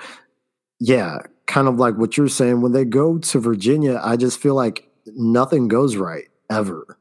yeah, 0.79 1.17
kind 1.47 1.67
of 1.67 1.77
like 1.77 1.97
what 1.97 2.17
you're 2.17 2.29
saying, 2.29 2.61
when 2.61 2.71
they 2.71 2.85
go 2.85 3.17
to 3.17 3.39
Virginia, 3.39 3.99
I 4.03 4.15
just 4.15 4.39
feel 4.39 4.55
like 4.55 4.87
nothing 5.05 5.67
goes 5.67 5.95
right 5.95 6.25
ever. 6.49 6.97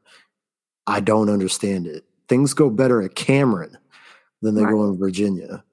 I 0.87 0.99
don't 0.99 1.29
understand 1.29 1.87
it. 1.87 2.03
Things 2.27 2.53
go 2.53 2.69
better 2.69 3.01
at 3.01 3.15
Cameron 3.15 3.77
than 4.41 4.55
they 4.55 4.63
right. 4.63 4.71
go 4.71 4.85
in 4.85 4.97
Virginia. 4.97 5.63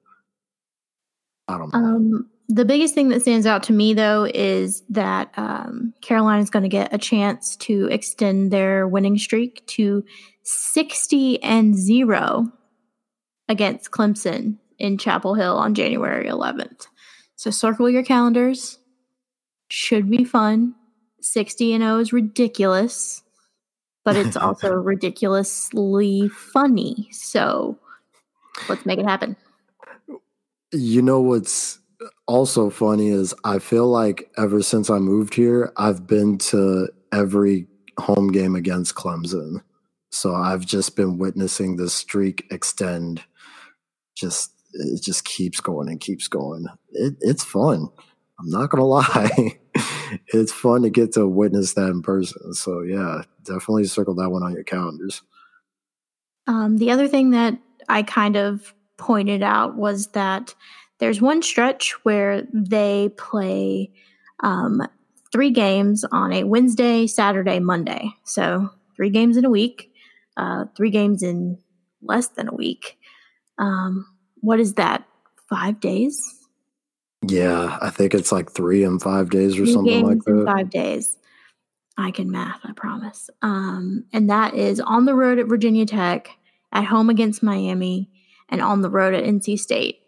I 1.47 1.57
don't 1.57 1.73
know. 1.73 1.79
Um, 1.79 2.29
the 2.47 2.65
biggest 2.65 2.93
thing 2.93 3.09
that 3.09 3.21
stands 3.21 3.45
out 3.45 3.63
to 3.63 3.73
me, 3.73 3.93
though, 3.93 4.25
is 4.33 4.83
that 4.89 5.31
um, 5.37 5.93
Carolina 6.01 6.41
is 6.41 6.49
going 6.49 6.63
to 6.63 6.69
get 6.69 6.93
a 6.93 6.97
chance 6.97 7.55
to 7.57 7.87
extend 7.87 8.51
their 8.51 8.87
winning 8.87 9.17
streak 9.17 9.65
to 9.67 10.03
60 10.43 11.41
and 11.43 11.75
0 11.75 12.51
against 13.47 13.91
Clemson 13.91 14.57
in 14.79 14.97
Chapel 14.97 15.35
Hill 15.35 15.55
on 15.55 15.73
January 15.73 16.27
11th. 16.27 16.87
So 17.35 17.51
circle 17.51 17.89
your 17.89 18.03
calendars. 18.03 18.79
Should 19.69 20.09
be 20.09 20.25
fun. 20.25 20.75
60 21.21 21.73
and 21.73 21.83
0 21.83 21.99
is 21.99 22.13
ridiculous, 22.13 23.23
but 24.03 24.15
it's 24.15 24.35
also 24.37 24.71
ridiculously 24.73 26.29
funny. 26.29 27.07
So 27.11 27.77
let's 28.69 28.85
make 28.85 28.99
it 28.99 29.05
happen. 29.05 29.35
You 30.73 31.01
know 31.01 31.21
what's 31.21 31.79
also 32.27 32.69
funny 32.69 33.09
is 33.09 33.33
I 33.43 33.59
feel 33.59 33.87
like 33.87 34.31
ever 34.37 34.61
since 34.61 34.89
I 34.89 34.99
moved 34.99 35.35
here, 35.35 35.71
I've 35.77 36.07
been 36.07 36.37
to 36.39 36.89
every 37.11 37.67
home 37.99 38.31
game 38.31 38.55
against 38.55 38.95
Clemson. 38.95 39.61
So 40.11 40.33
I've 40.33 40.65
just 40.65 40.95
been 40.95 41.17
witnessing 41.17 41.75
this 41.75 41.93
streak 41.93 42.45
extend. 42.51 43.23
Just 44.15 44.51
it 44.73 45.01
just 45.01 45.25
keeps 45.25 45.59
going 45.59 45.89
and 45.89 45.99
keeps 45.99 46.27
going. 46.27 46.65
It, 46.91 47.15
it's 47.21 47.43
fun. 47.43 47.89
I'm 48.39 48.49
not 48.49 48.69
gonna 48.69 48.85
lie. 48.85 49.59
It's 50.27 50.51
fun 50.51 50.81
to 50.83 50.89
get 50.89 51.13
to 51.13 51.27
witness 51.27 51.73
that 51.73 51.89
in 51.89 52.01
person. 52.01 52.53
So 52.53 52.81
yeah, 52.81 53.23
definitely 53.43 53.85
circle 53.85 54.15
that 54.15 54.29
one 54.29 54.43
on 54.43 54.53
your 54.53 54.63
calendars. 54.63 55.21
Um, 56.47 56.77
the 56.77 56.91
other 56.91 57.07
thing 57.07 57.31
that 57.31 57.57
I 57.87 58.03
kind 58.03 58.35
of 58.35 58.73
pointed 58.97 59.43
out 59.43 59.75
was 59.75 60.07
that 60.07 60.53
there's 60.99 61.21
one 61.21 61.41
stretch 61.41 61.93
where 62.03 62.43
they 62.53 63.09
play 63.17 63.91
um, 64.41 64.81
three 65.31 65.49
games 65.49 66.03
on 66.11 66.33
a 66.33 66.43
Wednesday, 66.43 67.07
Saturday, 67.07 67.59
Monday. 67.59 68.09
So 68.23 68.69
three 68.95 69.09
games 69.09 69.37
in 69.37 69.45
a 69.45 69.49
week, 69.49 69.91
uh, 70.37 70.65
three 70.75 70.91
games 70.91 71.23
in 71.23 71.57
less 72.01 72.27
than 72.29 72.47
a 72.47 72.53
week. 72.53 72.97
Um, 73.57 74.05
what 74.41 74.59
is 74.59 74.75
that? 74.75 75.05
Five 75.49 75.79
days? 75.79 76.40
Yeah, 77.23 77.77
I 77.81 77.89
think 77.89 78.13
it's 78.13 78.31
like 78.31 78.51
three 78.51 78.83
and 78.83 79.01
five 79.01 79.29
days 79.29 79.53
or 79.53 79.65
three 79.65 79.73
something 79.73 80.05
like 80.05 80.23
that. 80.23 80.43
five 80.45 80.69
days. 80.69 81.17
I 81.97 82.11
can 82.11 82.31
math, 82.31 82.61
I 82.63 82.71
promise. 82.71 83.29
Um, 83.41 84.05
and 84.11 84.29
that 84.29 84.55
is 84.55 84.79
on 84.79 85.05
the 85.05 85.13
road 85.13 85.37
at 85.37 85.47
Virginia 85.47 85.85
Tech, 85.85 86.29
at 86.71 86.85
home 86.85 87.09
against 87.09 87.43
Miami, 87.43 88.09
and 88.49 88.61
on 88.61 88.81
the 88.81 88.89
road 88.89 89.13
at 89.13 89.23
NC 89.23 89.59
State 89.59 90.01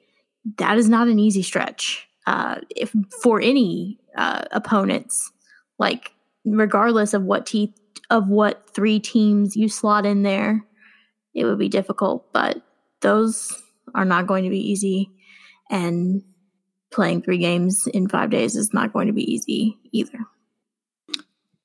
that 0.58 0.78
is 0.78 0.90
not 0.90 1.08
an 1.08 1.20
easy 1.20 1.42
stretch 1.42 2.08
uh, 2.28 2.58
if 2.76 2.94
for 3.22 3.42
any 3.42 4.00
uh, 4.18 4.44
opponents. 4.52 5.32
Like 5.80 6.12
regardless 6.46 7.14
of 7.14 7.24
what 7.24 7.46
te- 7.46 7.76
of 8.10 8.28
what 8.28 8.70
three 8.74 9.00
teams 9.00 9.56
you 9.56 9.70
slot 9.70 10.06
in 10.06 10.24
there, 10.24 10.66
it 11.34 11.46
would 11.46 11.60
be 11.60 11.70
difficult. 11.70 12.32
But 12.34 12.62
those 13.02 13.52
are 13.96 14.06
not 14.06 14.28
going 14.28 14.44
to 14.44 14.50
be 14.50 14.72
easy, 14.72 15.12
and 15.70 16.24
playing 16.94 17.22
three 17.22 17.38
games 17.38 17.88
in 17.88 18.08
five 18.08 18.30
days 18.30 18.56
is 18.56 18.74
not 18.74 18.94
going 18.94 19.08
to 19.08 19.14
be 19.14 19.32
easy 19.32 19.78
either. 19.92 20.20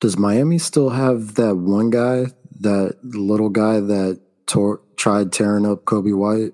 Does 0.01 0.17
Miami 0.17 0.59
still 0.59 0.91
have 0.91 1.35
that 1.35 1.57
one 1.57 1.91
guy, 1.91 2.27
that 2.61 2.97
little 3.03 3.51
guy 3.51 3.81
that 3.81 4.21
tore, 4.47 4.81
tried 4.97 5.33
tearing 5.33 5.67
up 5.67 5.85
Coby 5.85 6.17
White? 6.17 6.53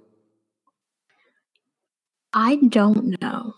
I 2.33 2.57
don't 2.57 3.21
know. 3.21 3.55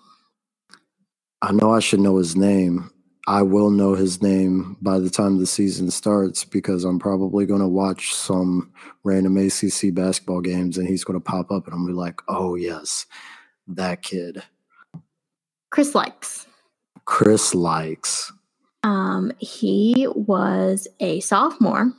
I 1.41 1.53
know 1.53 1.73
I 1.73 1.81
should 1.81 2.01
know 2.01 2.19
his 2.19 2.37
name. 2.37 2.91
I 3.29 3.43
will 3.43 3.71
know 3.71 3.95
his 3.95 4.23
name 4.23 4.77
by 4.81 4.99
the 4.99 5.11
time 5.11 5.39
the 5.39 5.47
season 5.47 5.91
starts 5.91 6.45
because 6.45 6.85
I'm 6.85 6.99
probably 6.99 7.45
going 7.45 7.61
to 7.61 7.67
watch 7.67 8.14
some 8.14 8.73
random 9.03 9.37
ACC 9.37 9.93
basketball 9.93 10.41
games 10.41 10.79
and 10.79 10.87
he's 10.87 11.03
going 11.03 11.19
to 11.19 11.25
pop 11.25 11.51
up 11.51 11.67
and 11.67 11.75
I'm 11.75 11.81
going 11.81 11.89
to 11.89 11.93
be 11.95 11.99
like, 11.99 12.21
oh, 12.29 12.55
yes, 12.55 13.07
that 13.67 14.03
kid. 14.03 14.43
Chris 15.77 15.93
Lykes. 15.93 16.47
Chris 17.05 17.53
Lykes. 17.53 18.33
Um, 18.83 19.31
he 19.39 20.09
was 20.14 20.89
a 21.01 21.20
sophomore. 21.20 21.93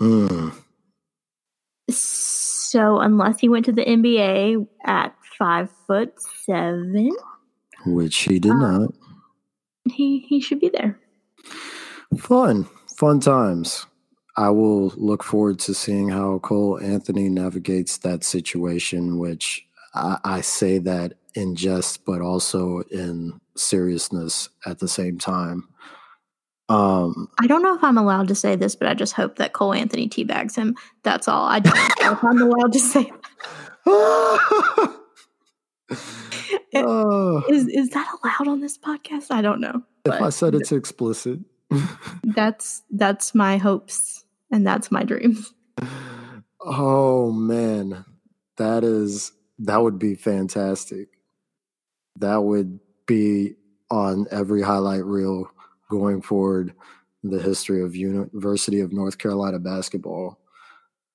Mm. 0.00 0.54
So 1.90 3.00
unless 3.00 3.40
he 3.40 3.48
went 3.48 3.64
to 3.64 3.72
the 3.72 3.84
NBA 3.84 4.68
at 4.84 5.12
five 5.36 5.68
foot 5.88 6.12
seven. 6.44 7.10
Which 7.84 8.16
he 8.16 8.38
did 8.38 8.52
um, 8.52 8.60
not. 8.60 8.94
He 9.92 10.20
he 10.20 10.40
should 10.40 10.60
be 10.60 10.68
there. 10.68 10.96
Fun. 12.16 12.68
Fun 12.96 13.18
times. 13.18 13.86
I 14.36 14.50
will 14.50 14.90
look 14.90 15.24
forward 15.24 15.58
to 15.60 15.74
seeing 15.74 16.10
how 16.10 16.38
Cole 16.38 16.78
Anthony 16.80 17.28
navigates 17.28 17.98
that 17.98 18.22
situation, 18.22 19.18
which 19.18 19.66
I, 19.94 20.18
I 20.22 20.40
say 20.42 20.78
that 20.78 21.14
in 21.36 21.54
jest, 21.54 22.04
but 22.04 22.20
also 22.20 22.80
in 22.90 23.38
seriousness 23.56 24.48
at 24.64 24.78
the 24.78 24.88
same 24.88 25.18
time. 25.18 25.68
Um, 26.68 27.28
I 27.38 27.46
don't 27.46 27.62
know 27.62 27.76
if 27.76 27.84
I'm 27.84 27.98
allowed 27.98 28.28
to 28.28 28.34
say 28.34 28.56
this, 28.56 28.74
but 28.74 28.88
I 28.88 28.94
just 28.94 29.12
hope 29.12 29.36
that 29.36 29.52
Cole 29.52 29.72
Anthony 29.72 30.08
teabags 30.08 30.56
him. 30.56 30.74
That's 31.04 31.28
all. 31.28 31.44
I 31.44 31.60
don't 31.60 31.76
know 31.76 32.12
if 32.12 32.24
I'm 32.24 32.42
allowed 32.42 32.72
to 32.72 32.80
say. 32.80 33.12
oh. 36.74 37.44
Is 37.48 37.68
is 37.68 37.90
that 37.90 38.12
allowed 38.22 38.48
on 38.50 38.60
this 38.60 38.76
podcast? 38.76 39.26
I 39.30 39.40
don't 39.40 39.60
know. 39.60 39.82
If 40.04 40.20
I 40.20 40.30
said 40.30 40.54
it's 40.54 40.72
explicit. 40.72 41.38
that's 42.24 42.82
that's 42.90 43.34
my 43.34 43.56
hopes 43.56 44.24
and 44.50 44.66
that's 44.66 44.90
my 44.90 45.04
dreams. 45.04 45.54
Oh 46.60 47.30
man. 47.30 48.04
That 48.56 48.82
is 48.84 49.32
that 49.60 49.82
would 49.82 49.98
be 49.98 50.16
fantastic. 50.16 51.15
That 52.18 52.42
would 52.42 52.80
be 53.06 53.54
on 53.90 54.26
every 54.30 54.62
highlight 54.62 55.04
reel 55.04 55.50
going 55.90 56.22
forward 56.22 56.74
the 57.22 57.40
history 57.40 57.82
of 57.82 57.96
University 57.96 58.80
of 58.80 58.92
North 58.92 59.18
Carolina 59.18 59.58
basketball. 59.58 60.38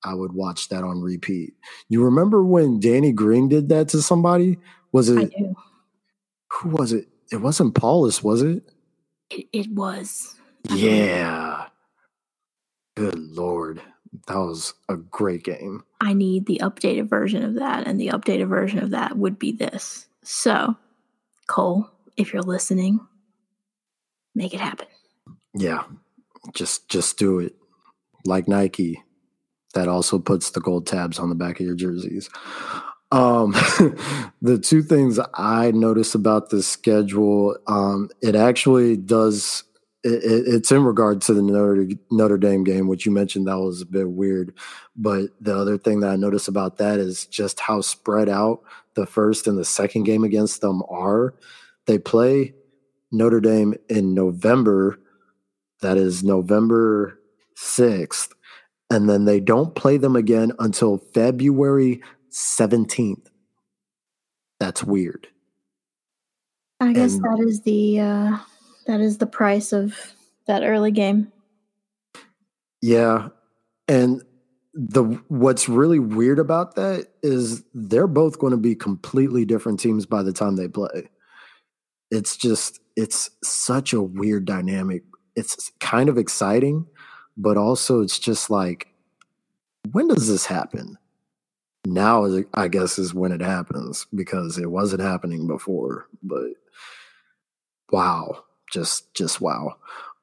I 0.04 0.14
would 0.14 0.34
watch 0.34 0.70
that 0.70 0.84
on 0.84 1.02
repeat. 1.02 1.54
You 1.88 2.04
remember 2.04 2.44
when 2.44 2.80
Danny 2.80 3.12
Green 3.12 3.50
did 3.50 3.70
that 3.70 3.90
to 3.90 4.02
somebody? 4.02 4.58
Was 4.92 5.10
it 5.10 5.32
who 6.52 6.70
was 6.70 6.92
it? 6.92 7.08
It 7.32 7.38
wasn't 7.38 7.76
Paulus, 7.76 8.24
was 8.24 8.42
it? 8.42 8.64
It, 9.30 9.48
it 9.54 9.70
was. 9.72 10.36
Yeah. 10.70 11.68
Good 12.96 13.18
lord. 13.18 13.82
That 14.28 14.38
was 14.38 14.74
a 14.90 14.98
great 14.98 15.44
game. 15.44 15.84
I 16.02 16.14
need 16.14 16.46
the 16.46 16.60
updated 16.62 17.08
version 17.08 17.44
of 17.44 17.56
that, 17.56 17.88
and 17.88 18.00
the 18.00 18.10
updated 18.10 18.50
version 18.50 18.80
of 18.80 18.90
that 18.90 19.18
would 19.18 19.40
be 19.40 19.54
this. 19.54 20.08
So, 20.24 20.76
Cole, 21.52 21.86
if 22.16 22.32
you're 22.32 22.42
listening, 22.42 23.02
make 24.34 24.54
it 24.54 24.62
happen. 24.62 24.88
Yeah. 25.54 25.84
Just 26.54 26.88
just 26.88 27.18
do 27.18 27.40
it. 27.40 27.56
Like 28.26 28.48
Nike. 28.48 29.04
That 29.74 29.90
also 29.90 30.18
puts 30.18 30.52
the 30.52 30.62
gold 30.62 30.88
tabs 30.88 31.20
on 31.20 31.28
the 31.30 31.36
back 31.36 31.60
of 31.60 31.66
your 31.66 31.76
jerseys. 31.76 32.30
Um, 33.12 33.52
the 34.42 34.58
two 34.62 34.82
things 34.82 35.20
I 35.34 35.72
notice 35.72 36.16
about 36.16 36.50
the 36.50 36.64
schedule, 36.64 37.58
um, 37.68 38.10
it 38.22 38.36
actually 38.36 38.96
does. 38.96 39.64
It, 40.04 40.24
it's 40.24 40.72
in 40.72 40.84
regard 40.84 41.22
to 41.22 41.34
the 41.34 41.42
Notre, 41.42 41.88
Notre 42.10 42.38
Dame 42.38 42.64
game, 42.64 42.88
which 42.88 43.06
you 43.06 43.12
mentioned 43.12 43.48
that 43.48 43.60
was 43.60 43.82
a 43.82 43.86
bit 43.86 44.10
weird. 44.10 44.54
But 44.96 45.30
the 45.40 45.56
other 45.56 45.78
thing 45.78 46.00
that 46.00 46.12
I 46.12 46.16
notice 46.16 46.48
about 46.48 46.78
that 46.78 47.00
is 47.00 47.26
just 47.26 47.60
how 47.60 47.82
spread 47.82 48.30
out 48.30 48.62
the 48.96 49.06
first 49.06 49.48
and 49.48 49.58
the 49.58 49.66
second 49.66 50.04
game 50.04 50.24
against 50.24 50.62
them 50.62 50.84
are. 50.90 51.36
They 51.86 51.98
play 51.98 52.54
Notre 53.12 53.40
Dame 53.40 53.76
in 53.90 54.14
November. 54.14 55.00
That 55.82 55.98
is 55.98 56.24
November 56.24 57.20
6th. 57.58 58.30
And 58.90 59.10
then 59.10 59.26
they 59.26 59.40
don't 59.40 59.74
play 59.76 59.98
them 59.98 60.16
again 60.16 60.52
until 60.60 60.98
February 60.98 62.02
17th. 62.32 63.28
That's 64.60 64.84
weird. 64.84 65.28
I 66.80 66.94
guess 66.94 67.14
and, 67.14 67.24
that 67.24 67.46
is 67.48 67.62
the 67.62 68.00
uh 68.00 68.38
that 68.88 69.02
is 69.02 69.18
the 69.18 69.26
price 69.26 69.72
of 69.74 70.14
that 70.48 70.64
early 70.64 70.92
game. 70.92 71.32
Yeah. 72.82 73.30
And 73.88 74.24
the 74.74 75.04
what's 75.28 75.68
really 75.68 76.00
weird 76.00 76.40
about 76.40 76.76
that 76.76 77.08
is 77.22 77.64
they're 77.74 78.08
both 78.08 78.40
going 78.40 78.52
to 78.52 78.58
be 78.58 78.76
completely 78.76 79.46
different 79.46 79.80
teams 79.80 80.06
by 80.06 80.24
the 80.24 80.34
time 80.34 80.56
they 80.56 80.68
play. 80.68 81.10
It's 82.10 82.38
just 82.38 82.80
it's 82.96 83.30
such 83.44 83.94
a 83.94 84.02
weird 84.02 84.46
dynamic. 84.46 85.04
It's 85.36 85.72
kind 85.80 86.10
of 86.10 86.18
exciting, 86.18 86.88
but 87.38 87.58
also 87.58 88.02
it's 88.02 88.20
just 88.20 88.50
like 88.50 88.88
when 89.92 90.08
does 90.08 90.28
this 90.28 90.46
happen? 90.46 90.98
now 91.86 92.28
i 92.54 92.68
guess 92.68 93.00
is 93.00 93.14
when 93.14 93.32
it 93.32 93.42
happens 93.42 94.06
because 94.14 94.58
it 94.58 94.70
wasn't 94.70 95.02
happening 95.02 95.48
before 95.48 96.08
but 96.22 96.50
wow 97.92 98.44
just 98.72 99.14
just 99.14 99.42
wow 99.42 99.76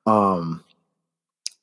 um 0.06 0.64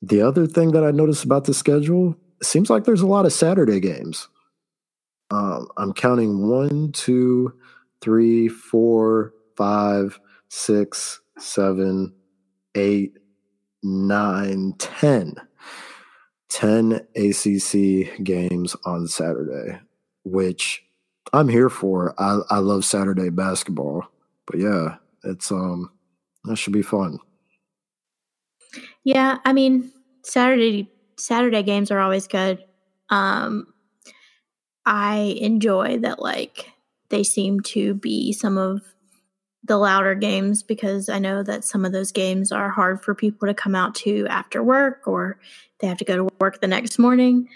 the 0.02 0.22
other 0.22 0.46
thing 0.48 0.72
that 0.72 0.84
i 0.84 0.92
noticed 0.92 1.24
about 1.24 1.46
the 1.46 1.54
schedule 1.54 2.16
seems 2.42 2.70
like 2.70 2.84
there's 2.84 3.02
a 3.02 3.08
lot 3.08 3.26
of 3.26 3.34
saturday 3.34 3.80
games 3.80 4.28
um 5.32 5.68
i'm 5.78 5.94
counting 5.94 6.48
one 6.48 6.92
two 6.92 7.54
three 8.02 8.48
four 8.48 9.34
five 9.58 10.20
six 10.50 11.22
seven 11.38 12.14
eight 12.76 13.18
nine 13.84 14.74
ten 14.78 15.36
10 16.56 17.02
ACC 17.18 18.24
games 18.24 18.78
on 18.86 19.08
Saturday, 19.08 19.78
which 20.24 20.86
I'm 21.34 21.50
here 21.50 21.70
for. 21.70 22.16
I, 22.18 22.40
I 22.50 22.60
love 22.60 22.86
Saturday 22.86 23.30
basketball. 23.30 24.06
But 24.48 24.60
yeah, 24.60 24.96
it's 25.26 25.52
um 25.52 25.92
that 26.48 26.58
should 26.58 26.74
be 26.74 26.82
fun. 26.82 27.20
Yeah, 29.04 29.38
I 29.46 29.54
mean, 29.54 29.92
Saturday 30.24 30.90
Saturday 31.18 31.64
games 31.64 31.92
are 31.92 32.00
always 32.00 32.28
good. 32.28 32.64
Um 33.10 33.68
I 34.86 35.38
enjoy 35.40 36.00
that 36.00 36.20
like 36.20 36.72
they 37.10 37.24
seem 37.24 37.60
to 37.62 37.94
be 37.94 38.32
some 38.34 38.58
of 38.58 38.82
the 39.64 39.78
louder 39.78 40.14
games 40.14 40.62
because 40.62 41.10
I 41.10 41.18
know 41.18 41.42
that 41.42 41.64
some 41.64 41.86
of 41.86 41.92
those 41.92 42.12
games 42.12 42.52
are 42.52 42.70
hard 42.70 43.04
for 43.04 43.16
people 43.16 43.48
to 43.48 43.54
come 43.54 43.74
out 43.74 43.96
to 43.96 44.28
after 44.28 44.62
work 44.62 45.08
or 45.08 45.40
they 45.80 45.88
have 45.88 45.98
to 45.98 46.06
go 46.06 46.16
to 46.16 46.36
work 46.40 46.62
the 46.62 46.68
next 46.68 47.00
morning. 47.00 47.50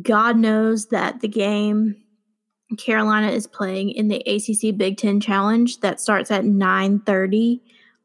God 0.00 0.36
knows 0.36 0.86
that 0.86 1.20
the 1.20 1.28
game 1.28 1.96
Carolina 2.78 3.28
is 3.28 3.46
playing 3.46 3.90
in 3.90 4.08
the 4.08 4.22
ACC 4.26 4.76
Big 4.76 4.96
Ten 4.96 5.20
Challenge 5.20 5.80
that 5.80 6.00
starts 6.00 6.30
at 6.30 6.44
9:30 6.44 7.60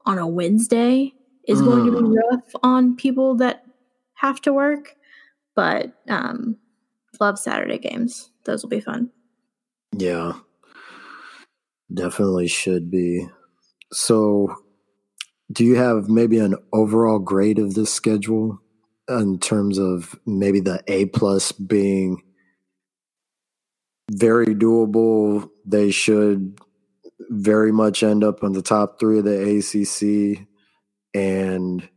on 0.06 0.18
a 0.18 0.28
Wednesday 0.28 1.14
is 1.48 1.62
mm. 1.62 1.66
going 1.66 1.86
to 1.86 1.92
be 1.92 2.08
mm. 2.08 2.16
rough 2.16 2.52
on 2.64 2.96
people 2.96 3.36
that 3.36 3.64
have 4.16 4.42
to 4.42 4.54
work. 4.54 4.96
But 5.56 5.94
um, 6.08 6.58
love 7.20 7.38
Saturday 7.38 7.78
games; 7.78 8.32
those 8.46 8.64
will 8.64 8.70
be 8.70 8.80
fun. 8.80 9.10
Yeah, 9.96 10.34
Definitely 11.94 12.48
should 12.48 12.92
be. 12.92 13.28
So, 13.92 14.56
do 15.52 15.66
you 15.66 15.76
have 15.76 16.08
maybe 16.08 16.38
an 16.38 16.56
overall 16.72 17.18
grade 17.18 17.58
of 17.58 17.74
this 17.74 17.92
schedule 17.92 18.60
in 19.08 19.40
terms 19.40 19.80
of 19.80 20.20
maybe 20.26 20.60
the 20.60 20.84
A 20.88 21.06
plus 21.06 21.52
being 21.52 22.22
very 24.12 24.54
doable? 24.54 25.50
They 25.66 25.90
should 25.90 26.60
very 27.30 27.72
much 27.72 28.04
end 28.04 28.24
up 28.24 28.44
on 28.44 28.54
the 28.54 28.62
top 28.62 29.00
three 29.00 29.20
of 29.20 29.26
the 29.26 29.60
ACC, 29.60 30.48
and 31.14 31.88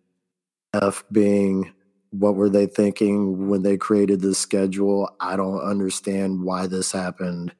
F 0.74 1.04
being 1.10 1.72
what 2.10 2.36
were 2.36 2.50
they 2.50 2.66
thinking 2.66 3.48
when 3.48 3.62
they 3.62 3.76
created 3.76 4.20
this 4.20 4.38
schedule? 4.38 5.08
I 5.20 5.34
don't 5.36 5.60
understand 5.60 6.42
why 6.42 6.66
this 6.66 6.92
happened. 6.92 7.54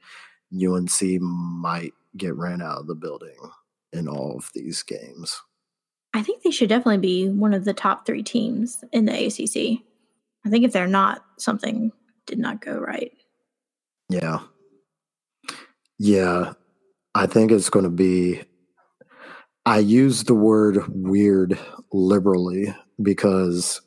UNC 0.55 1.20
might 1.20 1.95
get 2.16 2.37
ran 2.37 2.61
out 2.61 2.81
of 2.81 2.87
the 2.87 2.95
building 2.95 3.39
in 3.93 4.09
all 4.09 4.37
of 4.37 4.51
these 4.55 4.83
games. 4.83 5.41
I 6.14 6.23
think 6.23 6.43
they 6.43 6.51
should 6.51 6.68
definitely 6.68 6.99
be 6.99 7.31
one 7.31 7.55
of 7.55 7.64
the 7.64 7.73
top 7.73 8.05
three 8.05 8.23
teams 8.23 8.85
in 8.93 9.07
the 9.07 9.12
ACC. 9.12 9.83
I 10.45 10.51
think 10.51 10.64
if 10.64 10.73
they're 10.73 10.87
not, 10.87 11.25
something 11.39 11.91
did 12.27 12.39
not 12.39 12.61
go 12.61 12.77
right. 12.77 13.12
Yeah. 14.11 14.41
Yeah. 15.99 16.53
I 17.15 17.27
think 17.27 17.53
it's 17.53 17.71
going 17.71 17.85
to 17.85 17.91
be. 17.91 18.43
I 19.65 19.79
use 19.79 20.25
the 20.25 20.35
word 20.35 20.83
weird 20.89 21.59
liberally 21.93 22.75
because 23.01 23.81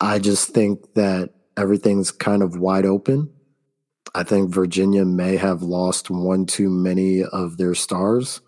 I 0.00 0.18
just 0.18 0.50
think 0.50 0.94
that 0.94 1.30
everything's 1.56 2.10
kind 2.10 2.42
of 2.42 2.58
wide 2.58 2.86
open 2.86 3.30
I 4.14 4.22
think 4.22 4.50
Virginia 4.50 5.04
may 5.04 5.36
have 5.36 5.62
lost 5.62 6.10
one 6.10 6.46
too 6.46 6.68
many 6.70 7.22
of 7.22 7.56
their 7.56 7.74
stars. 7.74 8.40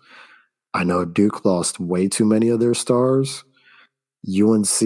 I 0.73 0.83
know 0.83 1.05
Duke 1.05 1.45
lost 1.45 1.79
way 1.79 2.07
too 2.07 2.25
many 2.25 2.49
of 2.49 2.59
their 2.59 2.73
stars. 2.73 3.43
UNC 4.27 4.81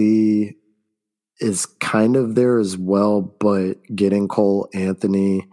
is 1.40 1.66
kind 1.80 2.16
of 2.16 2.34
there 2.34 2.58
as 2.58 2.76
well, 2.76 3.20
but 3.20 3.82
getting 3.94 4.28
Cole 4.28 4.68
Anthony 4.74 5.46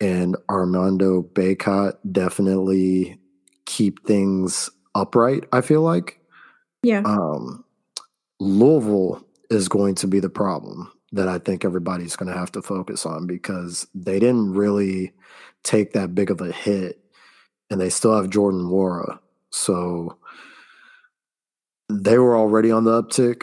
and 0.00 0.36
Armando 0.48 1.22
Bacot 1.22 1.94
definitely 2.10 3.18
keep 3.66 4.06
things 4.06 4.70
upright, 4.94 5.44
I 5.52 5.60
feel 5.60 5.82
like. 5.82 6.20
Yeah. 6.82 7.02
Um, 7.04 7.64
Louisville 8.40 9.24
is 9.50 9.68
going 9.68 9.94
to 9.96 10.06
be 10.06 10.20
the 10.20 10.30
problem 10.30 10.90
that 11.12 11.28
I 11.28 11.38
think 11.38 11.64
everybody's 11.64 12.16
going 12.16 12.32
to 12.32 12.38
have 12.38 12.52
to 12.52 12.62
focus 12.62 13.04
on 13.04 13.26
because 13.26 13.86
they 13.94 14.18
didn't 14.18 14.54
really 14.54 15.12
take 15.62 15.92
that 15.92 16.14
big 16.14 16.30
of 16.30 16.40
a 16.40 16.52
hit 16.52 17.00
and 17.68 17.80
they 17.80 17.90
still 17.90 18.16
have 18.16 18.30
Jordan 18.30 18.62
Nwora. 18.62 19.18
So 19.50 20.16
they 21.88 22.18
were 22.18 22.36
already 22.36 22.70
on 22.70 22.84
the 22.84 23.02
uptick. 23.02 23.42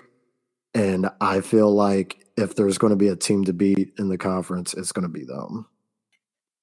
And 0.74 1.10
I 1.20 1.42
feel 1.42 1.74
like 1.74 2.26
if 2.38 2.56
there's 2.56 2.78
going 2.78 2.92
to 2.92 2.98
be 2.98 3.08
a 3.08 3.16
team 3.16 3.44
to 3.46 3.54
beat 3.54 3.94
in 3.98 4.10
the 4.10 4.18
conference, 4.18 4.74
it's 4.74 4.92
going 4.92 5.04
to 5.04 5.10
be 5.10 5.26
them. 5.26 5.68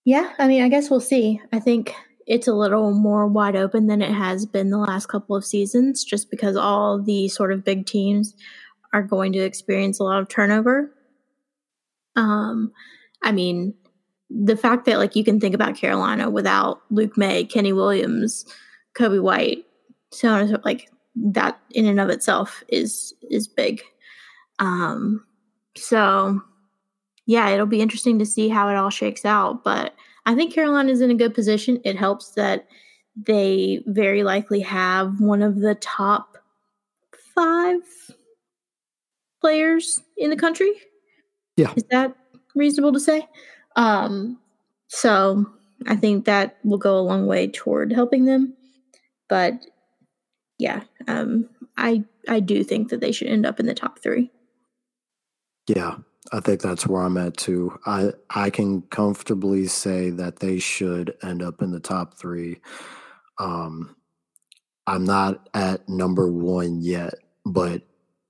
Yeah. 0.05 0.33
I 0.39 0.49
mean, 0.49 0.63
I 0.63 0.69
guess 0.69 0.91
we'll 0.91 1.01
see. 1.01 1.41
I 1.53 1.61
think 1.61 1.95
it's 2.27 2.49
a 2.49 2.55
little 2.55 2.93
more 2.93 3.27
wide 3.27 3.57
open 3.57 3.87
than 3.87 4.03
it 4.03 4.11
has 4.11 4.47
been 4.47 4.71
the 4.71 4.79
last 4.79 5.07
couple 5.07 5.37
of 5.37 5.45
seasons 5.45 6.05
just 6.05 6.31
because 6.31 6.57
all 6.57 7.01
the 7.01 7.29
sort 7.29 7.53
of 7.53 7.65
big 7.65 7.87
teams 7.87 8.35
are 8.93 9.03
going 9.03 9.33
to 9.33 9.41
experience 9.41 9.99
a 9.99 10.05
lot 10.05 10.21
of 10.21 10.29
turnover. 10.29 10.91
Um, 12.17 12.73
I 13.23 13.33
mean, 13.33 13.75
the 14.31 14.57
fact 14.57 14.87
that 14.87 14.99
like 14.99 15.17
you 15.17 15.25
can 15.25 15.41
think 15.41 15.55
about 15.55 15.77
Carolina 15.77 16.31
without 16.31 16.81
Luke 16.91 17.17
Maye, 17.17 17.45
Kenny 17.45 17.73
Williams, 17.73 18.47
Coby 18.97 19.23
White, 19.23 19.65
so 20.11 20.59
like 20.65 20.89
that 21.17 21.59
in 21.71 21.87
and 21.87 22.01
of 22.01 22.09
itself 22.09 22.63
is 22.69 23.15
is 23.31 23.49
big. 23.49 23.83
Um, 24.59 25.25
so 25.77 26.41
yeah, 27.27 27.49
it'll 27.51 27.67
be 27.67 27.81
interesting 27.81 28.19
to 28.19 28.27
see 28.27 28.49
how 28.49 28.69
it 28.69 28.77
all 28.77 28.91
shakes 28.91 29.25
out. 29.25 29.65
But 29.65 29.95
I 30.27 30.35
think 30.35 30.55
Carolina 30.55 30.93
is 30.93 31.01
in 31.01 31.11
a 31.11 31.15
good 31.15 31.35
position. 31.35 31.81
It 31.85 31.97
helps 31.97 32.31
that 32.33 32.67
they 33.17 33.83
very 33.87 34.23
likely 34.23 34.61
have 34.61 35.21
one 35.21 35.43
of 35.43 35.61
the 35.61 35.75
top 35.77 36.37
five 37.35 37.81
players 39.41 40.03
in 40.17 40.31
the 40.31 40.37
country. 40.37 40.73
Yeah. 41.57 41.73
Is 41.77 41.85
that 41.91 42.17
reasonable 42.55 42.93
to 42.93 43.01
say? 43.01 43.29
Um, 43.77 44.39
so 44.89 45.47
I 45.87 45.97
think 45.97 46.25
that 46.25 46.57
will 46.65 46.79
go 46.79 46.99
a 46.99 47.01
long 47.01 47.27
way 47.27 47.49
toward 47.49 47.93
helping 47.93 48.25
them. 48.25 48.55
But 49.29 49.67
yeah, 50.59 50.83
um, 51.09 51.49
I 51.77 52.05
I 52.29 52.41
do 52.41 52.65
think 52.65 52.89
that 52.89 53.01
they 53.01 53.13
should 53.13 53.29
end 53.29 53.47
up 53.47 53.61
in 53.61 53.67
the 53.67 53.75
top 53.75 53.99
three. 54.01 54.31
Yeah, 55.67 55.97
I 56.33 56.41
think 56.41 56.61
that's 56.63 56.87
where 56.87 57.03
I'm 57.03 57.17
at 57.17 57.37
too. 57.37 57.79
I 57.87 58.13
I 58.31 58.51
can 58.51 58.83
comfortably 58.83 59.67
say 59.67 60.11
that 60.11 60.41
they 60.41 60.59
should 60.59 61.15
end 61.23 61.43
up 61.43 61.63
in 61.63 61.71
the 61.71 61.81
top 61.81 62.15
three. 62.19 62.61
Um, 63.39 63.97
I'm 64.87 65.05
not 65.05 65.49
at 65.55 65.89
number 65.89 66.31
one 66.31 66.81
yet, 66.81 67.15
but 67.45 67.83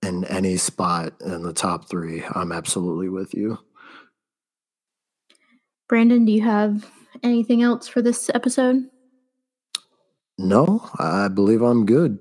in 0.02 0.24
any 0.26 0.56
spot 0.56 1.14
in 1.20 1.42
the 1.42 1.52
top 1.52 1.88
three, 1.88 2.22
I'm 2.34 2.52
absolutely 2.52 3.08
with 3.08 3.34
you. 3.34 3.58
Brandon, 5.88 6.24
do 6.24 6.32
you 6.32 6.42
have 6.42 6.90
anything 7.22 7.62
else 7.62 7.88
for 7.88 8.02
this 8.02 8.30
episode? 8.34 8.84
No, 10.38 10.88
I 10.98 11.28
believe 11.28 11.62
I'm 11.62 11.86
good. 11.86 12.18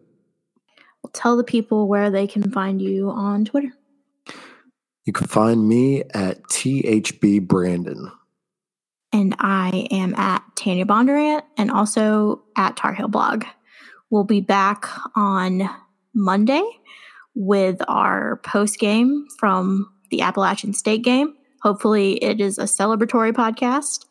Well, 1.01 1.11
tell 1.13 1.35
the 1.35 1.43
people 1.43 1.87
where 1.87 2.09
they 2.09 2.27
can 2.27 2.51
find 2.51 2.81
you 2.81 3.09
on 3.09 3.45
Twitter. 3.45 3.73
You 5.05 5.13
can 5.13 5.27
find 5.27 5.67
me 5.67 6.03
at 6.13 6.43
THB 6.43 7.47
Brandon. 7.47 8.11
And 9.11 9.35
I 9.39 9.87
am 9.91 10.15
at 10.15 10.43
Tanya 10.55 10.85
Bondurant 10.85 11.43
and 11.57 11.69
also 11.69 12.41
at 12.55 12.77
Tar 12.77 12.93
Heel 12.93 13.07
Blog. 13.07 13.45
We'll 14.09 14.23
be 14.23 14.41
back 14.41 14.87
on 15.15 15.69
Monday 16.13 16.63
with 17.35 17.81
our 17.87 18.37
post 18.37 18.79
game 18.79 19.27
from 19.37 19.91
the 20.09 20.21
Appalachian 20.21 20.73
State 20.73 21.03
game. 21.03 21.35
Hopefully, 21.61 22.13
it 22.23 22.41
is 22.41 22.57
a 22.57 22.63
celebratory 22.63 23.33
podcast. 23.33 24.05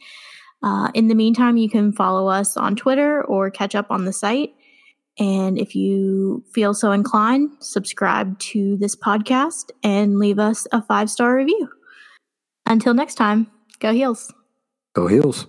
Uh, 0.63 0.91
in 0.95 1.09
the 1.09 1.15
meantime, 1.15 1.57
you 1.57 1.69
can 1.69 1.93
follow 1.93 2.29
us 2.29 2.57
on 2.57 2.77
Twitter 2.77 3.25
or 3.25 3.51
catch 3.51 3.75
up 3.75 3.91
on 3.91 4.05
the 4.05 4.13
site. 4.13 4.55
And 5.23 5.57
if 5.57 5.77
you 5.77 6.43
feel 6.53 6.75
so 6.75 6.91
inclined, 6.91 7.53
subscribe 7.61 8.37
to 8.41 8.77
this 8.79 8.97
podcast 8.97 9.71
and 9.85 10.19
leave 10.19 10.41
us 10.41 10.67
a 10.73 10.83
five 10.83 11.09
star 11.09 11.37
review. 11.37 11.69
Until 12.67 12.93
next 12.93 13.15
time, 13.15 13.47
go 13.79 13.93
Heels. 13.93 14.35
Go 14.97 15.07
Heels. 15.07 15.47